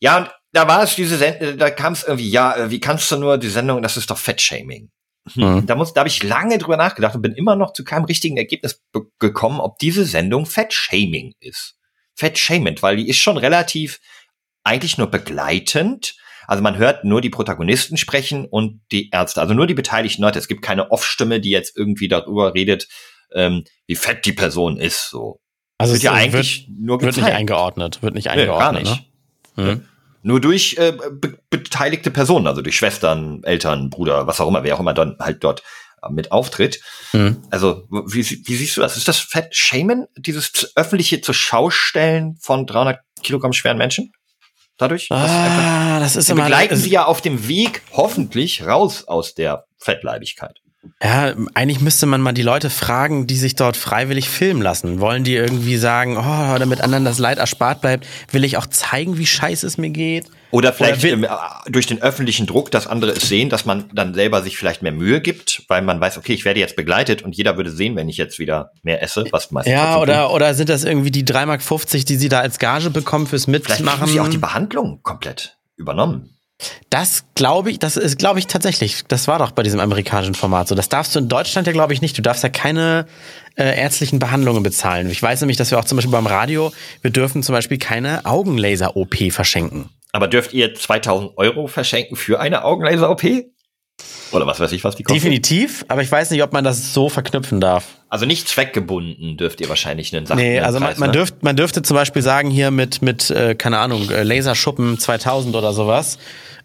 ja, 0.00 0.18
und 0.18 0.30
da 0.52 0.66
war 0.66 0.82
es 0.82 0.96
diese 0.96 1.16
Sendung, 1.16 1.58
da 1.58 1.70
kam 1.70 1.92
es 1.92 2.02
irgendwie, 2.02 2.28
ja, 2.28 2.56
äh, 2.56 2.70
wie 2.70 2.80
kannst 2.80 3.10
du 3.12 3.16
nur 3.16 3.38
die 3.38 3.48
Sendung, 3.48 3.82
das 3.82 3.96
ist 3.96 4.10
doch 4.10 4.18
Fettshaming. 4.18 4.90
Hm. 5.34 5.54
Mhm. 5.54 5.66
Da, 5.66 5.74
muss, 5.76 5.92
da 5.92 6.00
habe 6.00 6.08
ich 6.08 6.22
lange 6.22 6.58
drüber 6.58 6.76
nachgedacht 6.76 7.14
und 7.14 7.22
bin 7.22 7.34
immer 7.34 7.56
noch 7.56 7.72
zu 7.72 7.84
keinem 7.84 8.04
richtigen 8.04 8.36
Ergebnis 8.36 8.82
gekommen, 9.18 9.60
ob 9.60 9.78
diese 9.78 10.04
Sendung 10.04 10.46
Fettshaming 10.46 11.34
ist. 11.40 11.76
Fettshaming, 12.14 12.76
weil 12.80 12.96
die 12.96 13.08
ist 13.08 13.18
schon 13.18 13.36
relativ 13.36 14.00
eigentlich 14.64 14.98
nur 14.98 15.06
begleitend 15.06 16.16
also 16.50 16.64
man 16.64 16.76
hört 16.78 17.04
nur 17.04 17.20
die 17.20 17.30
Protagonisten 17.30 17.96
sprechen 17.96 18.44
und 18.44 18.80
die 18.90 19.10
Ärzte, 19.10 19.40
also 19.40 19.54
nur 19.54 19.68
die 19.68 19.74
beteiligten 19.74 20.20
Leute. 20.22 20.40
Es 20.40 20.48
gibt 20.48 20.62
keine 20.62 20.90
Off-Stimme, 20.90 21.38
die 21.38 21.50
jetzt 21.50 21.76
irgendwie 21.76 22.08
darüber 22.08 22.54
redet, 22.54 22.88
ähm, 23.32 23.62
wie 23.86 23.94
fett 23.94 24.26
die 24.26 24.32
Person 24.32 24.76
ist. 24.76 25.10
So. 25.10 25.38
Also 25.78 25.92
wird 25.92 26.02
ja 26.02 26.12
eigentlich 26.12 26.66
wird, 26.66 26.80
nur 26.80 26.98
gezeigt. 26.98 27.18
Wird 27.18 27.26
nicht 27.26 27.36
eingeordnet, 27.36 28.02
wird 28.02 28.14
nicht 28.14 28.30
eingeordnet. 28.30 28.82
Nee, 28.82 28.88
gar 28.88 28.96
nicht. 28.96 29.10
Ne? 29.54 29.74
Mhm. 29.76 29.84
Nur 30.22 30.40
durch 30.40 30.76
äh, 30.76 30.92
be 31.12 31.38
beteiligte 31.50 32.10
Personen, 32.10 32.48
also 32.48 32.62
durch 32.62 32.76
Schwestern, 32.76 33.44
Eltern, 33.44 33.88
Bruder, 33.88 34.26
was 34.26 34.40
auch 34.40 34.48
immer, 34.48 34.64
wer 34.64 34.74
auch 34.74 34.80
immer 34.80 34.92
dann 34.92 35.18
halt 35.20 35.44
dort 35.44 35.62
äh, 36.02 36.10
mit 36.10 36.32
auftritt. 36.32 36.80
Mhm. 37.12 37.42
Also, 37.50 37.86
wie, 37.90 38.28
wie 38.28 38.56
siehst 38.56 38.76
du 38.76 38.80
das? 38.80 38.96
Ist 38.96 39.06
das 39.06 39.20
Fett 39.20 39.54
Shaman, 39.54 40.08
dieses 40.16 40.72
öffentliche 40.74 41.20
zur 41.20 41.34
Schaustellen 41.34 42.38
von 42.40 42.66
300 42.66 42.98
Kilogramm 43.22 43.52
schweren 43.52 43.78
Menschen? 43.78 44.10
Dadurch? 44.80 45.08
Ah, 45.10 45.98
das 46.00 46.16
ist 46.16 46.30
immer 46.30 46.42
begleiten 46.42 46.76
sie 46.76 46.90
ja 46.90 47.04
auf 47.04 47.20
dem 47.20 47.48
Weg 47.48 47.82
hoffentlich 47.92 48.66
raus 48.66 49.04
aus 49.06 49.34
der 49.34 49.64
Fettleibigkeit. 49.78 50.60
Ja, 51.02 51.34
eigentlich 51.54 51.80
müsste 51.80 52.06
man 52.06 52.22
mal 52.22 52.32
die 52.32 52.42
Leute 52.42 52.70
fragen, 52.70 53.26
die 53.26 53.36
sich 53.36 53.54
dort 53.54 53.76
freiwillig 53.76 54.30
filmen 54.30 54.62
lassen. 54.62 55.00
Wollen 55.00 55.24
die 55.24 55.34
irgendwie 55.34 55.76
sagen, 55.76 56.16
oh, 56.16 56.58
damit 56.58 56.80
anderen 56.80 57.04
das 57.04 57.18
Leid 57.18 57.38
erspart 57.38 57.82
bleibt, 57.82 58.06
will 58.32 58.44
ich 58.44 58.56
auch 58.56 58.66
zeigen, 58.66 59.18
wie 59.18 59.26
scheiße 59.26 59.66
es 59.66 59.76
mir 59.76 59.90
geht? 59.90 60.26
Oder 60.50 60.72
vielleicht 60.72 61.04
Oder 61.04 61.62
äh, 61.66 61.70
durch 61.70 61.86
den 61.86 62.00
öffentlichen 62.02 62.46
Druck, 62.46 62.70
dass 62.70 62.86
andere 62.86 63.12
es 63.12 63.28
sehen, 63.28 63.50
dass 63.50 63.66
man 63.66 63.90
dann 63.92 64.14
selber 64.14 64.42
sich 64.42 64.56
vielleicht 64.56 64.82
mehr 64.82 64.92
Mühe 64.92 65.20
gibt, 65.20 65.64
weil 65.68 65.82
man 65.82 66.00
weiß, 66.00 66.16
okay, 66.16 66.32
ich 66.32 66.44
werde 66.44 66.60
jetzt 66.60 66.76
begleitet 66.76 67.22
und 67.22 67.36
jeder 67.36 67.56
würde 67.56 67.70
sehen, 67.70 67.94
wenn 67.94 68.08
ich 68.08 68.16
jetzt 68.16 68.38
wieder 68.38 68.72
mehr 68.82 69.02
esse, 69.02 69.26
was 69.30 69.50
meistens 69.50 69.72
Ja, 69.72 69.98
oder, 69.98 70.32
oder 70.32 70.54
sind 70.54 70.70
das 70.70 70.84
irgendwie 70.84 71.10
die 71.10 71.24
3,50 71.24 71.46
Mark, 71.46 72.06
die 72.06 72.16
sie 72.16 72.28
da 72.28 72.40
als 72.40 72.58
Gage 72.58 72.90
bekommen 72.90 73.26
fürs 73.26 73.46
Mitmachen? 73.46 73.84
Vielleicht 73.84 74.00
haben 74.00 74.10
sie 74.10 74.20
auch 74.20 74.28
die 74.28 74.38
Behandlung 74.38 75.02
komplett 75.02 75.58
übernommen. 75.76 76.39
Das 76.90 77.24
glaube 77.34 77.70
ich, 77.70 77.78
das 77.78 77.96
ist, 77.96 78.18
glaube 78.18 78.38
ich, 78.38 78.46
tatsächlich. 78.46 79.04
Das 79.08 79.28
war 79.28 79.38
doch 79.38 79.50
bei 79.50 79.62
diesem 79.62 79.80
amerikanischen 79.80 80.34
Format 80.34 80.68
so. 80.68 80.74
Das 80.74 80.88
darfst 80.88 81.14
du 81.14 81.18
in 81.18 81.28
Deutschland 81.28 81.66
ja, 81.66 81.72
glaube 81.72 81.92
ich, 81.92 82.00
nicht. 82.00 82.16
Du 82.16 82.22
darfst 82.22 82.42
ja 82.42 82.48
keine 82.48 83.06
äh, 83.56 83.78
ärztlichen 83.78 84.18
Behandlungen 84.18 84.62
bezahlen. 84.62 85.10
Ich 85.10 85.22
weiß 85.22 85.40
nämlich, 85.40 85.56
dass 85.56 85.70
wir 85.70 85.78
auch 85.78 85.84
zum 85.84 85.96
Beispiel 85.96 86.12
beim 86.12 86.26
Radio, 86.26 86.72
wir 87.02 87.10
dürfen 87.10 87.42
zum 87.42 87.54
Beispiel 87.54 87.78
keine 87.78 88.24
Augenlaser-OP 88.24 89.32
verschenken. 89.32 89.90
Aber 90.12 90.28
dürft 90.28 90.52
ihr 90.52 90.74
2000 90.74 91.36
Euro 91.36 91.66
verschenken 91.66 92.16
für 92.16 92.40
eine 92.40 92.64
Augenlaser-OP? 92.64 93.22
Oder 94.32 94.46
was 94.46 94.60
weiß 94.60 94.70
ich, 94.72 94.84
was 94.84 94.96
die 94.96 95.02
kosten? 95.02 95.20
Definitiv, 95.20 95.84
aber 95.88 96.02
ich 96.02 96.10
weiß 96.10 96.30
nicht, 96.30 96.42
ob 96.42 96.52
man 96.52 96.62
das 96.62 96.92
so 96.94 97.08
verknüpfen 97.08 97.60
darf. 97.60 97.84
Also 98.08 98.26
nicht 98.26 98.48
zweckgebunden 98.48 99.36
dürft 99.36 99.60
ihr 99.60 99.68
wahrscheinlich 99.68 100.14
einen 100.14 100.26
Sachen. 100.26 100.38
Nee, 100.38 100.60
also 100.60 100.78
man, 100.80 100.98
man, 100.98 101.10
ne? 101.10 101.16
dürft, 101.16 101.42
man 101.42 101.56
dürfte 101.56 101.82
zum 101.82 101.96
Beispiel 101.96 102.22
sagen, 102.22 102.50
hier 102.50 102.70
mit, 102.70 103.02
mit 103.02 103.30
äh, 103.30 103.54
keine 103.54 103.78
Ahnung, 103.78 104.08
äh, 104.10 104.22
Laserschuppen 104.22 104.98
2000 104.98 105.56
oder 105.56 105.72
sowas 105.72 106.18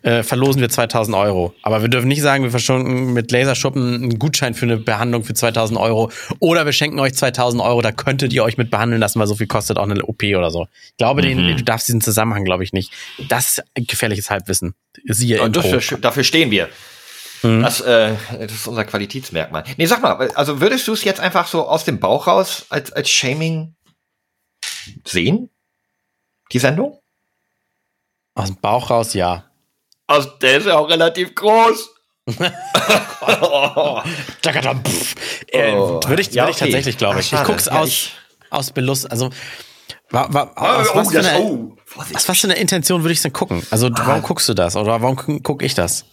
äh, 0.06 0.22
verlosen 0.22 0.62
wir 0.62 0.70
2000 0.70 1.18
Euro. 1.18 1.54
Aber 1.64 1.82
wir 1.82 1.90
dürfen 1.90 2.08
nicht 2.08 2.22
sagen, 2.22 2.44
wir 2.44 2.52
verschenken 2.52 3.14
mit 3.14 3.32
Laserschuppen 3.32 3.96
einen 3.96 4.20
Gutschein 4.20 4.54
für 4.54 4.66
eine 4.66 4.78
Behandlung 4.78 5.24
für 5.24 5.34
2000 5.34 5.80
Euro. 5.80 6.12
Oder 6.40 6.66
wir 6.66 6.74
schenken 6.74 7.00
euch 7.00 7.16
2000 7.16 7.62
Euro, 7.62 7.82
da 7.82 7.92
könntet 7.92 8.32
ihr 8.32 8.44
euch 8.44 8.58
mit 8.58 8.70
behandeln 8.70 9.02
lassen, 9.02 9.20
weil 9.20 9.28
so 9.28 9.36
viel 9.36 9.48
kostet 9.48 9.78
auch 9.78 9.90
eine 9.90 10.04
OP 10.06 10.24
oder 10.24 10.52
so. 10.52 10.68
Ich 10.92 10.98
glaube, 10.98 11.24
mhm. 11.24 11.26
den, 11.26 11.58
du 11.58 11.64
darfst 11.64 11.88
diesen 11.88 12.02
Zusammenhang, 12.02 12.46
glaube 12.46 12.64
ich, 12.64 12.72
nicht. 12.72 12.92
Das 13.30 13.58
ist 13.58 13.88
gefährliches 13.88 14.30
Halbwissen. 14.30 14.76
Siehe 15.06 15.42
Und 15.42 15.56
dafür, 15.56 15.98
dafür 15.98 16.24
stehen 16.24 16.52
wir. 16.52 16.70
Mhm. 17.44 17.62
Das, 17.62 17.82
äh, 17.82 18.16
das 18.40 18.52
ist 18.52 18.68
unser 18.68 18.86
Qualitätsmerkmal. 18.86 19.64
Nee, 19.78 19.86
sag 19.86 20.02
mal, 20.02 20.32
also 20.32 20.62
würdest 20.62 20.88
du 20.88 20.94
es 20.94 21.04
jetzt 21.04 21.20
einfach 21.20 21.48
so 21.48 21.68
aus 21.68 21.84
dem 21.84 22.00
Bauch 22.00 22.28
raus 22.28 22.66
als, 22.70 22.92
als 22.92 23.10
Shaming 23.10 23.76
sehen? 25.06 25.50
Die 26.52 26.60
Sendung? 26.60 27.00
Aus 28.36 28.48
dem 28.48 28.58
Bauch 28.58 28.90
raus, 28.90 29.14
ja. 29.14 29.46
Also, 30.08 30.30
der 30.42 30.58
ist 30.58 30.68
ja 30.68 30.78
auch 30.78 30.90
relativ 30.90 31.34
groß. 31.34 31.90
oh. 32.28 34.02
äh, 35.48 35.74
oh. 35.74 36.00
Würde 36.06 36.22
ich, 36.22 36.32
ja, 36.32 36.46
würd 36.46 36.52
ich 36.52 36.58
tatsächlich, 36.58 36.98
glaube 36.98 37.20
ich. 37.20 37.34
Ach, 37.34 37.42
ich 37.42 37.48
guck's 37.48 37.66
ja, 37.66 37.80
aus, 37.80 37.88
ich 37.88 38.14
aus 38.50 38.72
Belust. 38.72 39.10
Also, 39.10 39.30
wa, 40.10 40.28
wa, 40.32 40.52
aus, 40.56 40.88
oh, 40.92 40.96
was, 40.96 41.12
für 41.12 41.20
eine, 41.20 41.40
oh, 41.40 41.76
aus 42.14 42.28
was 42.28 42.40
für 42.40 42.48
eine 42.48 42.58
Intention 42.58 43.04
würde 43.04 43.14
ich 43.14 43.22
denn 43.22 43.34
gucken? 43.34 43.66
Also, 43.72 43.88
ah. 43.88 43.94
warum 44.06 44.22
guckst 44.22 44.50
du 44.50 44.54
das? 44.54 44.76
Oder 44.76 45.02
warum 45.02 45.16
gucke 45.44 45.66
ich 45.66 45.74
das? 45.74 46.06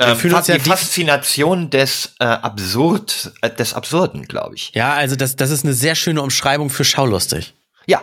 Ähm, 0.00 0.16
fast 0.16 0.48
ja 0.48 0.56
die 0.56 0.60
Faszination 0.60 1.70
des 1.70 2.14
äh, 2.18 2.24
Absurd, 2.24 3.32
äh, 3.42 3.50
des 3.50 3.74
Absurden, 3.74 4.26
glaube 4.26 4.56
ich. 4.56 4.72
Ja, 4.74 4.94
also 4.94 5.14
das, 5.14 5.36
das 5.36 5.50
ist 5.50 5.64
eine 5.64 5.72
sehr 5.72 5.94
schöne 5.94 6.20
Umschreibung 6.20 6.68
für 6.68 6.84
schaulustig. 6.84 7.54
Ja, 7.86 8.02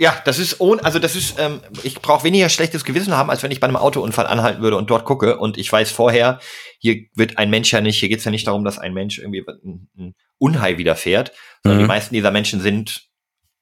ja, 0.00 0.18
das 0.24 0.38
ist 0.38 0.62
ohne, 0.62 0.82
also 0.82 0.98
das 0.98 1.14
ist, 1.14 1.38
ähm, 1.38 1.60
ich 1.82 1.96
brauche 1.96 2.24
weniger 2.24 2.48
schlechtes 2.48 2.86
Gewissen 2.86 3.14
haben, 3.14 3.28
als 3.28 3.42
wenn 3.42 3.50
ich 3.50 3.60
bei 3.60 3.66
einem 3.66 3.76
Autounfall 3.76 4.26
anhalten 4.26 4.62
würde 4.62 4.78
und 4.78 4.88
dort 4.88 5.04
gucke 5.04 5.36
und 5.36 5.58
ich 5.58 5.70
weiß 5.70 5.90
vorher, 5.90 6.40
hier 6.78 7.04
wird 7.14 7.36
ein 7.36 7.50
Mensch 7.50 7.70
ja 7.70 7.82
nicht, 7.82 8.00
hier 8.00 8.08
geht's 8.08 8.24
ja 8.24 8.30
nicht 8.30 8.46
darum, 8.46 8.64
dass 8.64 8.78
ein 8.78 8.94
Mensch 8.94 9.18
irgendwie 9.18 9.44
ein, 9.46 9.90
ein 9.98 10.14
Unheil 10.38 10.78
widerfährt, 10.78 11.32
sondern 11.62 11.80
mhm. 11.80 11.84
die 11.84 11.88
meisten 11.88 12.14
dieser 12.14 12.30
Menschen 12.30 12.62
sind 12.62 13.10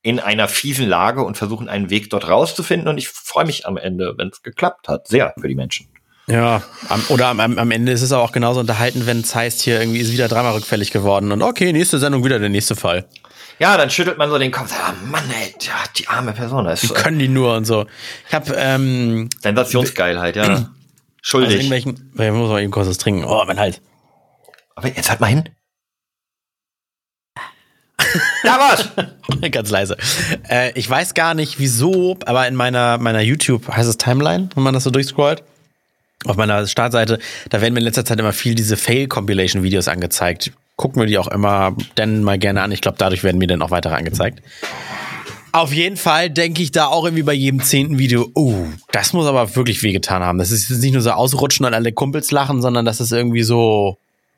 in 0.02 0.20
einer 0.20 0.46
fiesen 0.46 0.88
Lage 0.88 1.24
und 1.24 1.36
versuchen 1.36 1.68
einen 1.68 1.90
Weg 1.90 2.08
dort 2.08 2.28
rauszufinden 2.28 2.86
und 2.86 2.98
ich 2.98 3.08
freue 3.08 3.44
mich 3.44 3.66
am 3.66 3.76
Ende, 3.76 4.14
wenn 4.16 4.28
es 4.28 4.40
geklappt 4.42 4.86
hat, 4.86 5.08
sehr 5.08 5.34
für 5.40 5.48
die 5.48 5.56
Menschen. 5.56 5.88
Ja, 6.30 6.62
am, 6.88 7.02
oder 7.08 7.28
am, 7.28 7.40
am 7.40 7.70
Ende 7.70 7.92
ist 7.92 8.02
es 8.02 8.12
auch 8.12 8.32
genauso 8.32 8.60
unterhalten, 8.60 9.06
wenn 9.06 9.20
es 9.20 9.34
heißt, 9.34 9.62
hier 9.62 9.80
irgendwie 9.80 10.00
ist 10.00 10.12
wieder 10.12 10.28
dreimal 10.28 10.52
rückfällig 10.52 10.90
geworden 10.90 11.32
und 11.32 11.42
okay, 11.42 11.72
nächste 11.72 11.98
Sendung 11.98 12.22
wieder 12.24 12.38
der 12.38 12.50
nächste 12.50 12.76
Fall. 12.76 13.06
Ja, 13.58 13.76
dann 13.76 13.90
schüttelt 13.90 14.18
man 14.18 14.30
so 14.30 14.38
den 14.38 14.52
Kopf. 14.52 14.72
Ah, 14.72 14.94
Mann, 15.04 15.24
ey, 15.30 15.54
die 15.96 16.06
arme 16.06 16.32
Person. 16.32 16.64
Das 16.64 16.82
Wie 16.82 16.86
ist, 16.86 16.94
können 16.94 17.18
die 17.18 17.28
nur 17.28 17.56
und 17.56 17.64
so. 17.64 17.86
Ich 18.28 18.34
hab, 18.34 18.48
ähm, 18.54 19.28
Sensationsgeilheit, 19.40 20.36
ja. 20.36 20.52
aus 20.52 20.66
Schuldig. 21.22 21.54
irgendwelchen, 21.54 22.12
ich 22.14 22.30
muss 22.30 22.50
mal 22.50 22.62
eben 22.62 22.70
kurz 22.70 22.88
was 22.88 22.98
trinken. 22.98 23.24
Oh, 23.24 23.42
mein 23.46 23.58
Hals. 23.58 23.80
Aber 24.76 24.88
jetzt 24.88 25.10
halt 25.10 25.20
mal 25.20 25.28
hin. 25.28 25.48
Da 28.44 28.58
war's! 28.58 28.88
Ganz 29.50 29.70
leise. 29.70 29.96
Äh, 30.48 30.72
ich 30.78 30.88
weiß 30.88 31.14
gar 31.14 31.34
nicht 31.34 31.58
wieso, 31.58 32.16
aber 32.24 32.46
in 32.46 32.54
meiner, 32.54 32.96
meiner 32.98 33.20
YouTube, 33.20 33.68
heißt 33.68 33.88
es 33.88 33.98
Timeline, 33.98 34.48
wenn 34.54 34.62
man 34.62 34.72
das 34.72 34.84
so 34.84 34.90
durchscrollt? 34.90 35.42
Auf 36.24 36.36
meiner 36.36 36.66
Startseite, 36.66 37.18
da 37.48 37.60
werden 37.60 37.74
mir 37.74 37.80
in 37.80 37.84
letzter 37.84 38.04
Zeit 38.04 38.18
immer 38.18 38.32
viel 38.32 38.54
diese 38.54 38.76
Fail-Compilation-Videos 38.76 39.86
angezeigt. 39.88 40.52
Gucken 40.76 41.00
wir 41.00 41.06
die 41.06 41.18
auch 41.18 41.28
immer 41.28 41.76
dann 41.94 42.22
mal 42.22 42.38
gerne 42.38 42.62
an. 42.62 42.72
Ich 42.72 42.80
glaube, 42.80 42.98
dadurch 42.98 43.22
werden 43.22 43.38
mir 43.38 43.46
dann 43.46 43.62
auch 43.62 43.70
weitere 43.70 43.94
angezeigt. 43.94 44.42
Auf 45.52 45.72
jeden 45.72 45.96
Fall 45.96 46.28
denke 46.28 46.62
ich 46.62 46.72
da 46.72 46.86
auch 46.86 47.04
irgendwie 47.04 47.22
bei 47.22 47.32
jedem 47.32 47.62
zehnten 47.62 47.98
Video, 47.98 48.30
oh, 48.34 48.66
das 48.92 49.12
muss 49.12 49.26
aber 49.26 49.56
wirklich 49.56 49.82
wehgetan 49.82 50.22
haben. 50.22 50.38
Das 50.38 50.50
ist 50.50 50.68
jetzt 50.68 50.82
nicht 50.82 50.92
nur 50.92 51.02
so 51.02 51.10
ausrutschen 51.12 51.64
und 51.64 51.74
alle 51.74 51.92
Kumpels 51.92 52.30
lachen, 52.30 52.60
sondern 52.60 52.84
das 52.84 53.00
ist 53.00 53.12
irgendwie 53.12 53.42
so 53.42 53.96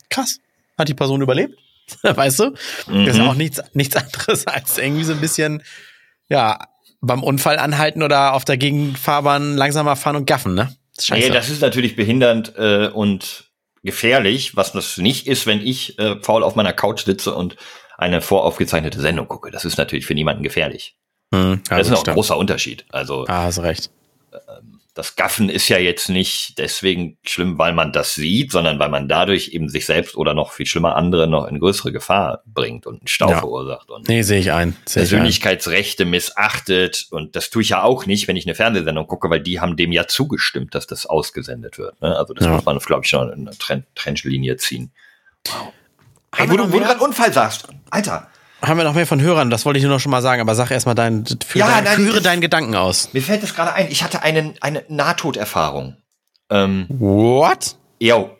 krass. 0.08 0.38
Hat 0.78 0.88
die 0.88 0.94
Person 0.94 1.20
überlebt? 1.22 1.58
weißt 2.02 2.40
du? 2.40 2.54
Das 2.86 3.16
ist 3.16 3.20
auch 3.20 3.34
nichts, 3.34 3.60
nichts 3.72 3.96
anderes 3.96 4.46
als 4.46 4.78
irgendwie 4.78 5.04
so 5.04 5.12
ein 5.12 5.20
bisschen, 5.20 5.62
ja, 6.28 6.58
beim 7.00 7.22
Unfall 7.22 7.58
anhalten 7.58 8.02
oder 8.02 8.34
auf 8.34 8.44
der 8.44 8.56
Gegenfahrbahn 8.56 9.56
langsamer 9.56 9.96
fahren 9.96 10.16
und 10.16 10.26
gaffen, 10.26 10.54
ne? 10.54 10.74
Das 11.00 11.04
ist 11.04 11.08
scheiße. 11.08 11.28
Nee, 11.28 11.34
das 11.34 11.48
ist 11.48 11.62
natürlich 11.62 11.96
behindernd 11.96 12.54
äh, 12.56 12.88
und 12.88 13.50
gefährlich, 13.82 14.56
was 14.56 14.72
das 14.72 14.98
nicht 14.98 15.26
ist, 15.26 15.46
wenn 15.46 15.66
ich 15.66 15.98
äh, 15.98 16.16
faul 16.20 16.42
auf 16.42 16.54
meiner 16.54 16.74
Couch 16.74 17.04
sitze 17.04 17.34
und 17.34 17.56
eine 17.96 18.20
voraufgezeichnete 18.20 19.00
Sendung 19.00 19.26
gucke. 19.26 19.50
Das 19.50 19.64
ist 19.64 19.78
natürlich 19.78 20.04
für 20.04 20.14
niemanden 20.14 20.42
gefährlich. 20.42 20.96
Hm, 21.34 21.62
ja, 21.70 21.78
das 21.78 21.86
ist 21.86 21.92
noch 21.92 22.06
ein 22.06 22.14
großer 22.14 22.36
Unterschied. 22.36 22.84
Also 22.90 23.24
Ah, 23.28 23.44
hast 23.44 23.60
recht. 23.60 23.90
Das 24.94 25.14
Gaffen 25.16 25.48
ist 25.48 25.68
ja 25.68 25.78
jetzt 25.78 26.08
nicht 26.08 26.58
deswegen 26.58 27.16
schlimm, 27.24 27.58
weil 27.58 27.72
man 27.72 27.92
das 27.92 28.14
sieht, 28.14 28.50
sondern 28.52 28.78
weil 28.78 28.88
man 28.88 29.08
dadurch 29.08 29.48
eben 29.48 29.68
sich 29.68 29.86
selbst 29.86 30.16
oder 30.16 30.34
noch 30.34 30.52
viel 30.52 30.66
schlimmer 30.66 30.96
andere 30.96 31.28
noch 31.28 31.46
in 31.46 31.60
größere 31.60 31.92
Gefahr 31.92 32.42
bringt 32.46 32.86
und 32.86 33.00
einen 33.00 33.06
Stau 33.06 33.30
Ja. 33.30 33.38
verursacht 33.38 33.88
und 33.90 34.08
Nee, 34.08 34.22
sehe 34.22 34.40
ich 34.40 34.52
ein. 34.52 34.76
Sehe 34.86 35.02
ich 35.04 35.08
ein. 35.08 35.16
Persönlichkeitsrechte 35.18 36.04
missachtet. 36.04 37.06
Und 37.10 37.36
das 37.36 37.50
tue 37.50 37.62
ich 37.62 37.68
ja 37.70 37.82
auch 37.82 38.06
nicht, 38.06 38.26
wenn 38.28 38.36
ich 38.36 38.46
eine 38.46 38.54
Fernsehsendung 38.54 39.06
gucke, 39.06 39.30
weil 39.30 39.40
die 39.40 39.60
haben 39.60 39.76
dem 39.76 39.92
ja 39.92 40.06
zugestimmt, 40.06 40.74
dass 40.74 40.86
das 40.86 41.06
ausgesendet 41.06 41.78
wird. 41.78 42.00
Ne? 42.02 42.16
Also 42.16 42.34
das 42.34 42.46
Ja. 42.46 42.52
muss 42.52 42.64
man, 42.64 42.78
glaube 42.78 43.02
ich, 43.04 43.10
schon 43.10 43.30
in 43.32 43.46
eine 43.48 43.56
Tren 43.58 43.84
Trennlinie 43.94 44.56
ziehen. 44.56 44.92
Haben 45.48 45.72
Hey, 46.36 46.50
wo 46.50 46.56
du, 46.56 46.72
wo 46.72 46.78
du 46.78 46.84
gerade 46.84 47.00
Unfall 47.00 47.32
sagst, 47.32 47.66
Alter, 47.90 48.29
Haben 48.62 48.76
wir 48.78 48.84
noch 48.84 48.94
mehr 48.94 49.06
von 49.06 49.20
Hörern? 49.20 49.50
Das 49.50 49.64
wollte 49.64 49.78
ich 49.78 49.84
nur 49.84 49.92
noch 49.94 50.00
schon 50.00 50.10
mal 50.10 50.22
sagen, 50.22 50.40
aber 50.42 50.54
sag 50.54 50.70
erst 50.70 50.86
mal 50.86 50.94
dein, 50.94 51.24
führe, 51.46 51.68
Ja, 51.68 51.80
dein, 51.80 51.96
führe 51.96 52.20
deinen 52.20 52.40
Gedanken 52.40 52.74
aus. 52.74 53.12
mir 53.12 53.22
fällt 53.22 53.42
das 53.42 53.54
gerade 53.54 53.72
ein. 53.72 53.88
Ich 53.90 54.02
hatte 54.02 54.22
einen, 54.22 54.54
eine 54.60 54.84
Nahtoderfahrung. 54.88 55.96
Ähm, 56.50 56.86
What? 56.90 57.76
yo, 58.00 58.30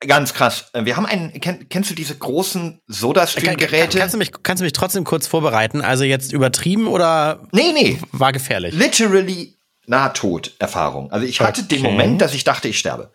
ganz 0.00 0.34
krass. 0.34 0.66
Äh, 0.74 0.84
Wir 0.84 0.96
haben 0.96 1.06
einen, 1.06 1.32
kenn, 1.40 1.68
kennst 1.68 1.90
du 1.90 1.94
diese 1.94 2.14
großen 2.16 2.80
Soda-Stream-Geräte? 2.86 3.98
Kannst 3.98 4.14
du, 4.14 4.18
mich, 4.18 4.30
kannst 4.42 4.60
du 4.60 4.64
mich 4.64 4.72
trotzdem 4.74 5.04
kurz 5.04 5.26
vorbereiten? 5.26 5.80
Also 5.80 6.04
jetzt 6.04 6.32
übertrieben 6.32 6.86
oder 6.86 7.40
Nee, 7.52 7.72
nee, 7.72 7.98
war 8.12 8.32
gefährlich? 8.32 8.74
literally 8.74 9.56
Nahtoderfahrung. 9.86 11.10
Also 11.10 11.26
ich 11.26 11.40
hatte 11.40 11.62
den 11.64 11.80
Okay. 11.80 11.90
Moment, 11.90 12.20
dass 12.20 12.34
ich 12.34 12.44
dachte, 12.44 12.68
ich 12.68 12.78
sterbe. 12.78 13.10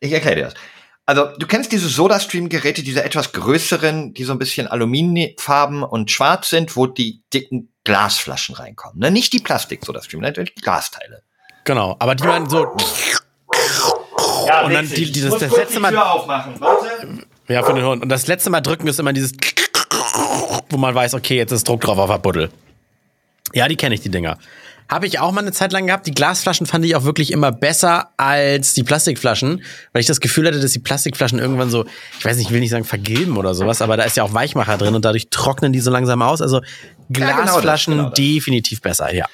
Ich 0.00 0.12
erkläre 0.12 0.36
dir 0.36 0.42
das. 0.46 0.54
Also 1.08 1.24
du 1.38 1.46
kennst 1.46 1.72
diese 1.72 1.88
Soda-Stream-Geräte, 1.88 2.82
diese 2.82 3.02
etwas 3.02 3.32
größeren, 3.32 4.12
die 4.12 4.24
so 4.24 4.32
ein 4.32 4.38
bisschen 4.38 4.66
aluminiumfarben 4.68 5.82
und 5.82 6.10
schwarz 6.10 6.50
sind, 6.50 6.76
wo 6.76 6.86
die 6.86 7.22
dicken 7.32 7.72
Glasflaschen 7.84 8.54
reinkommen. 8.54 8.98
Ne? 8.98 9.10
Nicht 9.10 9.32
die 9.32 9.38
Plastik-Soda-Stream, 9.38 10.20
ne? 10.20 10.34
die 10.34 10.44
Glasteile. 10.60 11.22
Genau, 11.64 11.96
aber 11.98 12.14
die 12.14 12.24
waren 12.24 12.46
so, 12.50 12.76
Ja, 14.46 14.66
Und 14.66 14.74
dann 14.74 14.86
die- 14.86 15.10
dieses- 15.10 15.38
das 15.38 15.50
letzte 15.56 15.80
Mal- 15.80 15.96
aufmachen. 15.96 16.60
Warte. 16.60 16.86
ja, 17.48 17.62
für 17.62 17.72
den 17.72 17.86
Hund. 17.86 18.02
Und 18.02 18.10
das 18.10 18.26
letzte 18.26 18.50
Mal 18.50 18.60
drücken 18.60 18.86
ist 18.86 19.00
immer 19.00 19.14
dieses, 19.14 19.32
wo 20.68 20.76
man 20.76 20.94
weiß, 20.94 21.14
okay, 21.14 21.36
jetzt 21.38 21.52
ist 21.52 21.66
Druck 21.66 21.80
drauf 21.80 21.96
auf 21.96 22.10
der 22.10 22.18
Buddel. 22.18 22.50
Ja, 23.54 23.66
die 23.66 23.76
kenne 23.76 23.94
ich, 23.94 24.02
die 24.02 24.10
Dinger. 24.10 24.36
Habe 24.88 25.06
ich 25.06 25.18
auch 25.18 25.32
mal 25.32 25.42
eine 25.42 25.52
Zeit 25.52 25.72
lang 25.72 25.86
gehabt. 25.86 26.06
Die 26.06 26.12
Glasflaschen 26.12 26.66
fand 26.66 26.84
ich 26.84 26.96
auch 26.96 27.04
wirklich 27.04 27.30
immer 27.30 27.52
besser 27.52 28.10
als 28.16 28.72
die 28.72 28.82
Plastikflaschen, 28.82 29.62
weil 29.92 30.00
ich 30.00 30.06
das 30.06 30.20
Gefühl 30.20 30.46
hatte, 30.46 30.60
dass 30.60 30.72
die 30.72 30.78
Plastikflaschen 30.78 31.38
irgendwann 31.38 31.70
so, 31.70 31.84
ich 32.18 32.24
weiß 32.24 32.38
nicht, 32.38 32.46
ich 32.46 32.52
will 32.52 32.60
nicht 32.60 32.70
sagen 32.70 32.84
vergilben 32.84 33.36
oder 33.36 33.54
sowas, 33.54 33.82
aber 33.82 33.96
da 33.98 34.04
ist 34.04 34.16
ja 34.16 34.22
auch 34.22 34.32
Weichmacher 34.32 34.78
drin 34.78 34.94
und 34.94 35.04
dadurch 35.04 35.28
trocknen 35.28 35.72
die 35.72 35.80
so 35.80 35.90
langsam 35.90 36.22
aus. 36.22 36.40
Also 36.40 36.62
genau 37.10 37.28
das, 37.28 37.36
Glasflaschen 37.36 37.94
genau 37.96 38.08
das. 38.08 38.14
definitiv 38.14 38.80
besser, 38.80 39.14
ja. 39.14 39.26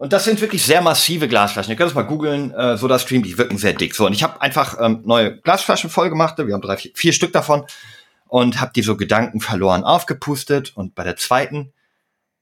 Und 0.00 0.14
das 0.14 0.24
sind 0.24 0.40
wirklich 0.40 0.64
sehr 0.64 0.80
massive 0.80 1.28
Glasflaschen. 1.28 1.72
Ihr 1.72 1.76
könnt 1.76 1.90
es 1.90 1.94
mal 1.94 2.04
googeln, 2.04 2.54
äh, 2.54 2.78
SodaStream, 2.78 3.22
die 3.22 3.36
wirken 3.36 3.58
sehr 3.58 3.74
dick. 3.74 3.94
So, 3.94 4.06
und 4.06 4.14
ich 4.14 4.22
habe 4.22 4.40
einfach 4.40 4.78
ähm, 4.80 5.02
neue 5.04 5.36
Glasflaschen 5.36 5.90
voll 5.90 6.08
gemacht. 6.08 6.38
Wir 6.38 6.54
haben 6.54 6.62
drei, 6.62 6.78
vier, 6.78 6.90
vier 6.94 7.12
Stück 7.12 7.34
davon. 7.34 7.66
Und 8.26 8.62
habe 8.62 8.72
die 8.74 8.80
so 8.80 8.96
Gedanken 8.96 9.40
verloren 9.40 9.84
aufgepustet. 9.84 10.72
Und 10.74 10.94
bei 10.94 11.04
der 11.04 11.16
zweiten 11.16 11.74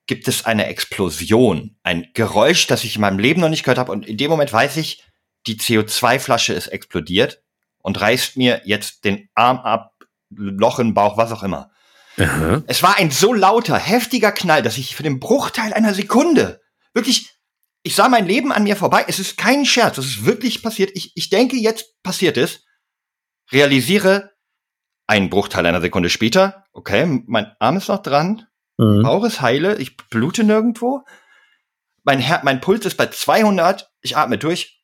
gibt 0.08 0.26
es 0.26 0.44
eine 0.44 0.66
Explosion. 0.66 1.76
Ein 1.84 2.08
Geräusch, 2.14 2.66
das 2.66 2.82
ich 2.82 2.96
in 2.96 3.02
meinem 3.02 3.20
Leben 3.20 3.40
noch 3.40 3.48
nicht 3.48 3.62
gehört 3.62 3.78
habe. 3.78 3.92
Und 3.92 4.06
in 4.06 4.16
dem 4.16 4.30
Moment 4.30 4.52
weiß 4.52 4.76
ich, 4.78 5.04
die 5.46 5.56
CO2-Flasche 5.56 6.54
ist 6.54 6.66
explodiert 6.68 7.42
und 7.78 8.00
reißt 8.00 8.36
mir 8.36 8.62
jetzt 8.64 9.04
den 9.04 9.28
Arm 9.34 9.58
ab, 9.58 9.94
Loch 10.30 10.78
im 10.78 10.92
Bauch, 10.92 11.16
was 11.16 11.32
auch 11.32 11.42
immer. 11.42 11.70
Es 12.66 12.82
war 12.82 12.96
ein 12.96 13.10
so 13.10 13.32
lauter, 13.32 13.78
heftiger 13.78 14.32
Knall, 14.32 14.62
dass 14.62 14.76
ich 14.76 14.96
für 14.96 15.04
den 15.04 15.20
Bruchteil 15.20 15.72
einer 15.72 15.94
Sekunde 15.94 16.60
wirklich, 16.92 17.30
ich 17.82 17.94
sah 17.94 18.08
mein 18.08 18.26
Leben 18.26 18.52
an 18.52 18.64
mir 18.64 18.76
vorbei. 18.76 19.04
Es 19.06 19.20
ist 19.20 19.36
kein 19.36 19.64
Scherz, 19.64 19.98
es 19.98 20.06
ist 20.06 20.24
wirklich 20.26 20.62
passiert. 20.62 20.90
Ich, 20.94 21.12
ich 21.14 21.30
denke, 21.30 21.56
jetzt 21.56 22.02
passiert 22.02 22.36
es. 22.36 22.64
Realisiere 23.52 24.32
einen 25.06 25.30
Bruchteil 25.30 25.64
einer 25.64 25.80
Sekunde 25.80 26.10
später, 26.10 26.66
okay, 26.72 27.22
mein 27.26 27.52
Arm 27.60 27.78
ist 27.78 27.88
noch 27.88 28.02
dran, 28.02 28.47
Mhm. 28.78 29.02
Bauch 29.02 29.24
ist 29.24 29.40
heile, 29.40 29.76
ich 29.78 29.96
blute 29.96 30.44
nirgendwo. 30.44 31.04
Mein, 32.04 32.20
Her 32.20 32.40
mein 32.44 32.60
Puls 32.60 32.86
ist 32.86 32.96
bei 32.96 33.06
200, 33.06 33.90
ich 34.00 34.16
atme 34.16 34.38
durch 34.38 34.82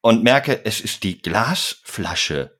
und 0.00 0.24
merke, 0.24 0.64
es 0.64 0.80
ist 0.80 1.04
die 1.04 1.20
Glasflasche 1.20 2.58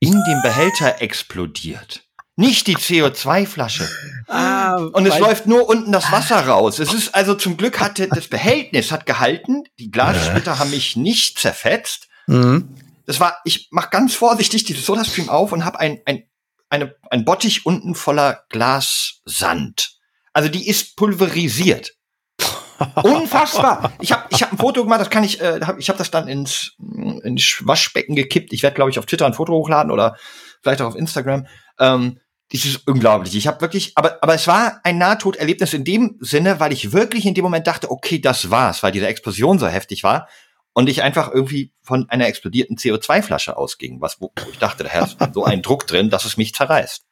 in 0.00 0.12
dem 0.12 0.42
Behälter 0.42 1.00
explodiert. 1.00 2.02
Nicht 2.36 2.66
die 2.68 2.76
CO2-Flasche. 2.76 3.86
Ah, 4.26 4.76
Und 4.76 5.06
es 5.06 5.18
läuft 5.18 5.46
nur 5.46 5.68
unten 5.68 5.92
das 5.92 6.10
Wasser 6.10 6.46
raus. 6.46 6.78
Es 6.78 6.94
ist 6.94 7.14
also 7.14 7.34
zum 7.34 7.58
Glück 7.58 7.80
hatte 7.80 8.08
das 8.08 8.28
Behältnis 8.28 8.90
hat 8.92 9.04
gehalten. 9.04 9.64
Die 9.78 9.90
Glassplitter 9.90 10.58
haben 10.58 10.70
mich 10.70 10.96
nicht 10.96 11.38
zerfetzt. 11.38 12.08
Mhm. 12.26 12.74
Das 13.04 13.20
war, 13.20 13.38
ich 13.44 13.68
mach 13.72 13.90
ganz 13.90 14.14
vorsichtig 14.14 14.64
dieses 14.64 14.86
Sodastream 14.86 15.28
auf 15.28 15.52
und 15.52 15.66
habe 15.66 15.80
ein, 15.80 16.00
ein, 16.06 16.29
eine, 16.70 16.94
ein 17.10 17.24
Bottich 17.24 17.66
unten 17.66 17.94
voller 17.94 18.44
Glassand. 18.48 19.98
Also 20.32 20.48
die 20.48 20.68
ist 20.68 20.96
pulverisiert. 20.96 21.96
Unfassbar. 23.02 23.92
Ich 24.00 24.12
habe 24.12 24.24
ich 24.30 24.42
hab 24.42 24.52
ein 24.52 24.58
Foto 24.58 24.82
gemacht, 24.84 25.00
das 25.00 25.10
kann 25.10 25.24
ich, 25.24 25.40
äh, 25.40 25.60
hab, 25.60 25.78
ich 25.78 25.88
habe 25.88 25.98
das 25.98 26.10
dann 26.10 26.28
ins, 26.28 26.76
ins 26.78 27.62
Waschbecken 27.66 28.16
gekippt. 28.16 28.52
Ich 28.52 28.62
werde, 28.62 28.74
glaube 28.74 28.90
ich, 28.90 28.98
auf 28.98 29.04
Twitter 29.04 29.26
ein 29.26 29.34
Foto 29.34 29.52
hochladen 29.52 29.92
oder 29.92 30.16
vielleicht 30.62 30.80
auch 30.80 30.86
auf 30.86 30.96
Instagram. 30.96 31.46
Ähm, 31.78 32.20
das 32.52 32.64
ist 32.64 32.88
unglaublich. 32.88 33.36
Ich 33.36 33.46
habe 33.46 33.60
wirklich, 33.60 33.92
aber, 33.96 34.18
aber 34.22 34.34
es 34.34 34.46
war 34.46 34.80
ein 34.82 34.98
Nahtoderlebnis 34.98 35.74
in 35.74 35.84
dem 35.84 36.16
Sinne, 36.20 36.58
weil 36.58 36.72
ich 36.72 36.92
wirklich 36.92 37.26
in 37.26 37.34
dem 37.34 37.44
Moment 37.44 37.66
dachte, 37.66 37.90
okay, 37.90 38.18
das 38.18 38.50
war's, 38.50 38.82
weil 38.82 38.92
diese 38.92 39.06
Explosion 39.06 39.58
so 39.58 39.68
heftig 39.68 40.02
war 40.02 40.26
und 40.72 40.88
ich 40.88 41.02
einfach 41.02 41.32
irgendwie 41.32 41.72
von 41.82 42.08
einer 42.08 42.26
explodierten 42.26 42.76
CO2-Flasche 42.76 43.56
ausging, 43.56 44.00
was 44.00 44.20
wo 44.20 44.32
ich 44.50 44.58
dachte, 44.58 44.84
da 44.84 45.04
ist 45.04 45.16
so 45.32 45.44
ein 45.44 45.62
Druck 45.62 45.86
drin, 45.86 46.10
dass 46.10 46.24
es 46.24 46.36
mich 46.36 46.54
zerreißt. 46.54 47.02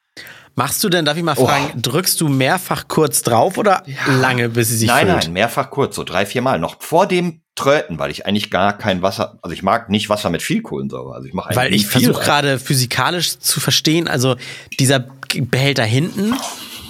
Machst 0.55 0.83
du 0.83 0.89
denn, 0.89 1.05
darf 1.05 1.15
ich 1.15 1.23
mal 1.23 1.35
Oh. 1.37 1.45
fragen, 1.45 1.81
drückst 1.81 2.19
du 2.19 2.27
mehrfach 2.27 2.87
kurz 2.87 3.21
drauf 3.21 3.57
oder 3.57 3.83
lange, 4.07 4.49
bis 4.49 4.69
sie 4.69 4.77
sich 4.77 4.87
nein, 4.87 5.07
füllt? 5.07 5.23
nein, 5.23 5.33
mehrfach 5.33 5.69
kurz, 5.69 5.95
so 5.95 6.03
drei, 6.03 6.25
vier 6.25 6.41
Mal. 6.41 6.59
Noch 6.59 6.81
vor 6.81 7.07
dem 7.07 7.41
Tröten, 7.55 7.99
weil 7.99 8.11
ich 8.11 8.25
eigentlich 8.25 8.49
gar 8.49 8.77
kein 8.77 9.01
Wasser, 9.01 9.37
also 9.41 9.53
ich 9.53 9.63
mag 9.63 9.89
nicht 9.89 10.09
Wasser 10.09 10.29
mit 10.29 10.41
viel 10.41 10.61
Kohlensäure. 10.61 11.13
Also 11.13 11.27
ich 11.27 11.33
mache 11.33 11.55
Weil 11.55 11.73
ich 11.73 11.87
versuche 11.87 12.21
gerade 12.21 12.59
physikalisch 12.59 13.37
zu 13.39 13.59
verstehen, 13.59 14.07
also 14.07 14.35
dieser 14.79 14.99
Behälter 14.99 15.83
hinten, 15.83 16.33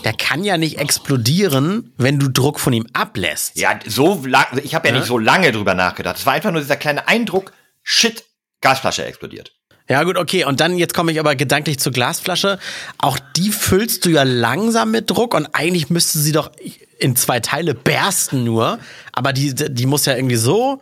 der 0.03 0.13
kann 0.13 0.43
ja 0.43 0.57
nicht 0.57 0.77
explodieren, 0.79 1.93
wenn 1.97 2.19
du 2.19 2.29
Druck 2.29 2.59
von 2.59 2.73
ihm 2.73 2.87
ablässt. 2.93 3.57
Ja, 3.57 3.79
so 3.85 4.21
lang, 4.25 4.45
ich 4.63 4.75
habe 4.75 4.87
ja, 4.87 4.93
Ja? 4.93 4.99
nicht 4.99 5.07
so 5.07 5.17
lange 5.17 5.51
drüber 5.51 5.73
nachgedacht. 5.73 6.17
Es 6.17 6.25
war 6.25 6.33
einfach 6.33 6.51
nur 6.51 6.61
dieser 6.61 6.77
kleine 6.77 7.07
Eindruck, 7.07 7.51
shit, 7.83 8.23
Gasflasche 8.61 9.05
explodiert. 9.05 9.53
Ja, 9.89 10.03
gut, 10.03 10.17
okay. 10.17 10.45
Und 10.45 10.59
dann, 10.59 10.77
jetzt 10.77 10.93
komme 10.93 11.11
ich 11.11 11.19
aber 11.19 11.35
gedanklich 11.35 11.79
zur 11.79 11.91
Glasflasche. 11.91 12.59
Auch 12.99 13.17
die 13.35 13.49
füllst 13.51 14.05
du 14.05 14.09
ja 14.09 14.23
langsam 14.23 14.91
mit 14.91 15.09
Druck 15.09 15.33
und 15.33 15.47
eigentlich 15.53 15.89
müsste 15.89 16.19
sie 16.19 16.31
doch 16.31 16.51
in 16.99 17.15
zwei 17.15 17.39
Teile 17.39 17.73
bersten 17.73 18.43
nur. 18.43 18.77
Aber 19.13 19.33
die, 19.33 19.55
die 19.55 19.85
muss 19.87 20.05
ja 20.05 20.15
irgendwie 20.15 20.35
so 20.35 20.81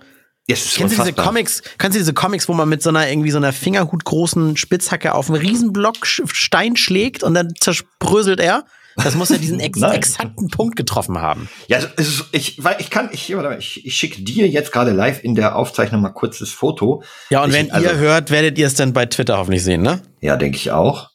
Yes, 0.50 0.76
Kennst 0.76 0.98
du 0.98 1.02
diese 1.04 1.14
Comics, 1.14 1.62
kennst 1.78 1.96
du 1.96 2.00
diese 2.00 2.14
Comics, 2.14 2.48
wo 2.48 2.54
man 2.54 2.70
mit 2.70 2.82
so 2.82 2.88
einer 2.88 3.10
irgendwie 3.10 3.32
so 3.32 3.38
einer 3.38 3.52
Fingerhutgroßen 3.52 4.56
Spitzhacke 4.56 5.14
auf 5.14 5.30
einen 5.30 5.42
Riesenblock 5.42 6.06
Stein 6.06 6.78
schlägt 6.78 7.22
und 7.22 7.34
dann 7.34 7.54
zerspröselt 7.60 8.40
er? 8.40 8.64
Das 9.04 9.16
muss 9.16 9.30
ja 9.30 9.38
diesen 9.38 9.60
ex 9.62 9.82
exakten 9.82 10.50
Punkt 10.50 10.76
getroffen 10.76 11.20
haben. 11.20 11.50
Ja, 11.68 11.78
ist, 11.78 12.26
ich, 12.32 12.64
weil 12.64 12.78
ich 12.80 12.90
kann, 12.90 13.10
ich, 13.12 13.32
ich, 13.32 13.86
ich 13.86 13.96
schicke 13.96 14.22
dir 14.22 14.48
jetzt 14.48 14.72
gerade 14.72 14.92
live 14.92 15.24
in 15.24 15.36
der 15.36 15.56
Aufzeichnung 15.56 16.02
mal 16.02 16.10
kurz 16.10 16.40
das 16.40 16.50
Foto. 16.50 17.04
Ja, 17.30 17.44
und 17.44 17.50
ich, 17.50 17.56
wenn 17.56 17.72
also, 17.72 17.88
ihr 17.88 17.98
hört, 17.98 18.32
werdet 18.32 18.58
ihr 18.58 18.68
es 18.68 18.74
dann 18.74 18.94
bei 18.94 19.06
Twitter 19.06 19.38
hoffentlich 19.38 19.64
sehen, 19.64 19.82
ne? 19.82 20.02
Ja, 20.22 20.36
denke 20.36 20.58
ich 20.58 20.72
auch. 20.72 21.12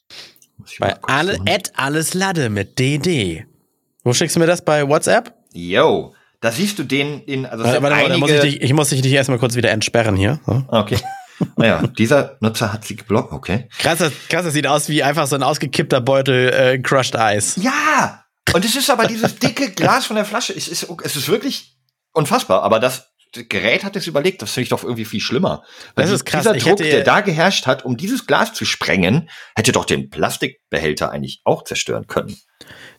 Ich 0.67 0.79
bei 0.79 0.95
alle, 1.03 1.39
at 1.49 1.73
alles 1.77 2.15
Lade 2.15 2.49
mit 2.49 2.79
DD. 2.79 3.45
Wo 4.05 4.13
schickst 4.13 4.37
du 4.37 4.41
mir 4.41 4.47
das? 4.47 4.65
Bei 4.65 4.89
WhatsApp? 4.89 5.35
Yo. 5.53 6.15
Da 6.41 6.51
siehst 6.51 6.79
du 6.79 6.83
den, 6.83 7.25
den 7.27 7.47
also 7.47 7.63
warte, 7.65 7.83
warte, 7.83 7.97
einige... 7.97 8.19
muss 8.19 8.31
ich, 8.31 8.41
dich, 8.41 8.63
ich 8.63 8.73
muss 8.73 8.89
dich 8.89 9.05
erstmal 9.13 9.39
kurz 9.39 9.55
wieder 9.55 9.71
entsperren 9.71 10.17
hier. 10.17 10.41
So. 10.45 10.65
Okay. 10.69 10.99
Naja, 11.57 11.87
dieser 11.87 12.37
Nutzer 12.41 12.73
hat 12.73 12.85
sie 12.85 12.97
geblockt, 12.97 13.33
okay. 13.33 13.69
Krass, 13.79 13.99
das, 13.99 14.13
krass, 14.29 14.45
das 14.45 14.55
sieht 14.55 14.67
aus 14.67 14.89
wie 14.89 15.03
einfach 15.03 15.27
so 15.27 15.37
ein 15.37 15.43
ausgekippter 15.43 16.01
Beutel 16.01 16.53
äh, 16.53 16.79
Crushed 16.79 17.15
Ice. 17.17 17.61
Ja! 17.61 18.25
Und 18.55 18.65
es 18.65 18.77
ist 18.77 18.91
aber 18.91 19.07
dieses 19.07 19.39
dicke 19.39 19.71
Glas 19.71 20.07
von 20.07 20.17
der 20.17 20.25
Flasche. 20.25 20.53
Es 20.53 20.69
ist, 20.69 20.87
es 21.05 21.17
ist 21.17 21.29
wirklich 21.29 21.77
unfassbar, 22.13 22.63
aber 22.63 22.81
das 22.81 23.13
Gerät 23.33 23.83
hat 23.83 23.97
es 23.97 24.07
überlegt, 24.07 24.43
das 24.43 24.53
finde 24.53 24.65
ich 24.65 24.69
doch 24.69 24.83
irgendwie 24.83 25.07
viel 25.07 25.21
schlimmer. 25.21 25.63
Weil 25.95 26.05
das 26.05 26.13
ist 26.13 26.27
krass. 26.27 26.43
Dieser 26.43 26.57
Druck, 26.59 26.77
der 26.77 27.03
da 27.03 27.23
geherrscht 27.23 27.67
hat, 27.67 27.83
um 27.85 27.97
dieses 27.97 28.27
Glas 28.27 28.53
zu 28.53 28.67
sprengen, 28.67 29.31
hätte 29.57 29.73
doch 29.73 29.87
den 29.87 30.11
Plastikbehälter 30.11 31.11
eigentlich 31.11 31.41
auch 31.45 31.65
zerstören 31.65 32.07
können. 32.07 32.37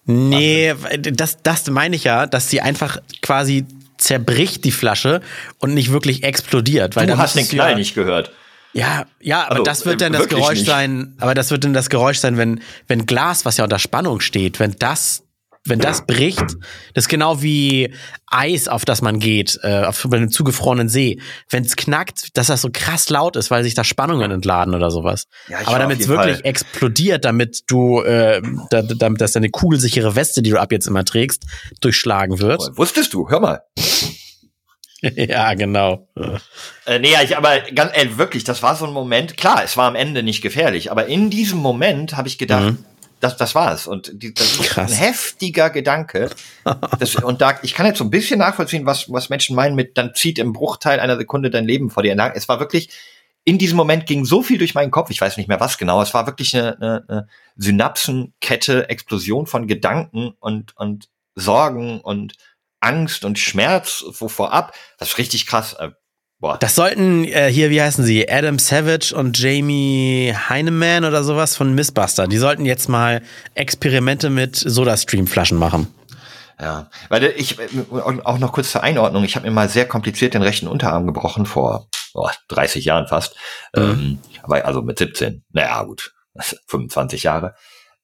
Nee, 0.06 0.74
das, 0.98 1.38
das 1.44 1.70
meine 1.70 1.96
ich 1.96 2.04
ja, 2.06 2.26
dass 2.26 2.50
sie 2.50 2.62
einfach 2.62 2.98
quasi 3.22 3.66
zerbricht 4.04 4.64
die 4.66 4.72
Flasche 4.72 5.22
und 5.60 5.74
nicht 5.74 5.92
wirklich 5.92 6.24
explodiert. 6.24 6.96
Weil 6.96 7.08
du 7.08 7.18
hast 7.18 7.36
den 7.36 7.48
Knall 7.48 7.72
ja, 7.72 7.78
nicht 7.78 7.96
gehört. 7.96 8.32
Ja, 8.74 9.06
ja, 9.20 9.44
aber 9.44 9.52
also, 9.52 9.64
das 9.64 9.86
wird 9.86 10.02
dann 10.02 10.14
das 10.14 10.28
Geräusch 10.28 10.60
nicht. 10.60 10.66
sein, 10.66 11.16
aber 11.20 11.36
das 11.36 11.52
wird 11.52 11.64
dann 11.64 11.74
das 11.74 11.90
Geräusch 11.90 12.18
sein, 12.18 12.38
wenn, 12.38 12.62
wenn 12.88 13.06
Glas, 13.06 13.46
was 13.46 13.58
ja 13.58 13.64
unter 13.64 13.80
Spannung 13.80 14.20
steht, 14.20 14.60
wenn 14.60 14.76
das 14.80 15.23
wenn 15.66 15.80
das 15.80 16.06
bricht, 16.06 16.42
das 16.94 17.06
ist 17.06 17.10
genau 17.10 17.42
wie 17.42 17.94
Eis, 18.28 18.68
auf 18.68 18.84
das 18.84 19.02
man 19.02 19.20
geht, 19.20 19.60
äh, 19.64 19.84
auf 19.86 20.06
einem 20.12 20.30
zugefrorenen 20.30 20.90
See. 20.90 21.22
Wenn 21.50 21.64
es 21.64 21.76
knackt, 21.76 22.36
dass 22.38 22.48
das 22.48 22.62
so 22.62 22.70
krass 22.72 23.10
laut 23.10 23.38
ist, 23.38 23.50
weil 23.50 23.64
sich 23.64 23.74
da 23.74 23.84
Spannungen 23.84 24.30
entladen 24.30 24.76
oder 24.76 24.92
sowas. 24.92 25.28
Ja, 25.48 25.60
Aber 25.66 25.80
damit 25.80 26.02
es 26.02 26.08
wirklich 26.08 26.38
Fall. 26.38 26.46
explodiert, 26.46 27.24
damit 27.24 27.64
du, 27.68 28.02
äh, 28.02 28.42
da, 28.72 28.82
damit 28.82 29.22
dass 29.22 29.32
deine 29.32 29.50
kugelsichere 29.50 30.16
Weste, 30.16 30.42
die 30.42 30.50
du 30.50 30.60
ab 30.60 30.72
jetzt 30.72 30.88
immer 30.88 31.06
trägst, 31.06 31.46
durchschlagen 31.80 32.40
wird. 32.40 32.62
Oh, 32.62 32.78
wusstest 32.78 33.14
du? 33.14 33.30
Hör 33.30 33.40
mal. 33.40 33.62
ja, 35.02 35.54
genau. 35.54 36.10
Äh, 36.86 37.00
nee, 37.00 37.14
ich, 37.24 37.38
aber 37.38 37.60
ganz, 37.74 37.92
ey, 37.94 38.18
wirklich, 38.18 38.44
das 38.44 38.64
war 38.64 38.76
so 38.76 38.86
ein 38.86 38.94
Moment. 38.94 39.38
Klar, 39.38 39.64
es 39.64 39.78
war 39.78 39.88
am 39.88 39.96
Ende 39.96 40.24
nicht 40.24 40.42
gefährlich, 40.42 40.92
aber 40.92 41.06
in 41.06 41.30
diesem 41.30 41.60
Moment 41.60 42.18
habe 42.18 42.28
ich 42.28 42.38
gedacht, 42.38 42.64
mhm 42.64 42.86
das, 43.24 43.38
das 43.38 43.56
war 43.56 43.74
es. 43.74 43.88
Und 43.88 44.12
die, 44.14 44.34
das 44.34 44.60
ist 44.60 44.70
Krass. 44.70 44.92
ein 44.92 44.98
heftiger 44.98 45.70
Gedanke. 45.70 46.30
Das, 47.00 47.16
und 47.16 47.42
da, 47.42 47.58
ich 47.64 47.74
kann 47.74 47.86
jetzt 47.86 47.98
so 47.98 48.04
ein 48.04 48.10
bisschen 48.10 48.40
nachvollziehen, 48.40 48.86
was, 48.86 49.12
was 49.12 49.30
Menschen 49.30 49.56
meinen 49.56 49.76
mit, 49.76 49.98
dann 49.98 50.14
zieht 50.14 50.40
im 50.40 50.54
Bruchteil 50.54 51.00
einer 51.00 51.18
Sekunde 51.18 51.50
dein 51.50 51.66
Leben 51.66 51.90
vor 51.90 52.04
dir 52.04 52.12
entlang. 52.12 52.34
Es 52.36 52.50
war 52.50 52.60
wirklich, 52.60 52.90
in 53.46 53.58
diesem 53.58 53.78
Moment 53.78 54.06
ging 54.06 54.26
so 54.26 54.44
viel 54.44 54.58
durch 54.58 54.76
meinen 54.76 54.92
Kopf, 54.92 55.10
ich 55.10 55.22
weiß 55.22 55.38
nicht 55.38 55.48
mehr 55.48 55.60
was 55.60 55.78
genau, 55.78 56.02
es 56.02 56.14
war 56.14 56.26
wirklich 56.26 56.56
eine, 56.56 56.78
eine, 56.78 57.06
eine 57.08 57.28
Synapsenkette, 57.56 58.90
Explosion 58.90 59.48
von 59.48 59.68
Gedanken 59.68 60.34
und, 60.40 60.76
und 60.78 61.10
Sorgen 61.36 62.02
und 62.02 62.34
Angst 62.80 63.24
und 63.26 63.40
Schmerz 63.40 64.00
so 64.00 64.28
vorab. 64.28 64.76
Das 64.98 65.10
ist 65.10 65.18
richtig 65.18 65.48
krass. 65.48 65.76
Äh, 66.44 66.48
Boah. 66.48 66.58
Das 66.60 66.76
sollten 66.76 67.24
äh, 67.26 67.50
hier, 67.50 67.70
wie 67.70 67.82
heißen 67.82 68.04
sie? 68.04 68.30
Adam 68.30 68.60
Savage 68.60 69.16
und 69.16 69.40
Jamie 69.40 70.34
Heineman 70.50 71.06
oder 71.06 71.24
sowas 71.24 71.56
von 71.56 71.74
Missbuster. 71.74 72.28
Die 72.28 72.38
sollten 72.38 72.66
jetzt 72.66 72.90
mal 72.90 73.22
Experimente 73.56 74.30
mit 74.30 74.56
SodaStream-Flaschen 74.56 75.58
machen. 75.58 75.88
Ja, 76.60 76.90
weil 77.10 77.34
ich 77.36 77.58
auch 77.94 78.38
noch 78.38 78.52
kurz 78.52 78.72
zur 78.72 78.84
Einordnung. 78.84 79.24
Ich 79.24 79.36
habe 79.36 79.48
mir 79.48 79.54
mal 79.54 79.70
sehr 79.70 79.88
kompliziert 79.88 80.34
den 80.34 80.44
rechten 80.44 80.68
Unterarm 80.68 81.08
gebrochen 81.08 81.46
vor 81.46 81.88
oh, 82.14 82.30
30 82.50 82.86
Jahren 82.86 83.08
fast. 83.08 83.36
Mhm. 83.76 83.82
Ähm, 83.82 84.20
aber 84.44 84.66
also 84.66 84.82
mit 84.82 85.00
17. 85.00 85.44
Naja, 85.52 85.82
gut, 85.84 86.14
25 86.68 87.24
Jahre. 87.24 87.56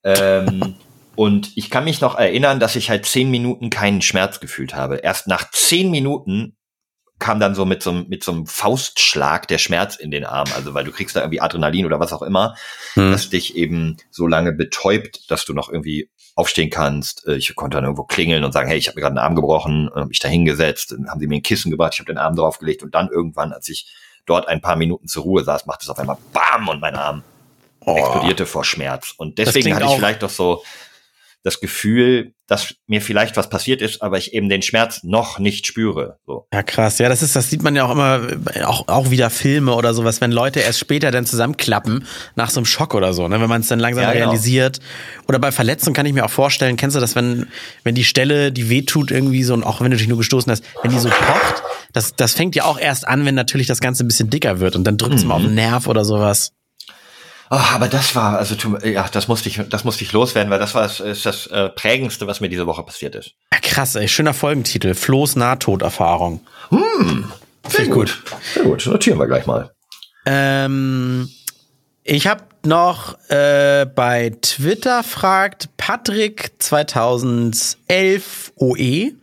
Ähm, 0.03 0.75
und 1.15 1.51
ich 1.55 1.69
kann 1.69 1.83
mich 1.83 2.01
noch 2.01 2.17
erinnern, 2.17 2.59
dass 2.59 2.75
ich 2.75 2.89
halt 2.89 3.05
zehn 3.05 3.29
Minuten 3.29 3.69
keinen 3.69 4.01
Schmerz 4.01 4.39
gefühlt 4.39 4.75
habe. 4.75 4.97
Erst 4.97 5.27
nach 5.27 5.51
zehn 5.51 5.91
Minuten 5.91 6.55
kam 7.19 7.39
dann 7.39 7.53
so 7.53 7.65
mit 7.65 7.83
so, 7.83 7.91
mit 7.91 8.23
so 8.23 8.31
einem 8.31 8.47
Faustschlag 8.47 9.47
der 9.47 9.57
Schmerz 9.57 9.95
in 9.95 10.09
den 10.09 10.25
Arm. 10.25 10.47
Also 10.55 10.73
weil 10.73 10.85
du 10.85 10.91
kriegst 10.91 11.15
da 11.15 11.21
irgendwie 11.21 11.41
Adrenalin 11.41 11.85
oder 11.85 11.99
was 11.99 12.13
auch 12.13 12.21
immer, 12.21 12.55
hm. 12.93 13.11
das 13.11 13.29
dich 13.29 13.55
eben 13.55 13.97
so 14.09 14.25
lange 14.25 14.53
betäubt, 14.53 15.29
dass 15.29 15.45
du 15.45 15.53
noch 15.53 15.69
irgendwie 15.69 16.09
aufstehen 16.35 16.69
kannst. 16.69 17.27
Äh, 17.27 17.35
ich 17.35 17.53
konnte 17.55 17.75
dann 17.75 17.83
irgendwo 17.83 18.03
klingeln 18.03 18.43
und 18.43 18.53
sagen, 18.53 18.69
hey, 18.69 18.77
ich 18.77 18.87
habe 18.87 18.95
mir 18.95 19.01
gerade 19.01 19.19
einen 19.19 19.25
Arm 19.25 19.35
gebrochen, 19.35 19.89
habe 19.93 20.07
mich 20.07 20.19
da 20.19 20.29
hingesetzt, 20.29 20.91
dann 20.91 21.09
haben 21.09 21.19
sie 21.19 21.27
mir 21.27 21.35
ein 21.35 21.43
Kissen 21.43 21.69
gebracht, 21.69 21.93
ich 21.93 21.99
habe 21.99 22.11
den 22.11 22.17
Arm 22.17 22.35
draufgelegt 22.35 22.81
und 22.81 22.95
dann 22.95 23.09
irgendwann, 23.09 23.51
als 23.51 23.67
ich 23.69 23.93
dort 24.25 24.47
ein 24.47 24.61
paar 24.61 24.77
Minuten 24.77 25.07
zur 25.07 25.23
Ruhe 25.23 25.43
saß, 25.43 25.65
macht 25.65 25.83
es 25.83 25.89
auf 25.89 25.99
einmal 25.99 26.17
BAM 26.33 26.69
und 26.69 26.79
mein 26.79 26.95
Arm 26.95 27.23
oh. 27.81 27.97
explodierte 27.97 28.45
vor 28.45 28.63
Schmerz. 28.63 29.13
Und 29.17 29.37
deswegen 29.37 29.75
hatte 29.75 29.85
ich 29.85 29.91
vielleicht 29.91 30.23
doch 30.23 30.29
so 30.29 30.63
das 31.43 31.59
Gefühl, 31.61 32.33
dass 32.47 32.75
mir 32.87 33.01
vielleicht 33.01 33.37
was 33.37 33.49
passiert 33.49 33.81
ist, 33.81 34.01
aber 34.01 34.17
ich 34.17 34.33
eben 34.33 34.49
den 34.49 34.61
Schmerz 34.61 35.03
noch 35.03 35.39
nicht 35.39 35.67
spüre. 35.67 36.17
So. 36.25 36.47
Ja, 36.51 36.63
krass. 36.63 36.97
Ja, 36.97 37.07
das 37.07 37.21
ist, 37.21 37.35
das 37.35 37.49
sieht 37.49 37.61
man 37.61 37.75
ja 37.75 37.85
auch 37.85 37.91
immer, 37.91 38.21
auch, 38.65 38.87
auch 38.87 39.11
wieder 39.11 39.29
Filme 39.29 39.73
oder 39.73 39.93
sowas, 39.93 40.19
wenn 40.19 40.31
Leute 40.31 40.59
erst 40.59 40.79
später 40.79 41.11
dann 41.11 41.25
zusammenklappen 41.25 42.05
nach 42.35 42.49
so 42.49 42.59
einem 42.59 42.65
Schock 42.65 42.95
oder 42.95 43.13
so, 43.13 43.27
ne, 43.27 43.39
wenn 43.39 43.49
man 43.49 43.61
es 43.61 43.67
dann 43.67 43.79
langsam 43.79 44.03
ja, 44.03 44.13
genau. 44.13 44.25
realisiert. 44.25 44.79
Oder 45.27 45.39
bei 45.39 45.51
Verletzungen 45.51 45.93
kann 45.93 46.07
ich 46.07 46.13
mir 46.13 46.25
auch 46.25 46.31
vorstellen, 46.31 46.75
kennst 46.75 46.95
du 46.95 46.99
das, 46.99 47.15
wenn, 47.15 47.47
wenn 47.83 47.95
die 47.95 48.03
Stelle, 48.03 48.51
die 48.51 48.69
wehtut 48.69 49.11
irgendwie 49.11 49.43
so, 49.43 49.53
und 49.53 49.63
auch 49.63 49.79
wenn 49.81 49.91
du 49.91 49.97
dich 49.97 50.07
nur 50.07 50.17
gestoßen 50.17 50.51
hast, 50.51 50.63
wenn 50.81 50.91
die 50.91 50.99
so 50.99 51.09
pocht, 51.09 51.63
das, 51.93 52.15
das 52.15 52.33
fängt 52.33 52.55
ja 52.55 52.65
auch 52.65 52.79
erst 52.79 53.07
an, 53.07 53.25
wenn 53.25 53.35
natürlich 53.35 53.67
das 53.67 53.79
Ganze 53.79 54.03
ein 54.03 54.07
bisschen 54.07 54.29
dicker 54.29 54.59
wird 54.59 54.75
und 54.75 54.83
dann 54.83 54.97
drückt 54.97 55.15
es 55.15 55.21
mhm. 55.21 55.29
mal 55.29 55.35
auf 55.35 55.43
den 55.43 55.55
Nerv 55.55 55.87
oder 55.87 56.03
sowas. 56.03 56.53
Oh, 57.51 57.55
aber 57.55 57.87
das 57.87 58.15
war, 58.15 58.37
also 58.37 58.55
ja, 58.83 59.07
das 59.11 59.27
musste 59.27 59.49
ich, 59.49 59.59
das 59.69 59.83
musste 59.83 60.03
ich 60.03 60.11
loswerden, 60.11 60.51
weil 60.51 60.59
das 60.59 60.75
war 60.75 60.83
das, 60.83 60.99
ist 60.99 61.25
das 61.25 61.47
äh, 61.47 61.69
prägendste, 61.69 62.27
was 62.27 62.41
mir 62.41 62.49
diese 62.49 62.67
Woche 62.67 62.83
passiert 62.83 63.15
ist. 63.15 63.31
Ja, 63.51 63.59
krass, 63.59 63.95
ey, 63.95 64.07
schöner 64.07 64.35
Folgentitel: 64.35 64.93
Flo's 64.93 65.35
Nahtoderfahrung. 65.35 66.41
Hm, 66.69 67.31
sehr 67.67 67.87
gut. 67.87 68.23
gut. 68.23 68.35
Sehr 68.53 68.63
gut. 68.63 68.85
Notieren 68.85 69.17
wir 69.17 69.25
gleich 69.25 69.47
mal. 69.47 69.71
Ähm, 70.27 71.27
ich 72.03 72.27
habe 72.27 72.43
noch 72.63 73.17
äh, 73.29 73.87
bei 73.95 74.31
Twitter 74.41 75.03
fragt 75.03 75.75
Patrick 75.77 76.51
2011 76.59 78.53
OE 78.57 79.13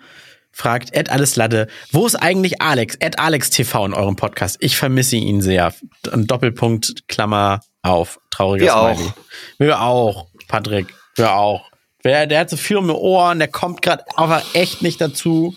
fragt 0.57 0.95
Ed 0.95 1.11
Alleslatte, 1.11 1.69
wo 1.93 2.07
ist 2.07 2.17
eigentlich 2.17 2.63
Alex? 2.63 2.95
Ed 2.99 3.19
Alex 3.19 3.51
TV 3.51 3.85
in 3.85 3.93
eurem 3.93 4.17
Podcast. 4.17 4.57
Ich 4.61 4.79
vermisse 4.79 5.17
ihn 5.17 5.43
sehr. 5.43 5.75
Ein 6.11 6.27
Doppelpunkt, 6.27 7.07
Klammer 7.09 7.61
auf. 7.87 8.21
Trauriges 8.31 8.67
Wir 8.67 8.73
Smiley. 8.73 9.09
Auch. 9.09 9.59
Wir 9.59 9.81
auch, 9.81 10.27
Patrick. 10.49 10.95
Wir 11.15 11.33
auch. 11.33 11.71
Der, 12.05 12.27
der 12.27 12.41
hat 12.41 12.51
so 12.51 12.57
viel 12.57 12.77
um 12.77 12.87
die 12.87 12.95
Ohren, 12.95 13.39
der 13.39 13.49
kommt 13.49 13.83
gerade 13.83 14.05
aber 14.15 14.43
echt 14.53 14.83
nicht 14.83 15.01
dazu. 15.01 15.57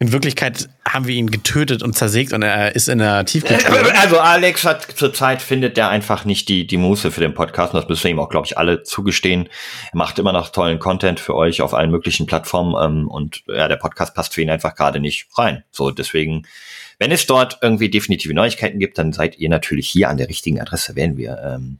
In 0.00 0.10
Wirklichkeit 0.12 0.68
haben 0.86 1.06
wir 1.06 1.14
ihn 1.14 1.30
getötet 1.30 1.82
und 1.82 1.96
zersägt 1.96 2.32
und 2.32 2.42
er 2.42 2.74
ist 2.74 2.88
in 2.88 2.98
der 2.98 3.24
Tiefkühltruhe. 3.24 3.92
Also 4.00 4.18
Alex 4.18 4.64
hat 4.64 4.82
zurzeit 4.82 5.40
findet 5.40 5.76
der 5.76 5.88
einfach 5.88 6.24
nicht 6.24 6.48
die, 6.48 6.66
die 6.66 6.76
Muße 6.76 7.10
für 7.10 7.20
den 7.20 7.32
Podcast 7.32 7.72
und 7.72 7.80
das 7.80 7.88
müssen 7.88 8.04
wir 8.04 8.10
ihm 8.10 8.18
auch, 8.18 8.28
glaube 8.28 8.46
ich, 8.46 8.58
alle 8.58 8.82
zugestehen. 8.82 9.48
Er 9.92 9.96
macht 9.96 10.18
immer 10.18 10.32
noch 10.32 10.50
tollen 10.50 10.78
Content 10.78 11.20
für 11.20 11.34
euch 11.34 11.62
auf 11.62 11.74
allen 11.74 11.90
möglichen 11.90 12.26
Plattformen 12.26 12.74
ähm, 12.78 13.08
und 13.08 13.44
ja, 13.46 13.68
der 13.68 13.76
Podcast 13.76 14.14
passt 14.14 14.34
für 14.34 14.42
ihn 14.42 14.50
einfach 14.50 14.74
gerade 14.74 15.00
nicht 15.00 15.28
rein. 15.38 15.64
So, 15.70 15.90
deswegen 15.90 16.46
wenn 16.98 17.10
es 17.10 17.26
dort 17.26 17.58
irgendwie 17.62 17.90
definitive 17.90 18.34
Neuigkeiten 18.34 18.78
gibt, 18.78 18.98
dann 18.98 19.12
seid 19.12 19.38
ihr 19.38 19.48
natürlich 19.48 19.88
hier 19.88 20.08
an 20.08 20.16
der 20.16 20.28
richtigen 20.28 20.60
Adresse, 20.60 20.96
werden 20.96 21.16
wir 21.16 21.38
ähm, 21.44 21.78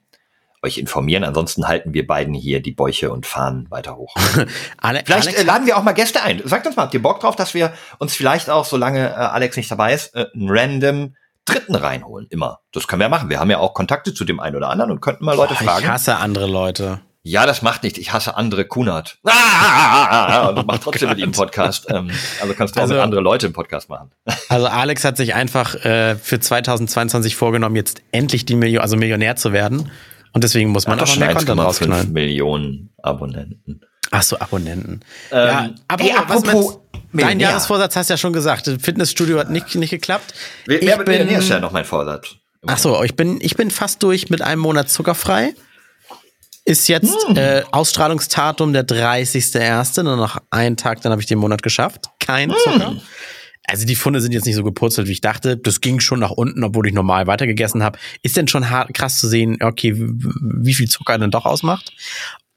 euch 0.65 0.79
informieren. 0.79 1.23
Ansonsten 1.25 1.69
halten 1.69 1.95
wir 1.95 2.07
beiden 2.07 2.35
hier 2.35 2.61
die 2.61 2.73
Bäuche 2.73 3.13
und 3.13 3.27
fahren 3.27 3.67
weiter 3.71 3.97
hoch. 3.97 4.15
vielleicht 4.19 4.79
Alex, 4.79 5.27
äh, 5.35 5.43
laden 5.43 5.67
wir 5.67 5.77
auch 5.77 5.83
mal 5.83 5.93
Gäste 5.93 6.23
ein. 6.23 6.43
Sagt 6.45 6.67
uns 6.67 6.77
mal, 6.77 6.85
habt 6.85 6.95
ihr 6.95 7.03
Bock 7.03 7.21
drauf, 7.21 7.37
dass 7.37 7.55
wir 7.55 7.73
uns 7.99 8.15
vielleicht 8.15 8.51
auch, 8.51 8.65
solange 8.65 9.11
äh, 9.11 9.13
Alex 9.13 9.57
nicht 9.57 9.71
dabei 9.71 9.95
ist, 9.95 10.15
äh, 10.15 10.27
einen 10.35 10.49
random 10.51 11.17
Dritten 11.45 11.75
reinholen? 11.75 12.27
Immer. 12.31 12.61
Das 12.73 12.89
können 12.89 13.01
wir 13.01 13.09
machen. 13.09 13.29
Wir 13.29 13.39
haben 13.39 13.51
ja 13.51 13.59
auch 13.59 13.75
Kontakte 13.75 14.15
zu 14.15 14.25
dem 14.25 14.41
einen 14.41 14.57
oder 14.57 14.71
anderen 14.71 14.91
und 14.91 15.01
könnten 15.01 15.25
mal 15.25 15.37
Leute 15.37 15.55
Boah, 15.55 15.65
fragen. 15.65 15.85
Ich 15.85 15.91
hasse 15.91 16.17
andere 16.17 16.47
Leute. 16.47 17.01
Ja, 17.27 17.47
das 17.47 17.63
macht 17.63 17.85
nichts. 17.85 17.99
Ich 17.99 18.13
hasse 18.13 18.37
andere 18.37 18.67
Kunert. 18.67 19.19
Ah, 19.57 20.07
ah, 20.11 20.27
ah, 20.27 20.49
und 20.49 20.67
mach 20.67 20.79
trotzdem 20.79 21.09
mit 21.09 21.19
ihm 21.19 21.33
Podcast. 21.33 21.87
Ähm, 21.89 22.11
also 22.41 22.53
kannst 22.55 22.77
du 22.77 22.81
also, 22.81 22.95
auch 22.95 22.99
mit 22.99 23.05
andere 23.05 23.21
Leute 23.23 23.47
im 23.47 23.53
Podcast 23.53 23.89
machen. 23.89 24.11
Also 24.49 24.67
Alex 24.67 25.05
hat 25.05 25.17
sich 25.17 25.35
einfach 25.35 25.75
äh, 25.85 26.17
für 26.17 26.39
2022 26.39 27.37
vorgenommen, 27.37 27.77
jetzt 27.77 28.03
endlich 28.13 28.45
die 28.45 28.57
Million, 28.57 28.83
also 28.83 28.97
Millionär 28.97 29.37
zu 29.37 29.53
werden. 29.53 29.91
Und 30.33 30.45
deswegen 30.45 30.71
muss 30.71 30.87
man 30.87 31.01
auch 31.01 31.17
mehr 31.17 31.33
Content 31.33 31.61
rausknallen. 31.61 32.13
Millionen 32.13 32.91
Abonnenten. 33.03 33.81
Ach 34.11 34.23
so, 34.23 34.39
Abonnenten. 34.39 35.01
Ähm, 35.31 35.47
ja, 35.47 35.71
aber 35.89 36.05
ey, 36.05 36.13
apropos, 36.13 36.81
Dein 37.13 37.41
Jahresvorsatz 37.41 37.97
hast 37.97 38.11
du 38.11 38.15
ja 38.15 38.19
schon 38.19 38.33
gesagt. 38.33 38.71
Fitnessstudio 38.81 39.39
hat 39.39 39.51
nicht, 39.51 39.75
nicht 39.77 39.91
geklappt. 39.91 40.35
Wer, 40.67 40.83
wer 40.83 40.97
bin, 40.99 41.07
Millionär 41.07 41.39
ist 41.39 41.49
ja 41.49 41.61
noch 41.61 41.73
mein 41.73 41.85
Vorsatz. 41.85 42.37
Ach 42.67 42.79
so, 42.79 43.03
ich 43.03 43.15
bin, 43.15 43.39
ich 43.41 43.57
bin 43.57 43.71
fast 43.71 44.03
durch 44.03 44.31
mit 44.31 44.43
einem 44.43 44.61
Monat 44.61 44.91
zuckerfrei. 44.91 45.55
Ist 46.65 46.89
jetzt 46.89 47.29
hm. 47.29 47.37
äh, 47.37 47.63
Ausstrahlungstatum 47.71 48.73
der 48.73 48.87
30.01. 48.87 50.03
Nur 50.03 50.17
noch 50.17 50.39
einen 50.51 50.77
Tag, 50.77 51.03
dann 51.03 51.13
habe 51.13 51.21
ich 51.21 51.27
den 51.27 51.39
Monat 51.39 51.63
geschafft. 51.63 52.07
Kein 52.21 52.51
hm. 52.51 52.57
Zucker. 52.63 52.97
Also 53.67 53.87
die 53.87 53.97
Funde 53.97 54.21
sind 54.21 54.33
jetzt 54.33 54.45
nicht 54.45 54.57
so 54.57 54.65
gepurzelt, 54.65 55.09
wie 55.09 55.13
ich 55.13 55.21
dachte. 55.21 55.57
Das 55.57 55.81
ging 55.81 56.01
schon 56.01 56.21
nach 56.21 56.31
unten, 56.31 56.65
obwohl 56.65 56.87
ich 56.87 56.93
normal 56.93 57.27
weitergegessen 57.27 57.83
habe. 57.83 57.99
Ist 58.23 58.37
denn 58.37 58.49
schon 58.49 58.71
hart, 58.71 58.93
krass 58.93 59.19
zu 59.19 59.29
sehen, 59.29 59.59
okay, 59.63 59.95
wie 59.97 60.75
viel 60.75 60.89
Zucker 60.89 61.19
denn 61.19 61.31
doch 61.31 61.47
ausmacht. 61.47 61.93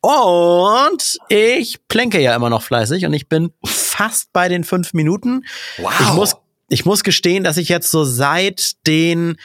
Und 0.02 1.18
ich 1.30 1.80
plänke 1.88 2.22
ja 2.22 2.36
immer 2.36 2.50
noch 2.50 2.62
fleißig 2.62 3.06
und 3.06 3.14
ich 3.14 3.28
bin 3.28 3.52
fast 3.66 4.32
bei 4.32 4.48
den 4.48 4.64
fünf 4.64 4.94
Minuten. 4.94 5.46
Wow. 5.78 5.94
Ich 6.00 6.14
muss, 6.14 6.36
ich 6.70 6.86
muss 6.86 7.04
gestehen, 7.04 7.44
dass 7.44 7.58
ich 7.58 7.70
jetzt 7.70 7.90
so 7.90 8.04
seit 8.04 8.86
den 8.86 9.38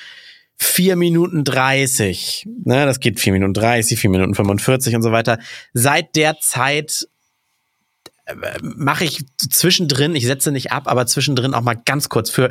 vier 0.59 0.97
Minuten 0.97 1.45
dreißig, 1.45 2.47
ne, 2.65 2.87
das 2.87 3.01
geht 3.01 3.21
vier 3.21 3.33
Minuten 3.33 3.55
dreißig, 3.55 3.99
vier 3.99 4.11
Minuten 4.11 4.35
45 4.35 4.95
und 4.95 5.03
so 5.03 5.13
weiter. 5.13 5.39
Seit 5.73 6.15
der 6.17 6.39
Zeit 6.41 7.09
äh, 8.27 8.35
mache 8.63 9.05
ich 9.05 9.25
zwischendrin, 9.37 10.15
ich 10.15 10.25
setze 10.25 10.53
nicht 10.53 10.73
ab, 10.73 10.85
aber 10.87 11.07
zwischendrin 11.07 11.55
auch 11.55 11.63
mal 11.63 11.75
ganz 11.85 12.09
kurz 12.09 12.31
für 12.31 12.51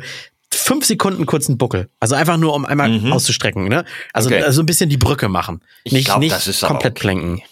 fünf 0.52 0.84
Sekunden 0.84 1.26
kurzen 1.26 1.58
Buckel. 1.58 1.88
Also 2.00 2.14
einfach 2.14 2.36
nur, 2.36 2.54
um 2.54 2.66
einmal 2.66 2.88
mhm. 2.88 3.12
auszustrecken, 3.12 3.68
ne? 3.68 3.84
Also, 4.12 4.28
okay. 4.28 4.42
also 4.42 4.62
ein 4.62 4.66
bisschen 4.66 4.90
die 4.90 4.98
Brücke 4.98 5.28
machen. 5.28 5.62
Ich 5.84 5.92
nicht, 5.92 6.06
glaub, 6.06 6.20
nicht 6.20 6.60
komplett 6.60 6.92
okay. 6.92 7.00
plänken. 7.00 7.42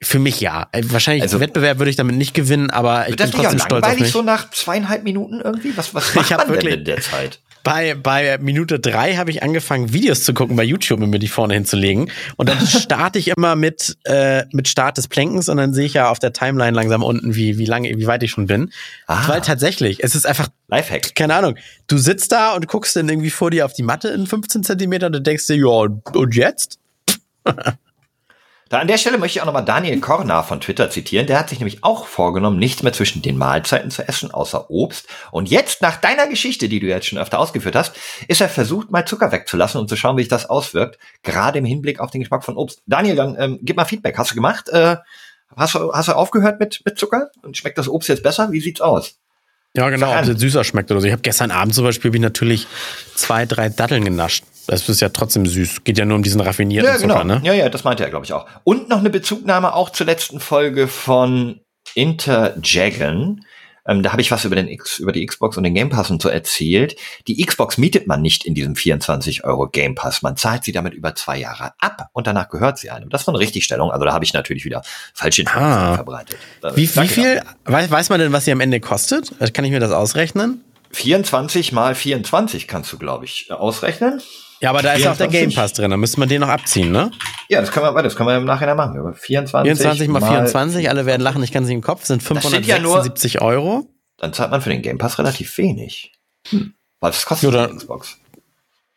Für 0.00 0.20
mich 0.20 0.40
ja. 0.40 0.68
Äh, 0.70 0.84
wahrscheinlich 0.86 1.22
also, 1.22 1.40
Wettbewerb 1.40 1.78
würde 1.78 1.90
ich 1.90 1.96
damit 1.96 2.16
nicht 2.16 2.32
gewinnen, 2.32 2.70
aber 2.70 3.08
ich 3.08 3.16
bin 3.16 3.30
trotzdem 3.30 3.58
stolz 3.58 3.84
auf 3.84 3.98
mich. 3.98 4.12
so 4.12 4.22
nach 4.22 4.50
zweieinhalb 4.50 5.02
Minuten 5.02 5.40
irgendwie? 5.40 5.76
Was, 5.76 5.92
was 5.92 6.14
macht 6.14 6.30
ich 6.30 6.36
man 6.36 6.48
wirklich, 6.48 6.70
denn 6.70 6.78
in 6.80 6.84
der 6.84 7.00
Zeit? 7.00 7.40
Bei, 7.64 7.94
bei 7.94 8.38
Minute 8.38 8.80
drei 8.80 9.16
habe 9.16 9.30
ich 9.30 9.42
angefangen, 9.42 9.92
Videos 9.92 10.24
zu 10.24 10.34
gucken 10.34 10.56
bei 10.56 10.64
YouTube 10.64 11.00
und 11.00 11.10
mir 11.10 11.18
die 11.18 11.28
vorne 11.28 11.54
hinzulegen. 11.54 12.10
Und 12.36 12.48
dann 12.48 12.66
starte 12.66 13.18
ich 13.18 13.28
immer 13.28 13.56
mit, 13.56 13.96
äh, 14.04 14.44
mit 14.52 14.68
Start 14.68 14.98
des 14.98 15.08
Plenkens 15.08 15.48
und 15.48 15.56
dann 15.56 15.74
sehe 15.74 15.86
ich 15.86 15.94
ja 15.94 16.10
auf 16.10 16.18
der 16.18 16.32
Timeline 16.32 16.74
langsam 16.74 17.02
unten, 17.02 17.34
wie, 17.34 17.58
wie 17.58 17.66
lange, 17.66 17.90
wie 17.90 18.06
weit 18.06 18.22
ich 18.22 18.30
schon 18.30 18.46
bin. 18.46 18.70
Ah. 19.06 19.28
Weil 19.28 19.40
tatsächlich, 19.40 20.02
es 20.02 20.14
ist 20.14 20.26
einfach. 20.26 20.48
Lifehack. 20.68 21.14
Keine 21.14 21.34
Ahnung. 21.34 21.56
Du 21.86 21.96
sitzt 21.96 22.30
da 22.30 22.54
und 22.54 22.68
guckst 22.68 22.94
dann 22.94 23.08
irgendwie 23.08 23.30
vor 23.30 23.50
dir 23.50 23.64
auf 23.64 23.72
die 23.72 23.82
Matte 23.82 24.08
in 24.08 24.26
15 24.26 24.64
Zentimeter 24.64 25.06
und 25.06 25.14
du 25.14 25.22
denkst 25.22 25.46
dir, 25.46 25.56
ja, 25.56 25.88
und 26.12 26.34
jetzt? 26.34 26.78
Da 28.68 28.80
an 28.80 28.86
der 28.86 28.98
Stelle 28.98 29.16
möchte 29.16 29.38
ich 29.38 29.42
auch 29.42 29.46
nochmal 29.46 29.64
Daniel 29.64 29.98
Kornar 29.98 30.44
von 30.44 30.60
Twitter 30.60 30.90
zitieren. 30.90 31.26
Der 31.26 31.38
hat 31.38 31.48
sich 31.48 31.58
nämlich 31.58 31.84
auch 31.84 32.06
vorgenommen, 32.06 32.58
nichts 32.58 32.82
mehr 32.82 32.92
zwischen 32.92 33.22
den 33.22 33.38
Mahlzeiten 33.38 33.90
zu 33.90 34.06
essen, 34.06 34.30
außer 34.30 34.70
Obst. 34.70 35.08
Und 35.30 35.48
jetzt, 35.48 35.80
nach 35.80 35.96
deiner 35.96 36.26
Geschichte, 36.26 36.68
die 36.68 36.78
du 36.78 36.86
jetzt 36.86 37.06
schon 37.06 37.18
öfter 37.18 37.38
ausgeführt 37.38 37.74
hast, 37.74 37.96
ist 38.28 38.42
er 38.42 38.50
versucht, 38.50 38.90
mal 38.90 39.06
Zucker 39.06 39.32
wegzulassen 39.32 39.80
und 39.80 39.88
zu 39.88 39.96
schauen, 39.96 40.18
wie 40.18 40.22
sich 40.22 40.28
das 40.28 40.50
auswirkt, 40.50 40.98
gerade 41.22 41.58
im 41.58 41.64
Hinblick 41.64 41.98
auf 41.98 42.10
den 42.10 42.20
Geschmack 42.20 42.44
von 42.44 42.56
Obst. 42.58 42.82
Daniel, 42.86 43.16
dann 43.16 43.36
ähm, 43.38 43.58
gib 43.62 43.76
mal 43.76 43.86
Feedback. 43.86 44.18
Hast 44.18 44.32
du 44.32 44.34
gemacht? 44.34 44.68
Äh, 44.68 44.96
hast, 45.56 45.74
du, 45.74 45.92
hast 45.92 46.08
du 46.08 46.12
aufgehört 46.12 46.60
mit, 46.60 46.82
mit 46.84 46.98
Zucker? 46.98 47.30
Und 47.42 47.56
schmeckt 47.56 47.78
das 47.78 47.88
Obst 47.88 48.10
jetzt 48.10 48.22
besser? 48.22 48.52
Wie 48.52 48.60
sieht's 48.60 48.82
aus? 48.82 49.18
Ja, 49.74 49.88
genau, 49.88 50.12
ob 50.12 50.26
es 50.26 50.40
süßer 50.40 50.64
schmeckt 50.64 50.90
oder 50.90 51.00
so. 51.00 51.06
Ich 51.06 51.12
habe 51.12 51.22
gestern 51.22 51.50
Abend 51.50 51.74
zum 51.74 51.84
Beispiel 51.84 52.12
wie 52.12 52.18
natürlich 52.18 52.66
zwei, 53.14 53.46
drei 53.46 53.70
Datteln 53.70 54.04
genascht. 54.04 54.44
Das 54.68 54.86
ist 54.86 55.00
ja 55.00 55.08
trotzdem 55.08 55.46
süß. 55.46 55.84
Geht 55.84 55.96
ja 55.96 56.04
nur 56.04 56.16
um 56.16 56.22
diesen 56.22 56.42
raffinierten 56.42 56.88
ja, 56.88 56.98
genau. 56.98 57.14
Zucker, 57.14 57.24
ne? 57.24 57.40
Ja, 57.42 57.54
ja, 57.54 57.68
das 57.70 57.84
meinte 57.84 58.04
er, 58.04 58.10
glaube 58.10 58.26
ich, 58.26 58.34
auch. 58.34 58.46
Und 58.64 58.90
noch 58.90 58.98
eine 58.98 59.08
Bezugnahme 59.08 59.74
auch 59.74 59.90
zur 59.90 60.06
letzten 60.06 60.40
Folge 60.40 60.88
von 60.88 61.60
Interjagon. 61.94 63.40
Ähm, 63.86 64.02
da 64.02 64.12
habe 64.12 64.20
ich 64.20 64.30
was 64.30 64.44
über, 64.44 64.56
den 64.56 64.68
X, 64.68 64.98
über 64.98 65.12
die 65.12 65.24
Xbox 65.24 65.56
und 65.56 65.62
den 65.62 65.72
Game 65.72 65.88
Pass 65.88 66.10
und 66.10 66.20
so 66.20 66.28
erzählt. 66.28 66.96
Die 67.26 67.42
Xbox 67.42 67.78
mietet 67.78 68.06
man 68.06 68.20
nicht 68.20 68.44
in 68.44 68.54
diesem 68.54 68.76
24 68.76 69.44
Euro 69.44 69.68
Game 69.68 69.94
Pass. 69.94 70.20
Man 70.20 70.36
zahlt 70.36 70.64
sie 70.64 70.72
damit 70.72 70.92
über 70.92 71.14
zwei 71.14 71.38
Jahre 71.38 71.72
ab 71.80 72.10
und 72.12 72.26
danach 72.26 72.50
gehört 72.50 72.76
sie 72.76 72.90
einem. 72.90 73.08
Das 73.08 73.26
war 73.26 73.32
eine 73.32 73.40
Richtigstellung. 73.40 73.90
Also 73.90 74.04
da 74.04 74.12
habe 74.12 74.26
ich 74.26 74.34
natürlich 74.34 74.66
wieder 74.66 74.82
falsche 75.14 75.40
Informationen 75.40 75.92
ah. 75.92 75.94
verbreitet. 75.94 76.36
Wie, 76.74 76.94
wie 76.94 77.08
viel, 77.08 77.42
weiß, 77.64 77.90
weiß 77.90 78.10
man 78.10 78.20
denn, 78.20 78.32
was 78.32 78.44
sie 78.44 78.52
am 78.52 78.60
Ende 78.60 78.80
kostet? 78.80 79.32
Kann 79.54 79.64
ich 79.64 79.70
mir 79.70 79.80
das 79.80 79.92
ausrechnen? 79.92 80.62
24 80.90 81.72
mal 81.72 81.94
24 81.94 82.68
kannst 82.68 82.92
du, 82.92 82.98
glaube 82.98 83.24
ich, 83.24 83.50
ausrechnen. 83.50 84.20
Ja, 84.60 84.70
aber 84.70 84.82
da 84.82 84.94
24. 84.94 85.04
ist 85.04 85.08
auch 85.08 85.16
der 85.16 85.28
Game 85.28 85.54
Pass 85.54 85.72
drin, 85.72 85.90
da 85.90 85.96
müsste 85.96 86.18
man 86.20 86.28
den 86.28 86.40
noch 86.40 86.48
abziehen, 86.48 86.90
ne? 86.90 87.10
Ja, 87.48 87.60
das 87.60 87.70
können 87.70 87.94
wir, 87.94 88.02
das 88.02 88.16
können 88.16 88.28
wir 88.28 88.36
im 88.36 88.44
Nachhinein 88.44 88.76
machen. 88.76 89.14
24, 89.14 89.78
24 89.78 90.08
mal 90.08 90.20
24, 90.20 90.90
alle 90.90 91.06
werden 91.06 91.22
lachen, 91.22 91.42
ich 91.42 91.52
kann 91.52 91.62
nicht 91.62 91.72
im 91.72 91.80
Kopf, 91.80 92.04
sind 92.04 92.22
576 92.22 93.34
ja 93.34 93.42
Euro. 93.42 93.88
Dann 94.16 94.32
zahlt 94.32 94.50
man 94.50 94.60
für 94.60 94.70
den 94.70 94.82
Game 94.82 94.98
Pass 94.98 95.18
relativ 95.18 95.56
wenig. 95.58 96.12
Hm. 96.48 96.74
Was 97.00 97.24
kostet 97.24 97.52
ja, 97.52 97.66
die 97.68 97.76
Xbox? 97.76 98.18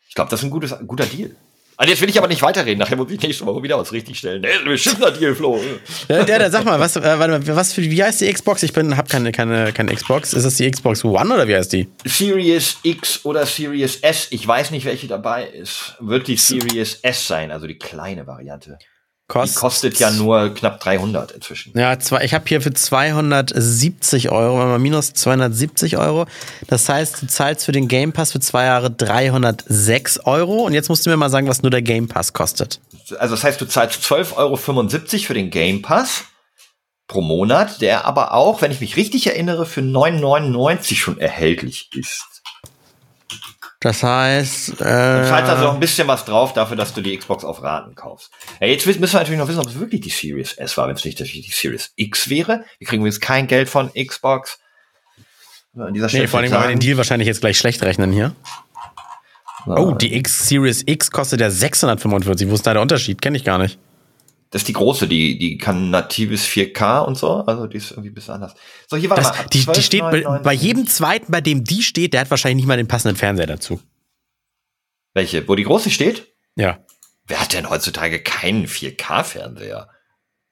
Ich 0.08 0.14
glaube, 0.14 0.30
das 0.30 0.40
ist 0.40 0.44
ein 0.44 0.50
gutes, 0.50 0.74
guter 0.86 1.06
Deal. 1.06 1.34
Also 1.82 1.90
jetzt 1.90 2.00
will 2.00 2.10
ich 2.10 2.18
aber 2.18 2.28
nicht 2.28 2.42
weiterreden. 2.42 2.78
Nachher 2.78 2.94
muss 2.94 3.10
ich 3.10 3.20
nächste 3.20 3.44
Woche 3.44 3.60
wieder 3.60 3.76
was 3.76 3.90
richtigstellen. 3.90 4.40
Der 4.40 4.52
ist 4.52 4.60
ein 4.60 4.66
beschissener 4.66 5.10
Deal, 5.10 5.34
Flo. 5.34 5.60
Der, 6.08 6.22
der, 6.22 6.38
der, 6.38 6.48
sag 6.48 6.64
mal, 6.64 6.78
was, 6.78 6.94
äh, 6.94 7.02
warte 7.02 7.40
mal, 7.40 7.56
was 7.56 7.72
für, 7.72 7.82
wie 7.82 8.00
heißt 8.00 8.20
die 8.20 8.32
Xbox? 8.32 8.62
Ich 8.62 8.72
bin, 8.72 8.96
hab 8.96 9.08
keine, 9.08 9.32
keine, 9.32 9.72
keine 9.72 9.92
Xbox. 9.92 10.32
Ist 10.32 10.44
das 10.44 10.54
die 10.54 10.70
Xbox 10.70 11.04
One 11.04 11.34
oder 11.34 11.48
wie 11.48 11.56
heißt 11.56 11.72
die? 11.72 11.88
Series 12.04 12.76
X 12.84 13.24
oder 13.24 13.44
Series 13.46 13.96
S. 13.96 14.28
Ich 14.30 14.46
weiß 14.46 14.70
nicht, 14.70 14.86
welche 14.86 15.08
dabei 15.08 15.44
ist. 15.44 15.96
Wird 15.98 16.28
die 16.28 16.36
Series 16.36 17.00
S 17.02 17.26
sein, 17.26 17.50
also 17.50 17.66
die 17.66 17.78
kleine 17.78 18.28
Variante. 18.28 18.78
Kost, 19.32 19.54
die 19.54 19.58
kostet 19.60 19.98
ja 19.98 20.10
nur 20.10 20.52
knapp 20.52 20.78
300 20.80 21.32
inzwischen. 21.32 21.72
Ja, 21.74 21.98
zwei, 21.98 22.22
ich 22.22 22.34
habe 22.34 22.44
hier 22.46 22.60
für 22.60 22.74
270 22.74 24.30
Euro, 24.30 24.56
mal 24.58 24.78
minus 24.78 25.14
270 25.14 25.96
Euro. 25.96 26.26
Das 26.66 26.86
heißt, 26.86 27.22
du 27.22 27.26
zahlst 27.26 27.64
für 27.64 27.72
den 27.72 27.88
Game 27.88 28.12
Pass 28.12 28.32
für 28.32 28.40
zwei 28.40 28.66
Jahre 28.66 28.90
306 28.90 30.26
Euro. 30.26 30.64
Und 30.64 30.74
jetzt 30.74 30.90
musst 30.90 31.06
du 31.06 31.10
mir 31.10 31.16
mal 31.16 31.30
sagen, 31.30 31.48
was 31.48 31.62
nur 31.62 31.70
der 31.70 31.80
Game 31.80 32.08
Pass 32.08 32.34
kostet. 32.34 32.78
Also 33.18 33.34
das 33.34 33.42
heißt, 33.42 33.58
du 33.58 33.64
zahlst 33.64 34.02
12,75 34.04 34.36
Euro 34.36 34.56
für 34.56 35.34
den 35.34 35.48
Game 35.48 35.80
Pass 35.80 36.24
pro 37.08 37.22
Monat, 37.22 37.80
der 37.80 38.04
aber 38.04 38.34
auch, 38.34 38.60
wenn 38.60 38.70
ich 38.70 38.82
mich 38.82 38.96
richtig 38.96 39.28
erinnere, 39.28 39.64
für 39.64 39.80
9,99 39.80 40.94
schon 40.96 41.18
erhältlich 41.18 41.88
ist. 41.94 42.31
Das 43.82 44.04
heißt. 44.04 44.70
Äh, 44.74 44.74
du 44.74 45.28
zahlst 45.28 45.50
also 45.50 45.64
noch 45.64 45.74
ein 45.74 45.80
bisschen 45.80 46.06
was 46.06 46.24
drauf 46.24 46.52
dafür, 46.52 46.76
dass 46.76 46.94
du 46.94 47.00
die 47.00 47.16
Xbox 47.16 47.44
auf 47.44 47.62
Raten 47.62 47.96
kaufst. 47.96 48.30
Ja, 48.60 48.68
jetzt 48.68 48.86
müssen 48.86 49.02
wir 49.02 49.12
natürlich 49.12 49.40
noch 49.40 49.48
wissen, 49.48 49.58
ob 49.58 49.66
es 49.66 49.78
wirklich 49.78 50.00
die 50.00 50.10
Series 50.10 50.52
S 50.52 50.76
war, 50.76 50.86
wenn 50.86 50.94
es 50.94 51.04
nicht 51.04 51.18
die 51.18 51.50
Series 51.50 51.92
X 51.96 52.30
wäre. 52.30 52.64
Wir 52.78 52.86
kriegen 52.86 53.04
jetzt 53.04 53.20
kein 53.20 53.48
Geld 53.48 53.68
von 53.68 53.90
Xbox. 53.92 54.60
An 55.76 55.92
dieser 55.92 56.08
Stelle 56.08 56.24
nee, 56.24 56.28
vor 56.28 56.38
allem, 56.38 56.52
weil 56.52 56.60
wir 56.62 56.68
den 56.68 56.78
Deal 56.78 56.96
wahrscheinlich 56.96 57.26
jetzt 57.26 57.40
gleich 57.40 57.58
schlecht 57.58 57.82
rechnen 57.82 58.12
hier. 58.12 58.36
Oh, 59.66 59.92
die 59.92 60.14
X 60.16 60.48
Series 60.48 60.84
X 60.86 61.10
kostet 61.10 61.40
ja 61.40 61.50
645. 61.50 62.48
Wo 62.48 62.54
ist 62.54 62.66
da 62.66 62.74
der 62.74 62.82
Unterschied? 62.82 63.20
Kenne 63.20 63.36
ich 63.36 63.44
gar 63.44 63.58
nicht. 63.58 63.78
Das 64.52 64.60
ist 64.62 64.68
die 64.68 64.74
große, 64.74 65.08
die, 65.08 65.38
die 65.38 65.56
kann 65.56 65.88
natives 65.88 66.46
4K 66.46 67.00
und 67.00 67.16
so. 67.16 67.36
Also 67.46 67.66
die 67.66 67.78
ist 67.78 67.90
irgendwie 67.90 68.10
ein 68.10 68.14
bisschen 68.14 68.34
anders. 68.34 68.54
So, 68.86 68.98
hier 68.98 69.08
war 69.08 69.16
das, 69.16 69.34
mal. 69.34 69.46
Die, 69.50 69.64
12, 69.64 69.76
die 69.78 69.82
steht 69.82 70.02
9, 70.02 70.22
9, 70.22 70.42
bei, 70.42 70.52
jedem 70.52 70.86
zweiten, 70.86 71.32
bei 71.32 71.40
dem 71.40 71.64
die 71.64 71.82
steht, 71.82 72.12
der 72.12 72.20
hat 72.20 72.30
wahrscheinlich 72.30 72.56
nicht 72.56 72.66
mal 72.66 72.76
den 72.76 72.86
passenden 72.86 73.16
Fernseher 73.16 73.46
dazu. 73.46 73.80
Welche? 75.14 75.48
Wo 75.48 75.54
die 75.54 75.64
große 75.64 75.90
steht? 75.90 76.34
Ja. 76.54 76.84
Wer 77.26 77.40
hat 77.40 77.54
denn 77.54 77.70
heutzutage 77.70 78.22
keinen 78.22 78.66
4K-Fernseher? 78.66 79.88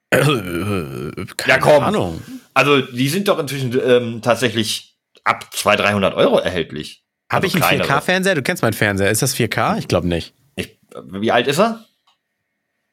Äh, 0.09 0.19
äh, 0.19 1.27
ja, 1.47 1.59
komm. 1.59 1.85
Ahnung. 1.85 2.23
Also, 2.55 2.81
die 2.81 3.09
sind 3.11 3.29
doch 3.29 3.39
inzwischen 3.39 3.79
ähm, 3.85 4.23
tatsächlich 4.23 4.97
ab 5.25 5.55
200, 5.55 5.89
300 5.89 6.15
Euro 6.15 6.39
erhältlich. 6.39 7.05
Habe 7.31 7.47
also 7.47 7.59
ich 7.59 7.63
einen 7.63 7.83
4K-Fernseher? 7.83 8.35
Du 8.35 8.43
kennst 8.43 8.63
meinen 8.63 8.73
Fernseher. 8.73 9.11
Ist 9.11 9.21
das 9.21 9.37
4K? 9.37 9.79
Ich 9.79 9.89
glaube 9.89 10.09
nicht. 10.09 10.33
Ich, 10.57 10.79
wie 11.05 11.33
alt 11.33 11.47
ist 11.49 11.59
er? 11.59 11.85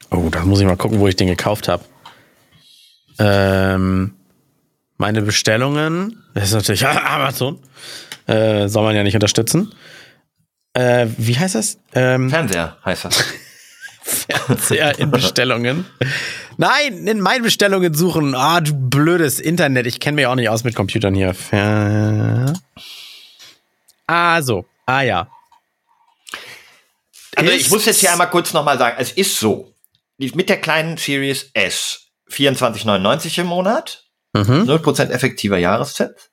Oh, 0.10 0.30
da 0.30 0.46
muss 0.46 0.60
ich 0.60 0.66
mal 0.66 0.78
gucken, 0.78 1.00
wo 1.00 1.08
ich 1.08 1.16
den 1.16 1.28
gekauft 1.28 1.68
habe. 1.68 1.84
Ähm, 3.20 4.14
meine 4.98 5.22
Bestellungen, 5.22 6.24
das 6.34 6.46
ist 6.46 6.54
natürlich 6.54 6.86
Amazon, 6.88 7.60
äh, 8.28 8.68
soll 8.68 8.84
man 8.84 8.96
ja 8.96 9.04
nicht 9.04 9.16
unterstützen. 9.16 9.74
Äh, 10.74 11.08
wie 11.18 11.38
heißt 11.38 11.56
das? 11.56 11.80
Ähm, 11.94 12.30
Fernseher 12.30 12.78
heißt 12.86 13.06
das. 13.06 13.24
Fernseher 14.04 15.00
in 15.00 15.12
Bestellungen. 15.12 15.86
Nein, 16.58 17.08
in 17.08 17.20
meinen 17.20 17.44
Bestellungen 17.44 17.94
suchen. 17.94 18.36
Ah, 18.36 18.62
du 18.62 18.74
blödes 18.74 19.40
Internet. 19.40 19.86
Ich 19.86 20.00
kenne 20.00 20.16
mich 20.16 20.28
auch 20.28 20.36
nicht 20.36 20.50
aus 20.50 20.64
mit 20.64 20.76
Computern 20.76 21.14
hier. 21.14 21.34
Fer 21.34 22.54
ah, 24.08 24.42
so. 24.42 24.66
Ah, 24.86 25.02
ja. 25.02 25.28
Also 27.36 27.52
ich 27.52 27.70
muss 27.70 27.86
jetzt 27.86 28.00
hier 28.00 28.12
einmal 28.12 28.30
kurz 28.30 28.54
nochmal 28.54 28.78
sagen, 28.78 28.96
es 29.00 29.12
ist 29.12 29.40
so 29.40 29.74
mit 30.18 30.50
der 30.50 30.60
kleinen 30.60 30.98
Series 30.98 31.52
S 31.54 32.12
24,99 32.30 33.42
im 33.42 33.48
Monat, 33.48 34.06
mhm. 34.34 34.70
0% 34.70 35.10
effektiver 35.10 35.58
Jahreszins. 35.58 36.32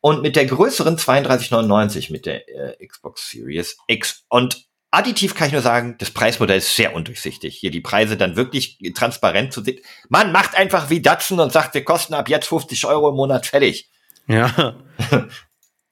Und 0.00 0.22
mit 0.22 0.34
der 0.34 0.46
größeren 0.46 0.98
32,99 0.98 2.10
mit 2.10 2.26
der 2.26 2.48
äh, 2.48 2.86
Xbox 2.86 3.30
Series 3.30 3.76
X. 3.86 4.24
Und 4.28 4.66
additiv 4.90 5.36
kann 5.36 5.46
ich 5.46 5.52
nur 5.52 5.62
sagen, 5.62 5.94
das 5.98 6.10
Preismodell 6.10 6.58
ist 6.58 6.74
sehr 6.74 6.94
undurchsichtig. 6.94 7.56
Hier 7.56 7.70
die 7.70 7.80
Preise 7.80 8.16
dann 8.16 8.34
wirklich 8.34 8.78
transparent 8.94 9.52
zu 9.52 9.62
sehen. 9.62 9.78
Man 10.08 10.32
macht 10.32 10.56
einfach 10.56 10.90
wie 10.90 11.00
Datsun 11.00 11.38
und 11.38 11.52
sagt, 11.52 11.74
wir 11.74 11.84
kosten 11.84 12.14
ab 12.14 12.28
jetzt 12.28 12.48
50 12.48 12.84
Euro 12.86 13.10
im 13.10 13.16
Monat 13.16 13.46
fertig. 13.46 13.90
Ja. 14.26 14.82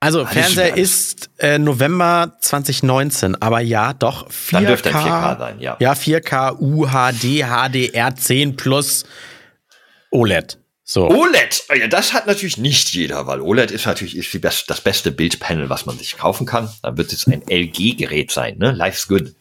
Also 0.02 0.24
Fernseher 0.24 0.76
ist 0.78 1.28
äh, 1.38 1.58
November 1.58 2.36
2019, 2.40 3.40
aber 3.40 3.60
ja, 3.60 3.92
doch 3.92 4.28
4K. 4.30 4.52
Dann 4.52 4.66
dürfte 4.66 4.88
ein 4.88 4.96
4K 4.96 5.38
sein, 5.38 5.60
ja. 5.60 5.76
Ja, 5.78 5.92
4K 5.92 6.58
UHD 6.58 7.44
HDR10 7.44 8.56
plus 8.56 9.04
OLED. 10.10 10.58
So. 10.84 11.08
OLED, 11.08 11.64
Oh 11.70 11.74
ja, 11.74 11.86
das 11.86 12.14
hat 12.14 12.26
natürlich 12.26 12.56
nicht 12.56 12.92
jeder, 12.94 13.26
weil 13.26 13.40
OLED 13.40 13.70
ist 13.70 13.86
natürlich 13.86 14.16
ist 14.16 14.32
die 14.32 14.38
best, 14.38 14.68
das 14.70 14.80
beste 14.80 15.12
Bildpanel, 15.12 15.68
was 15.70 15.86
man 15.86 15.96
sich 15.98 16.16
kaufen 16.16 16.46
kann. 16.46 16.68
Dann 16.82 16.96
wird 16.96 17.12
es 17.12 17.26
ein 17.26 17.42
LG-Gerät 17.48 18.30
sein, 18.30 18.56
ne? 18.58 18.72
Life's 18.72 19.06
good. 19.06 19.34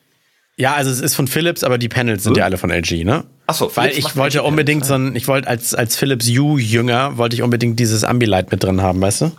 Ja, 0.57 0.73
also 0.73 0.91
es 0.91 0.99
ist 0.99 1.15
von 1.15 1.27
Philips, 1.27 1.63
aber 1.63 1.77
die 1.77 1.87
Panels 1.87 2.23
sind 2.23 2.35
ja 2.35 2.43
alle 2.43 2.57
von 2.57 2.69
LG, 2.69 3.05
ne? 3.05 3.23
Ach 3.47 3.55
so, 3.55 3.71
Weil 3.75 3.97
ich 3.97 4.15
wollte 4.17 4.43
unbedingt 4.43 4.85
so 4.85 4.93
ein, 4.93 5.15
ich 5.15 5.27
wollte 5.29 5.47
als, 5.47 5.73
als 5.73 5.95
Philips 5.95 6.27
Hue-Jünger, 6.27 7.17
wollte 7.17 7.35
ich 7.35 7.41
unbedingt 7.41 7.79
dieses 7.79 8.03
Ambilight 8.03 8.51
mit 8.51 8.61
drin 8.61 8.81
haben, 8.81 9.01
weißt 9.01 9.21
du? 9.21 9.31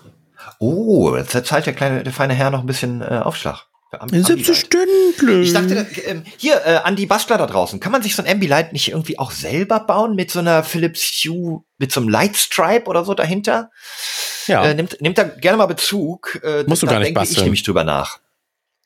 Oh, 0.59 1.17
jetzt 1.17 1.47
zahlt 1.47 1.67
der 1.67 1.73
kleine, 1.73 2.03
der 2.03 2.13
feine 2.13 2.35
Herr 2.35 2.51
noch 2.51 2.61
ein 2.61 2.67
bisschen 2.67 3.03
äh, 3.03 3.21
Aufschlag. 3.25 3.67
Selbstverständlich. 4.13 5.49
Ich 5.49 5.53
dachte, 5.53 5.85
ähm, 6.07 6.23
hier, 6.37 6.65
äh, 6.65 6.77
an 6.77 6.95
die 6.95 7.07
Bastler 7.07 7.39
da 7.39 7.47
draußen, 7.47 7.81
kann 7.81 7.91
man 7.91 8.03
sich 8.03 8.15
so 8.15 8.23
ein 8.23 8.31
Ambilight 8.31 8.73
nicht 8.73 8.89
irgendwie 8.89 9.19
auch 9.19 9.33
selber 9.33 9.81
bauen 9.81 10.15
mit 10.15 10.31
so 10.31 10.39
einer 10.39 10.63
Philips 10.63 11.03
Hue, 11.25 11.65
mit 11.79 11.91
so 11.91 12.01
einem 12.01 12.09
Lightstripe 12.09 12.87
oder 12.87 13.05
so 13.05 13.15
dahinter? 13.15 13.71
ja. 14.47 14.65
Äh, 14.65 14.75
nimmt, 14.75 15.01
nimmt 15.01 15.19
da 15.19 15.25
gerne 15.25 15.59
mal 15.59 15.67
Bezug. 15.67 16.41
Äh, 16.45 16.65
Musst 16.67 16.83
du 16.83 16.87
gar 16.87 17.01
nicht 17.01 17.15
basteln. 17.15 17.39
Ich 17.39 17.43
nämlich 17.43 17.63
drüber 17.63 17.85
nach. 17.85 18.19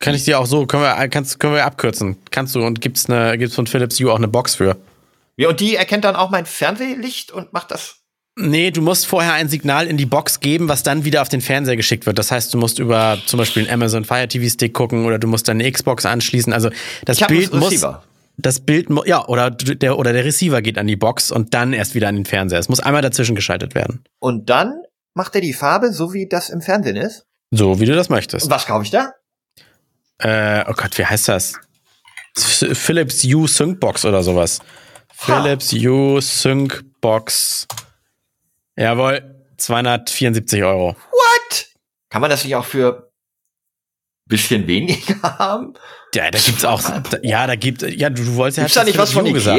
Kann 0.01 0.15
ich 0.15 0.25
dir 0.25 0.39
auch 0.39 0.47
so, 0.47 0.67
können 0.67 0.83
wir, 0.83 1.09
kannst, 1.09 1.39
können 1.39 1.55
wir 1.55 1.65
abkürzen. 1.65 2.17
Kannst 2.31 2.55
du 2.55 2.65
und 2.65 2.81
gibt's 2.81 3.09
eine, 3.09 3.39
gibt's 3.39 3.55
von 3.55 3.67
Philips 3.67 3.99
Hue 4.01 4.13
auch 4.13 4.17
eine 4.17 4.29
Box 4.29 4.57
für? 4.57 4.77
Ja, 5.37 5.49
und 5.49 5.61
die 5.61 5.77
erkennt 5.77 6.05
dann 6.05 6.17
auch 6.17 6.31
mein 6.31 6.47
Fernsehlicht 6.47 7.33
und 7.33 7.53
macht 7.53 7.71
das. 7.71 8.04
Nee, 8.37 8.73
du 8.73 8.83
musst 8.83 9.07
vorher 9.07 9.35
ein 9.35 9.49
Signal 9.49 9.87
in 9.87 9.97
die 9.97 10.07
Box 10.07 10.41
geben, 10.41 10.69
was 10.69 10.83
dann 10.83 11.05
wieder 11.05 11.23
auf 11.23 11.29
den 11.29 11.41
Fernseher 11.41 11.77
geschickt 11.77 12.05
wird. 12.05 12.19
Das 12.19 12.33
heißt, 12.33 12.53
du 12.53 12.59
musst 12.59 12.81
über 12.81 13.19
zum 13.27 13.39
Beispiel 13.39 13.63
einen 13.63 13.73
Amazon 13.73 14.05
Fire 14.05 14.27
TV 14.27 14.49
Stick 14.53 14.75
gucken 14.75 15.07
oder 15.07 15.21
du 15.21 15.29
musst 15.29 15.47
deine 15.47 15.71
Xbox 15.71 16.05
anschließen. 16.05 16.53
Also 16.53 16.71
das 17.05 17.21
Bild 17.21 17.55
muss, 17.55 17.87
das 18.37 18.61
Bild, 18.61 18.89
ja, 19.07 19.25
oder 19.29 19.51
der, 19.51 19.99
oder 19.99 20.13
der 20.13 20.25
Receiver 20.25 20.63
geht 20.63 20.79
an 20.79 20.89
die 20.89 20.97
Box 20.97 21.31
und 21.31 21.55
dann 21.55 21.73
erst 21.73 21.95
wieder 21.95 22.09
an 22.09 22.17
den 22.17 22.25
Fernseher. 22.25 22.59
Es 22.59 22.69
muss 22.69 22.81
einmal 22.81 23.03
dazwischen 23.03 23.37
geschaltet 23.37 23.77
werden. 23.77 24.03
Und 24.19 24.51
dann 24.51 24.83
macht 25.15 25.37
er 25.37 25.41
die 25.41 25.53
Farbe, 25.53 25.93
so 25.93 26.13
wie 26.13 26.27
das 26.29 26.51
im 26.51 26.61
Fernsehen 26.61 26.97
ist. 26.97 27.27
So, 27.53 27.79
wie 27.79 27.87
du 27.87 27.95
das 27.95 28.09
möchtest. 28.09 28.47
Und 28.47 28.51
was 28.51 28.67
kaufe 28.67 28.85
ich 28.85 28.91
da? 28.91 29.13
Äh, 30.19 30.65
oh 30.69 30.75
Gott, 30.75 30.99
wie 30.99 31.05
heißt 31.05 31.29
das? 31.29 31.55
Philips 32.37 33.23
Hue 33.23 33.47
Sync 33.47 33.79
Box 33.79 34.05
oder 34.05 34.25
sowas. 34.25 34.59
Ha. 35.29 35.43
Philips 35.43 35.73
Hue 35.73 36.21
Sync 36.21 36.85
Box. 37.01 37.69
Jawohl, 38.77 39.45
274 39.59 40.63
Euro. 40.65 40.97
What? 41.11 41.67
Kann 42.11 42.21
man 42.21 42.31
das 42.31 42.45
nicht 42.45 42.55
auch 42.57 42.65
für 42.65 43.11
bisschen 44.27 44.67
weniger 44.67 45.21
haben? 45.39 45.75
Ja, 46.15 46.31
da 46.31 46.39
gibt's 46.39 46.65
auch, 46.65 46.81
da, 46.83 47.19
ja, 47.23 47.47
da 47.47 47.57
gibt, 47.57 47.83
ja, 47.83 48.09
du, 48.11 48.25
du 48.25 48.35
wolltest 48.37 48.59
ja 48.59 48.65
Gibt's 48.65 48.75
da 48.75 48.85
nicht 48.85 48.99
was 48.99 49.13
von 49.13 49.27
Ikea? 49.27 49.35
gesagt. 49.35 49.59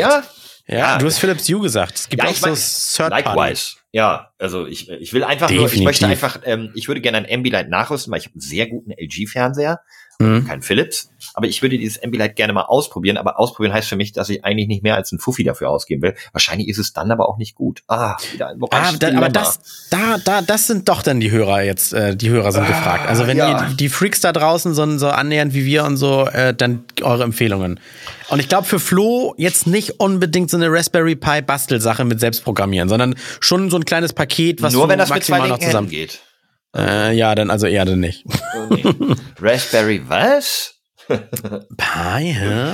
Ja, 0.67 0.77
Ja. 0.77 0.97
du 0.97 1.05
hast 1.05 1.19
Philips 1.19 1.47
Hue 1.49 1.61
gesagt. 1.61 1.95
Es 1.95 2.09
gibt 2.09 2.23
Ja, 2.23 2.29
auch 2.29 2.33
ich 2.33 2.39
so 2.39 2.47
mein, 2.47 2.55
Third 2.55 3.23
Party. 3.25 3.39
Likewise. 3.39 3.75
Ja, 3.91 4.31
also 4.39 4.65
ich, 4.65 4.89
ich 4.89 5.13
will 5.13 5.23
einfach 5.23 5.49
nur, 5.49 5.59
ich 5.59 5.63
Definitiv. 5.73 5.85
möchte 5.85 6.07
einfach, 6.07 6.39
ähm, 6.45 6.71
ich 6.75 6.87
würde 6.87 6.99
gerne 7.01 7.19
ein 7.19 7.27
Ambilight 7.31 7.69
nachrüsten, 7.69 8.11
weil 8.11 8.19
ich 8.19 8.25
habe 8.25 8.33
einen 8.33 8.41
sehr 8.41 8.67
guten 8.67 8.91
LG-Fernseher, 8.91 9.79
Mhm. 10.19 10.45
kein 10.47 10.61
Philips, 10.61 11.09
aber 11.33 11.47
ich 11.47 11.61
würde 11.61 11.77
dieses 11.77 12.01
Ambilight 12.01 12.35
gerne 12.35 12.53
mal 12.53 12.63
ausprobieren, 12.63 13.17
aber 13.17 13.39
ausprobieren 13.39 13.73
heißt 13.73 13.89
für 13.89 13.97
mich, 13.97 14.13
dass 14.13 14.29
ich 14.29 14.45
eigentlich 14.45 14.67
nicht 14.67 14.83
mehr 14.83 14.95
als 14.95 15.11
einen 15.11 15.19
Fuffi 15.19 15.43
dafür 15.43 15.69
ausgeben 15.69 16.01
will. 16.01 16.15
Wahrscheinlich 16.31 16.69
ist 16.69 16.77
es 16.77 16.93
dann 16.93 17.11
aber 17.11 17.27
auch 17.27 17.37
nicht 17.37 17.55
gut. 17.55 17.83
Ah, 17.87 18.15
wieder 18.31 18.49
ein 18.49 18.59
Ah, 18.71 18.91
da, 18.97 19.17
aber 19.17 19.29
das, 19.29 19.87
da, 19.89 20.17
da, 20.23 20.41
das 20.41 20.67
sind 20.67 20.87
doch 20.87 21.01
dann 21.01 21.19
die 21.19 21.31
Hörer 21.31 21.63
jetzt, 21.63 21.93
äh, 21.93 22.15
die 22.15 22.29
Hörer 22.29 22.51
sind 22.51 22.63
Ah, 22.63 22.67
gefragt. 22.67 23.09
Also 23.09 23.27
wenn 23.27 23.37
ja. 23.37 23.67
ihr 23.67 23.75
die 23.75 23.89
Freaks 23.89 24.21
da 24.21 24.31
draußen 24.31 24.73
so, 24.73 24.97
so 24.97 25.09
annähernd 25.09 25.53
wie 25.53 25.65
wir 25.65 25.83
und 25.83 25.97
so, 25.97 26.27
äh, 26.27 26.53
dann 26.53 26.85
eure 27.01 27.23
Empfehlungen. 27.23 27.79
Und 28.29 28.39
ich 28.39 28.47
glaube 28.47 28.65
für 28.65 28.79
Flo 28.79 29.33
jetzt 29.37 29.67
nicht 29.67 29.99
unbedingt 29.99 30.49
so 30.49 30.57
eine 30.57 30.71
Raspberry 30.71 31.15
Pi 31.15 31.41
Bastelsache 31.41 32.05
mit 32.05 32.19
selbstprogrammieren, 32.19 32.89
sondern 32.89 33.15
schon 33.39 33.69
so 33.69 33.77
ein 33.77 33.85
kleines 33.85 34.13
Paket, 34.13 34.61
was 34.61 34.73
Nur 34.73 34.89
wenn 34.89 34.97
das 34.97 35.09
mit 35.09 35.23
zwei 35.23 35.39
maximal 35.39 35.49
noch 35.49 35.59
zusammen. 35.59 35.89
Geht. 35.89 36.19
Äh, 36.75 37.15
ja, 37.15 37.33
dann 37.35 37.49
also 37.49 37.67
dann 37.67 37.99
nicht. 37.99 38.25
Oh, 38.27 38.73
nee. 38.73 38.83
Raspberry 39.41 40.01
was? 40.07 40.73
Pi, 41.07 42.33
hä? 42.33 42.73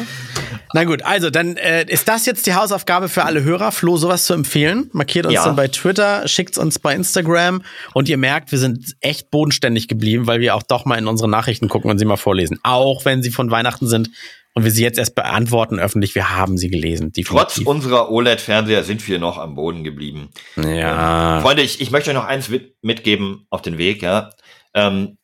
Na 0.74 0.86
gut, 0.86 1.02
also 1.04 1.30
dann 1.30 1.58
äh, 1.58 1.84
ist 1.88 2.08
das 2.08 2.26
jetzt 2.26 2.45
die 2.47 2.54
Hausaufgabe 2.54 3.10
für 3.10 3.26
alle 3.26 3.43
Hörer, 3.43 3.74
Flo 3.74 3.97
sowas 3.97 4.26
zu 4.26 4.34
empfehlen. 4.34 4.89
Markiert 4.93 5.26
uns 5.26 5.36
Ja. 5.36 5.43
dann 5.45 5.58
bei 5.58 5.68
Twitter, 5.68 6.26
schickt's 6.30 6.58
uns 6.58 6.80
bei 6.80 6.95
Instagram 6.95 7.62
und 7.93 8.08
ihr 8.08 8.18
merkt, 8.18 8.52
wir 8.54 8.60
sind 8.60 8.95
echt 9.02 9.32
bodenständig 9.32 9.89
geblieben, 9.89 10.28
weil 10.28 10.39
wir 10.39 10.56
auch 10.56 10.64
doch 10.64 10.86
mal 10.86 10.97
in 10.97 11.08
unsere 11.08 11.30
Nachrichten 11.30 11.68
gucken 11.68 11.91
und 11.91 11.99
sie 11.99 12.06
mal 12.06 12.16
vorlesen. 12.16 12.58
Auch 12.64 13.04
wenn 13.04 13.22
sie 13.22 13.32
von 13.32 13.52
Weihnachten 13.52 13.88
sind 13.88 14.10
und 14.54 14.64
wir 14.64 14.72
sie 14.72 14.84
jetzt 14.84 14.99
erst 14.99 15.16
beantworten 15.16 15.80
öffentlich, 15.80 16.16
wir 16.16 16.36
haben 16.36 16.58
sie 16.58 16.70
gelesen. 16.70 17.12
Trotz 17.14 17.56
Definitiv. 17.56 17.68
unserer 17.68 18.12
OLED-Fernseher 18.12 18.84
sind 18.84 19.08
wir 19.08 19.20
noch 19.20 19.38
am 19.38 19.56
Boden 19.56 19.84
geblieben. 19.84 20.30
ja. 20.56 21.39
Freunde, 21.41 21.64
ich, 21.64 21.80
ich 21.82 21.91
möchte 21.91 22.10
euch 22.10 22.16
noch 22.16 22.26
eins 22.26 22.49
mit, 22.49 22.76
mitgeben 22.82 23.45
auf 23.49 23.62
den 23.62 23.78
Weg, 23.78 24.02
ja. 24.02 24.32
Ähm, 24.74 25.18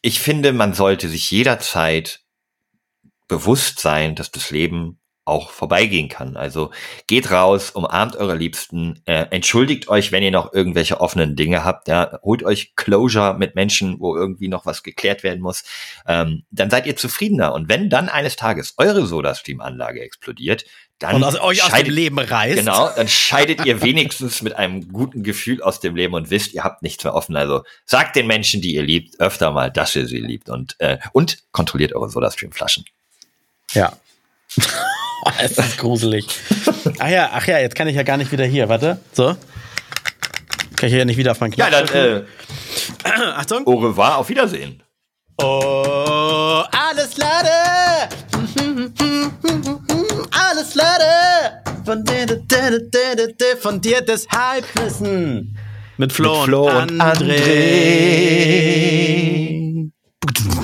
ich 0.00 0.20
finde, 0.20 0.52
man 0.52 0.74
sollte 0.74 1.08
sich 1.08 1.30
jederzeit 1.30 2.20
bewusst 3.28 3.78
sein, 3.78 4.14
dass 4.14 4.30
das 4.30 4.50
Leben 4.50 4.98
auch 5.24 5.50
vorbeigehen 5.50 6.08
kann. 6.08 6.36
Also 6.36 6.72
geht 7.06 7.30
raus, 7.30 7.70
umarmt 7.70 8.16
eure 8.16 8.34
Liebsten, 8.34 9.00
äh, 9.04 9.26
entschuldigt 9.30 9.88
euch, 9.88 10.10
wenn 10.10 10.22
ihr 10.22 10.32
noch 10.32 10.52
irgendwelche 10.52 11.00
offenen 11.00 11.36
Dinge 11.36 11.64
habt, 11.64 11.86
ja, 11.86 12.18
holt 12.22 12.42
euch 12.42 12.74
Closure 12.74 13.36
mit 13.38 13.54
Menschen, 13.54 14.00
wo 14.00 14.16
irgendwie 14.16 14.48
noch 14.48 14.66
was 14.66 14.82
geklärt 14.82 15.22
werden 15.22 15.40
muss, 15.40 15.62
ähm, 16.08 16.42
dann 16.50 16.70
seid 16.70 16.86
ihr 16.86 16.96
zufriedener. 16.96 17.54
Und 17.54 17.68
wenn 17.68 17.88
dann 17.88 18.08
eines 18.08 18.34
Tages 18.34 18.74
eure 18.78 19.06
SodaStream-Anlage 19.06 20.00
explodiert, 20.00 20.64
dann 20.98 21.16
Und 21.16 21.24
aus, 21.24 21.40
euch 21.40 21.64
aus 21.64 21.72
dem 21.72 21.92
Leben 21.92 22.18
reißt. 22.18 22.58
Genau, 22.58 22.88
dann 22.94 23.08
scheidet 23.08 23.64
ihr 23.64 23.82
wenigstens 23.82 24.42
mit 24.42 24.56
einem 24.56 24.92
guten 24.92 25.22
Gefühl 25.22 25.62
aus 25.62 25.80
dem 25.80 25.96
Leben 25.96 26.14
und 26.14 26.30
wisst, 26.30 26.52
ihr 26.52 26.64
habt 26.64 26.82
nichts 26.82 27.02
mehr 27.02 27.14
offen. 27.14 27.36
Also 27.36 27.64
sagt 27.84 28.16
den 28.16 28.26
Menschen, 28.26 28.60
die 28.60 28.74
ihr 28.74 28.82
liebt, 28.82 29.20
öfter 29.20 29.50
mal, 29.50 29.70
dass 29.70 29.96
ihr 29.96 30.06
sie 30.06 30.20
liebt 30.20 30.48
und 30.48 30.76
äh, 30.78 30.98
und 31.12 31.38
kontrolliert 31.50 31.92
eure 31.92 32.08
SodaStream-Flaschen. 32.08 32.84
Ja. 33.72 33.96
es 35.40 35.58
ist 35.58 35.78
gruselig. 35.78 36.26
Ach 36.98 37.08
ja, 37.08 37.30
ach 37.32 37.46
ja, 37.46 37.58
jetzt 37.58 37.74
kann 37.74 37.88
ich 37.88 37.96
ja 37.96 38.02
gar 38.02 38.16
nicht 38.16 38.32
wieder 38.32 38.44
hier. 38.44 38.68
Warte. 38.68 38.98
So. 39.12 39.36
Kann 40.76 40.88
ich 40.88 40.92
hier 40.94 41.04
nicht 41.04 41.16
wieder 41.16 41.30
auf 41.32 41.40
meinen 41.40 41.52
Ja, 41.52 41.68
Knopf 41.68 41.92
dann 41.92 42.04
drücken? 42.04 42.26
äh, 43.04 43.08
Achtung. 43.36 43.66
au 43.66 43.74
revoir, 43.74 44.18
auf 44.18 44.28
Wiedersehen. 44.28 44.82
Oh, 45.38 46.62
alles 46.70 47.16
Lade. 47.16 47.48
Alles 50.30 50.74
Lade. 50.74 51.62
Von 51.84 52.04
dir, 52.04 52.26
von 53.60 53.80
dir 53.80 54.00
das 54.02 54.26
Halbwissen. 54.28 55.56
Mit 55.98 56.12
Flo, 56.12 56.36
Mit 56.40 56.44
Flo 56.46 56.68
und 56.68 56.90
und 56.92 57.00
André. 57.00 57.38
André. 60.22 60.61